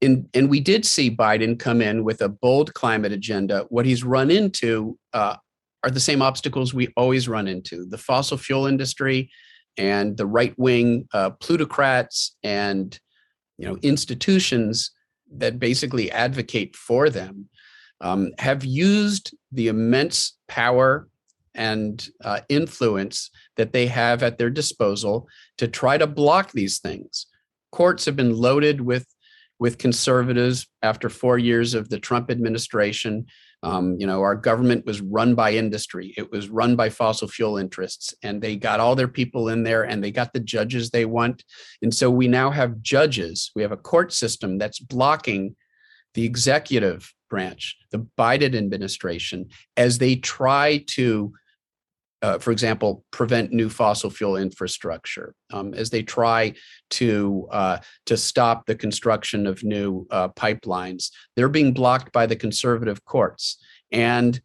in, 0.00 0.28
and 0.32 0.48
we 0.48 0.60
did 0.60 0.86
see 0.86 1.14
Biden 1.14 1.58
come 1.58 1.82
in 1.82 2.04
with 2.04 2.22
a 2.22 2.28
bold 2.28 2.72
climate 2.72 3.12
agenda. 3.12 3.66
What 3.68 3.84
he's 3.84 4.02
run 4.02 4.30
into 4.30 4.98
uh, 5.12 5.36
are 5.84 5.90
the 5.90 6.00
same 6.00 6.22
obstacles 6.22 6.72
we 6.72 6.88
always 6.96 7.28
run 7.28 7.48
into 7.48 7.84
the 7.84 7.98
fossil 7.98 8.38
fuel 8.38 8.66
industry 8.66 9.30
and 9.76 10.16
the 10.16 10.26
right 10.26 10.54
wing 10.58 11.06
uh, 11.12 11.30
plutocrats 11.30 12.36
and 12.42 12.98
you 13.58 13.66
know 13.66 13.76
institutions 13.82 14.90
that 15.32 15.58
basically 15.58 16.10
advocate 16.10 16.74
for 16.74 17.08
them 17.08 17.48
um, 18.00 18.30
have 18.38 18.64
used 18.64 19.34
the 19.52 19.68
immense 19.68 20.38
power 20.48 21.08
and 21.54 22.08
uh, 22.24 22.40
influence 22.48 23.30
that 23.56 23.72
they 23.72 23.86
have 23.86 24.22
at 24.22 24.38
their 24.38 24.50
disposal 24.50 25.28
to 25.58 25.68
try 25.68 25.98
to 25.98 26.06
block 26.06 26.52
these 26.52 26.78
things. 26.78 27.26
Courts 27.72 28.04
have 28.04 28.16
been 28.16 28.36
loaded 28.36 28.80
with 28.80 29.06
with 29.58 29.76
conservatives 29.76 30.66
after 30.82 31.10
four 31.10 31.36
years 31.36 31.74
of 31.74 31.90
the 31.90 31.98
Trump 31.98 32.30
administration. 32.30 33.26
Um, 33.62 33.96
you 33.98 34.06
know, 34.06 34.22
our 34.22 34.34
government 34.34 34.86
was 34.86 35.02
run 35.02 35.34
by 35.34 35.52
industry. 35.52 36.14
It 36.16 36.32
was 36.32 36.48
run 36.48 36.76
by 36.76 36.88
fossil 36.88 37.28
fuel 37.28 37.58
interests, 37.58 38.14
and 38.22 38.40
they 38.40 38.56
got 38.56 38.80
all 38.80 38.96
their 38.96 39.06
people 39.06 39.50
in 39.50 39.62
there, 39.62 39.82
and 39.82 40.02
they 40.02 40.10
got 40.10 40.32
the 40.32 40.40
judges 40.40 40.88
they 40.88 41.04
want. 41.04 41.44
And 41.82 41.94
so 41.94 42.10
we 42.10 42.26
now 42.26 42.50
have 42.50 42.80
judges. 42.80 43.50
We 43.54 43.60
have 43.60 43.70
a 43.70 43.76
court 43.76 44.14
system 44.14 44.56
that's 44.56 44.78
blocking 44.78 45.56
the 46.14 46.24
executive 46.24 47.12
branch, 47.30 47.78
the 47.90 48.06
Biden 48.18 48.54
administration, 48.54 49.48
as 49.76 49.96
they 49.96 50.16
try 50.16 50.84
to, 50.88 51.32
uh, 52.20 52.38
for 52.38 52.50
example, 52.50 53.04
prevent 53.10 53.52
new 53.52 53.70
fossil 53.70 54.10
fuel 54.10 54.36
infrastructure, 54.36 55.34
um, 55.52 55.72
as 55.72 55.88
they 55.88 56.02
try 56.02 56.52
to 56.90 57.48
uh, 57.50 57.78
to 58.04 58.16
stop 58.18 58.66
the 58.66 58.74
construction 58.74 59.46
of 59.46 59.64
new 59.64 60.06
uh, 60.10 60.28
pipelines. 60.28 61.10
They're 61.36 61.48
being 61.48 61.72
blocked 61.72 62.12
by 62.12 62.26
the 62.26 62.36
conservative 62.36 63.02
courts, 63.06 63.56
and 63.90 64.38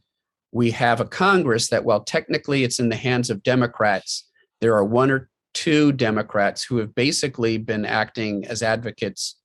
we 0.54 0.72
have 0.72 1.02
a 1.02 1.06
Congress 1.06 1.68
that, 1.68 1.84
while 1.84 2.06
technically 2.06 2.64
it's 2.64 2.80
in 2.80 2.88
the 2.88 2.96
hands 2.96 3.30
of 3.30 3.44
Democrats, 3.44 4.30
there 4.62 4.76
are 4.76 4.86
one 4.86 5.12
or 5.12 5.30
two 5.54 5.92
Democrats 5.92 6.64
who 6.64 6.78
have 6.78 6.94
basically 6.96 7.58
been 7.58 7.86
acting 7.86 8.46
as 8.46 8.62
advocates 8.62 9.36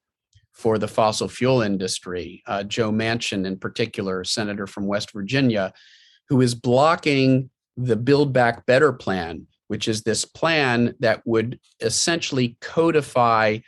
for 0.60 0.76
the 0.76 0.86
fossil 0.86 1.26
fuel 1.26 1.62
industry, 1.62 2.42
uh, 2.46 2.62
Joe 2.62 2.92
Manchin 2.92 3.46
in 3.46 3.58
particular, 3.58 4.24
senator 4.24 4.66
from 4.66 4.86
West 4.86 5.10
Virginia, 5.12 5.72
who 6.28 6.42
is 6.42 6.54
blocking 6.54 7.48
the 7.78 7.96
Build 7.96 8.34
Back 8.34 8.66
Better 8.66 8.92
plan, 8.92 9.46
which 9.68 9.88
is 9.88 10.02
this 10.02 10.26
plan 10.26 10.94
that 11.00 11.22
would 11.24 11.58
essentially 11.80 12.58
codify 12.60 13.58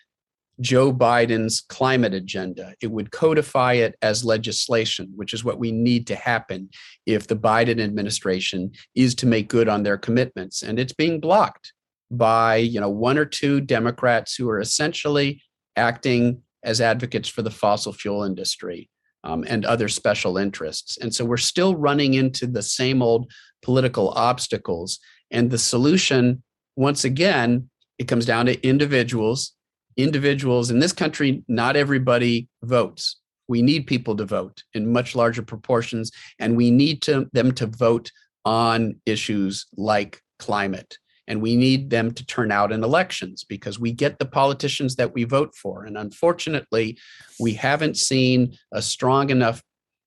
Joe 0.60 0.92
Biden's 0.92 1.62
climate 1.62 2.12
agenda. 2.12 2.74
It 2.82 2.90
would 2.90 3.10
codify 3.10 3.72
it 3.72 3.96
as 4.02 4.22
legislation, 4.22 5.12
which 5.16 5.32
is 5.32 5.42
what 5.42 5.58
we 5.58 5.72
need 5.72 6.06
to 6.08 6.14
happen 6.14 6.68
if 7.06 7.26
the 7.26 7.36
Biden 7.36 7.82
administration 7.82 8.70
is 8.94 9.14
to 9.14 9.26
make 9.26 9.48
good 9.48 9.66
on 9.66 9.82
their 9.82 9.96
commitments. 9.96 10.62
And 10.62 10.78
it's 10.78 10.92
being 10.92 11.20
blocked 11.20 11.72
by, 12.10 12.56
you 12.56 12.80
know, 12.80 12.90
one 12.90 13.16
or 13.16 13.24
two 13.24 13.62
Democrats 13.62 14.34
who 14.34 14.50
are 14.50 14.60
essentially 14.60 15.42
acting 15.74 16.42
as 16.64 16.80
advocates 16.80 17.28
for 17.28 17.42
the 17.42 17.50
fossil 17.50 17.92
fuel 17.92 18.24
industry 18.24 18.88
um, 19.24 19.44
and 19.48 19.64
other 19.64 19.88
special 19.88 20.36
interests. 20.38 20.98
And 20.98 21.14
so 21.14 21.24
we're 21.24 21.36
still 21.36 21.76
running 21.76 22.14
into 22.14 22.46
the 22.46 22.62
same 22.62 23.02
old 23.02 23.30
political 23.62 24.10
obstacles. 24.10 24.98
And 25.30 25.50
the 25.50 25.58
solution, 25.58 26.42
once 26.76 27.04
again, 27.04 27.68
it 27.98 28.08
comes 28.08 28.26
down 28.26 28.46
to 28.46 28.66
individuals. 28.66 29.52
Individuals 29.96 30.70
in 30.70 30.78
this 30.78 30.92
country, 30.92 31.44
not 31.48 31.76
everybody 31.76 32.48
votes. 32.62 33.20
We 33.48 33.60
need 33.60 33.86
people 33.86 34.16
to 34.16 34.24
vote 34.24 34.62
in 34.72 34.90
much 34.90 35.14
larger 35.14 35.42
proportions, 35.42 36.10
and 36.38 36.56
we 36.56 36.70
need 36.70 37.02
to, 37.02 37.28
them 37.32 37.52
to 37.52 37.66
vote 37.66 38.10
on 38.44 38.96
issues 39.04 39.66
like 39.76 40.22
climate 40.38 40.96
and 41.28 41.40
we 41.40 41.56
need 41.56 41.90
them 41.90 42.12
to 42.12 42.26
turn 42.26 42.50
out 42.50 42.72
in 42.72 42.82
elections 42.82 43.44
because 43.44 43.78
we 43.78 43.92
get 43.92 44.18
the 44.18 44.26
politicians 44.26 44.96
that 44.96 45.14
we 45.14 45.24
vote 45.24 45.54
for. 45.54 45.84
And 45.84 45.96
unfortunately, 45.96 46.98
we 47.38 47.54
haven't 47.54 47.96
seen 47.96 48.56
a 48.72 48.82
strong 48.82 49.30
enough 49.30 49.62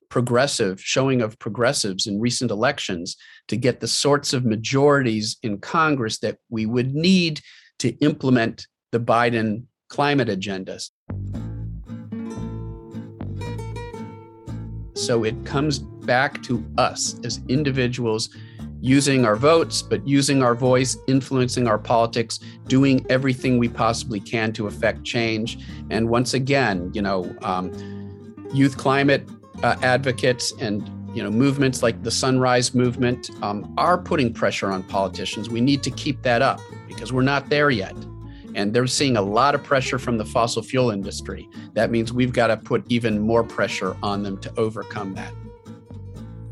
progressive 0.09 0.79
showing 0.79 1.21
of 1.21 1.37
progressives 1.39 2.07
in 2.07 2.19
recent 2.19 2.51
elections 2.51 3.17
to 3.47 3.57
get 3.57 3.79
the 3.79 3.87
sorts 3.87 4.33
of 4.33 4.45
majorities 4.45 5.37
in 5.43 5.57
Congress 5.57 6.19
that 6.19 6.37
we 6.49 6.65
would 6.65 6.93
need 6.93 7.41
to 7.79 7.89
implement 7.97 8.67
the 8.91 8.99
Biden 8.99 9.63
climate 9.89 10.27
agendas. 10.27 10.89
So 14.95 15.23
it 15.23 15.45
comes 15.45 15.79
back 15.79 16.41
to 16.43 16.65
us 16.77 17.19
as 17.23 17.41
individuals 17.49 18.29
using 18.85 19.25
our 19.25 19.35
votes, 19.35 19.81
but 19.81 20.07
using 20.07 20.43
our 20.43 20.53
voice, 20.53 20.95
influencing 21.07 21.67
our 21.67 21.79
politics, 21.79 22.39
doing 22.67 23.03
everything 23.09 23.57
we 23.57 23.67
possibly 23.67 24.19
can 24.19 24.53
to 24.53 24.67
affect 24.67 25.03
change. 25.03 25.57
And 25.89 26.07
once 26.07 26.35
again, 26.35 26.91
you 26.93 27.01
know, 27.01 27.35
um, 27.41 27.73
youth 28.53 28.77
climate 28.77 29.27
uh, 29.63 29.75
advocates 29.81 30.53
and 30.59 30.87
you 31.15 31.23
know 31.23 31.31
movements 31.31 31.81
like 31.81 32.03
the 32.03 32.11
Sunrise 32.11 32.75
Movement 32.75 33.31
um, 33.41 33.73
are 33.75 33.97
putting 33.97 34.31
pressure 34.31 34.69
on 34.69 34.83
politicians. 34.83 35.49
We 35.49 35.61
need 35.61 35.81
to 35.81 35.89
keep 35.89 36.21
that 36.21 36.43
up 36.43 36.61
because 36.87 37.11
we're 37.11 37.23
not 37.23 37.49
there 37.49 37.71
yet. 37.71 37.95
And 38.53 38.71
they're 38.71 38.85
seeing 38.85 39.17
a 39.17 39.21
lot 39.21 39.55
of 39.55 39.63
pressure 39.63 39.97
from 39.97 40.19
the 40.19 40.25
fossil 40.25 40.61
fuel 40.61 40.91
industry. 40.91 41.49
That 41.73 41.89
means 41.89 42.13
we've 42.13 42.33
got 42.33 42.47
to 42.47 42.57
put 42.57 42.83
even 42.89 43.19
more 43.19 43.43
pressure 43.43 43.97
on 44.03 44.21
them 44.21 44.37
to 44.41 44.53
overcome 44.57 45.15
that. 45.15 45.33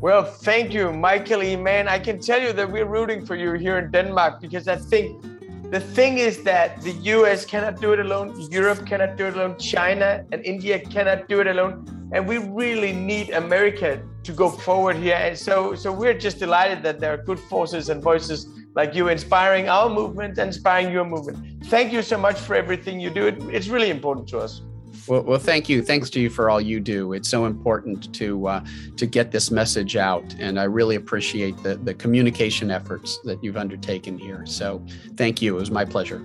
Well, 0.00 0.24
thank 0.24 0.74
you, 0.74 0.92
Michael 0.92 1.42
E. 1.42 1.56
Mann. 1.56 1.88
I 1.88 1.98
can 1.98 2.18
tell 2.20 2.42
you 2.42 2.52
that 2.52 2.70
we're 2.70 2.84
rooting 2.86 3.24
for 3.24 3.36
you 3.36 3.52
here 3.54 3.78
in 3.78 3.90
Denmark 3.90 4.40
because 4.40 4.68
I 4.68 4.76
think 4.76 5.22
the 5.70 5.80
thing 5.80 6.18
is 6.18 6.42
that 6.42 6.80
the 6.82 6.92
US 7.16 7.44
cannot 7.44 7.80
do 7.80 7.92
it 7.92 8.00
alone, 8.00 8.38
Europe 8.50 8.86
cannot 8.86 9.16
do 9.16 9.26
it 9.26 9.34
alone, 9.34 9.58
China 9.58 10.24
and 10.30 10.44
India 10.44 10.78
cannot 10.78 11.26
do 11.28 11.40
it 11.40 11.46
alone. 11.46 12.10
And 12.12 12.28
we 12.28 12.38
really 12.38 12.92
need 12.92 13.30
America 13.30 14.02
to 14.24 14.32
go 14.32 14.50
forward 14.50 14.96
here. 14.96 15.16
And 15.16 15.38
so, 15.38 15.74
so 15.74 15.90
we're 15.90 16.18
just 16.18 16.38
delighted 16.38 16.82
that 16.82 17.00
there 17.00 17.12
are 17.14 17.16
good 17.16 17.40
forces 17.40 17.88
and 17.88 18.02
voices 18.02 18.46
like 18.74 18.94
you 18.94 19.08
inspiring 19.08 19.68
our 19.68 19.88
movement 19.88 20.38
and 20.38 20.48
inspiring 20.48 20.92
your 20.92 21.04
movement. 21.04 21.64
Thank 21.66 21.92
you 21.92 22.02
so 22.02 22.18
much 22.18 22.38
for 22.38 22.54
everything 22.54 23.00
you 23.00 23.10
do. 23.10 23.26
It, 23.28 23.42
it's 23.44 23.68
really 23.68 23.90
important 23.90 24.28
to 24.28 24.38
us. 24.38 24.62
Well, 25.06 25.22
well, 25.22 25.38
thank 25.38 25.68
you. 25.68 25.82
Thanks 25.82 26.08
to 26.10 26.20
you 26.20 26.30
for 26.30 26.48
all 26.48 26.60
you 26.60 26.80
do. 26.80 27.12
It's 27.12 27.28
so 27.28 27.44
important 27.44 28.14
to 28.14 28.46
uh, 28.48 28.60
to 28.96 29.06
get 29.06 29.30
this 29.30 29.50
message 29.50 29.96
out, 29.96 30.24
and 30.40 30.58
I 30.58 30.64
really 30.64 30.96
appreciate 30.96 31.54
the 31.62 31.74
the 31.84 31.94
communication 31.94 32.70
efforts 32.70 33.18
that 33.24 33.38
you've 33.42 33.60
undertaken 33.60 34.18
here. 34.18 34.46
So, 34.46 34.80
thank 35.16 35.42
you. 35.42 35.56
It 35.56 35.60
was 35.60 35.70
my 35.70 35.84
pleasure. 35.84 36.20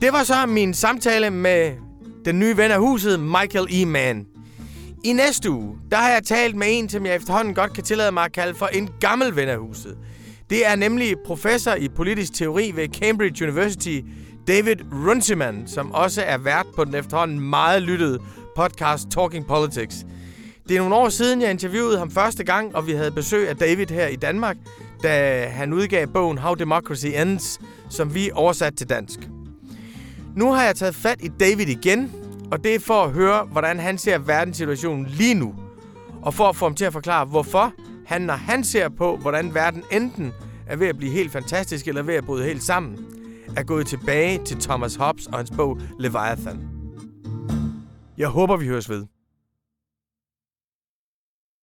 Det 0.00 0.12
var 0.12 0.22
så 0.24 0.46
min 0.46 0.74
samtale 0.74 1.30
med 1.30 1.72
den 2.24 2.38
nye 2.38 2.56
ven 2.56 2.70
af 2.70 2.78
huset, 2.78 3.20
Michael 3.20 3.66
E. 3.70 3.84
Mann. 3.84 4.26
I 5.04 5.12
næste 5.12 5.50
uge, 5.50 5.76
der 5.90 5.96
har 5.96 6.10
jeg 6.10 6.22
talt 6.24 6.56
med 6.56 6.66
en, 6.70 6.88
som 6.88 7.06
jeg 7.06 7.16
efterhånden 7.16 7.54
godt 7.54 7.72
kan 7.72 7.84
tillade 7.84 8.12
mig 8.12 8.24
at 8.24 8.32
kalde 8.32 8.54
for 8.54 8.66
en 8.66 8.88
gammel 9.00 9.36
ven 9.36 9.48
af 9.48 9.58
huset. 9.58 9.98
Det 10.50 10.66
er 10.66 10.76
nemlig 10.76 11.16
professor 11.26 11.74
i 11.74 11.88
politisk 11.88 12.34
teori 12.34 12.72
ved 12.74 12.88
Cambridge 12.88 13.44
University, 13.44 14.00
David 14.48 14.76
Runciman, 14.92 15.62
som 15.66 15.92
også 15.92 16.22
er 16.26 16.38
vært 16.38 16.66
på 16.76 16.84
den 16.84 16.94
efterhånden 16.94 17.40
meget 17.40 17.82
lyttede 17.82 18.18
podcast 18.56 19.10
Talking 19.10 19.46
Politics. 19.46 20.06
Det 20.68 20.76
er 20.76 20.80
nogle 20.80 20.94
år 20.94 21.08
siden, 21.08 21.42
jeg 21.42 21.50
interviewede 21.50 21.98
ham 21.98 22.10
første 22.10 22.44
gang, 22.44 22.76
og 22.76 22.86
vi 22.86 22.92
havde 22.92 23.10
besøg 23.10 23.48
af 23.48 23.56
David 23.56 23.86
her 23.86 24.06
i 24.06 24.16
Danmark, 24.16 24.56
da 25.02 25.44
han 25.48 25.72
udgav 25.72 26.06
bogen 26.06 26.38
How 26.38 26.54
Democracy 26.54 27.06
Ends, 27.06 27.60
som 27.90 28.14
vi 28.14 28.30
oversat 28.34 28.74
til 28.76 28.88
dansk. 28.88 29.18
Nu 30.36 30.52
har 30.52 30.64
jeg 30.64 30.76
taget 30.76 30.94
fat 30.94 31.18
i 31.22 31.28
David 31.40 31.66
igen, 31.66 32.12
og 32.50 32.64
det 32.64 32.74
er 32.74 32.78
for 32.78 33.04
at 33.04 33.10
høre, 33.10 33.44
hvordan 33.44 33.78
han 33.78 33.98
ser 33.98 34.18
verdenssituationen 34.18 35.06
lige 35.06 35.34
nu. 35.34 35.54
Og 36.22 36.34
for 36.34 36.48
at 36.48 36.56
få 36.56 36.64
ham 36.64 36.74
til 36.74 36.84
at 36.84 36.92
forklare, 36.92 37.24
hvorfor 37.24 37.72
han, 38.06 38.22
når 38.22 38.34
han 38.34 38.64
ser 38.64 38.88
på, 38.88 39.16
hvordan 39.16 39.54
verden 39.54 39.82
enten 39.92 40.32
er 40.66 40.76
ved 40.76 40.86
at 40.86 40.96
blive 40.96 41.12
helt 41.12 41.32
fantastisk 41.32 41.88
eller 41.88 42.02
ved 42.02 42.14
at 42.14 42.24
bryde 42.24 42.44
helt 42.44 42.62
sammen, 42.62 42.98
er 43.56 43.62
gået 43.62 43.86
tilbage 43.86 44.44
til 44.44 44.56
Thomas 44.60 44.94
Hobbes 44.94 45.26
og 45.26 45.38
hans 45.38 45.50
bog 45.50 45.78
Leviathan. 45.98 46.68
Jeg 48.18 48.28
håber, 48.28 48.56
vi 48.56 48.66
høres 48.66 48.90
ved. 48.90 49.06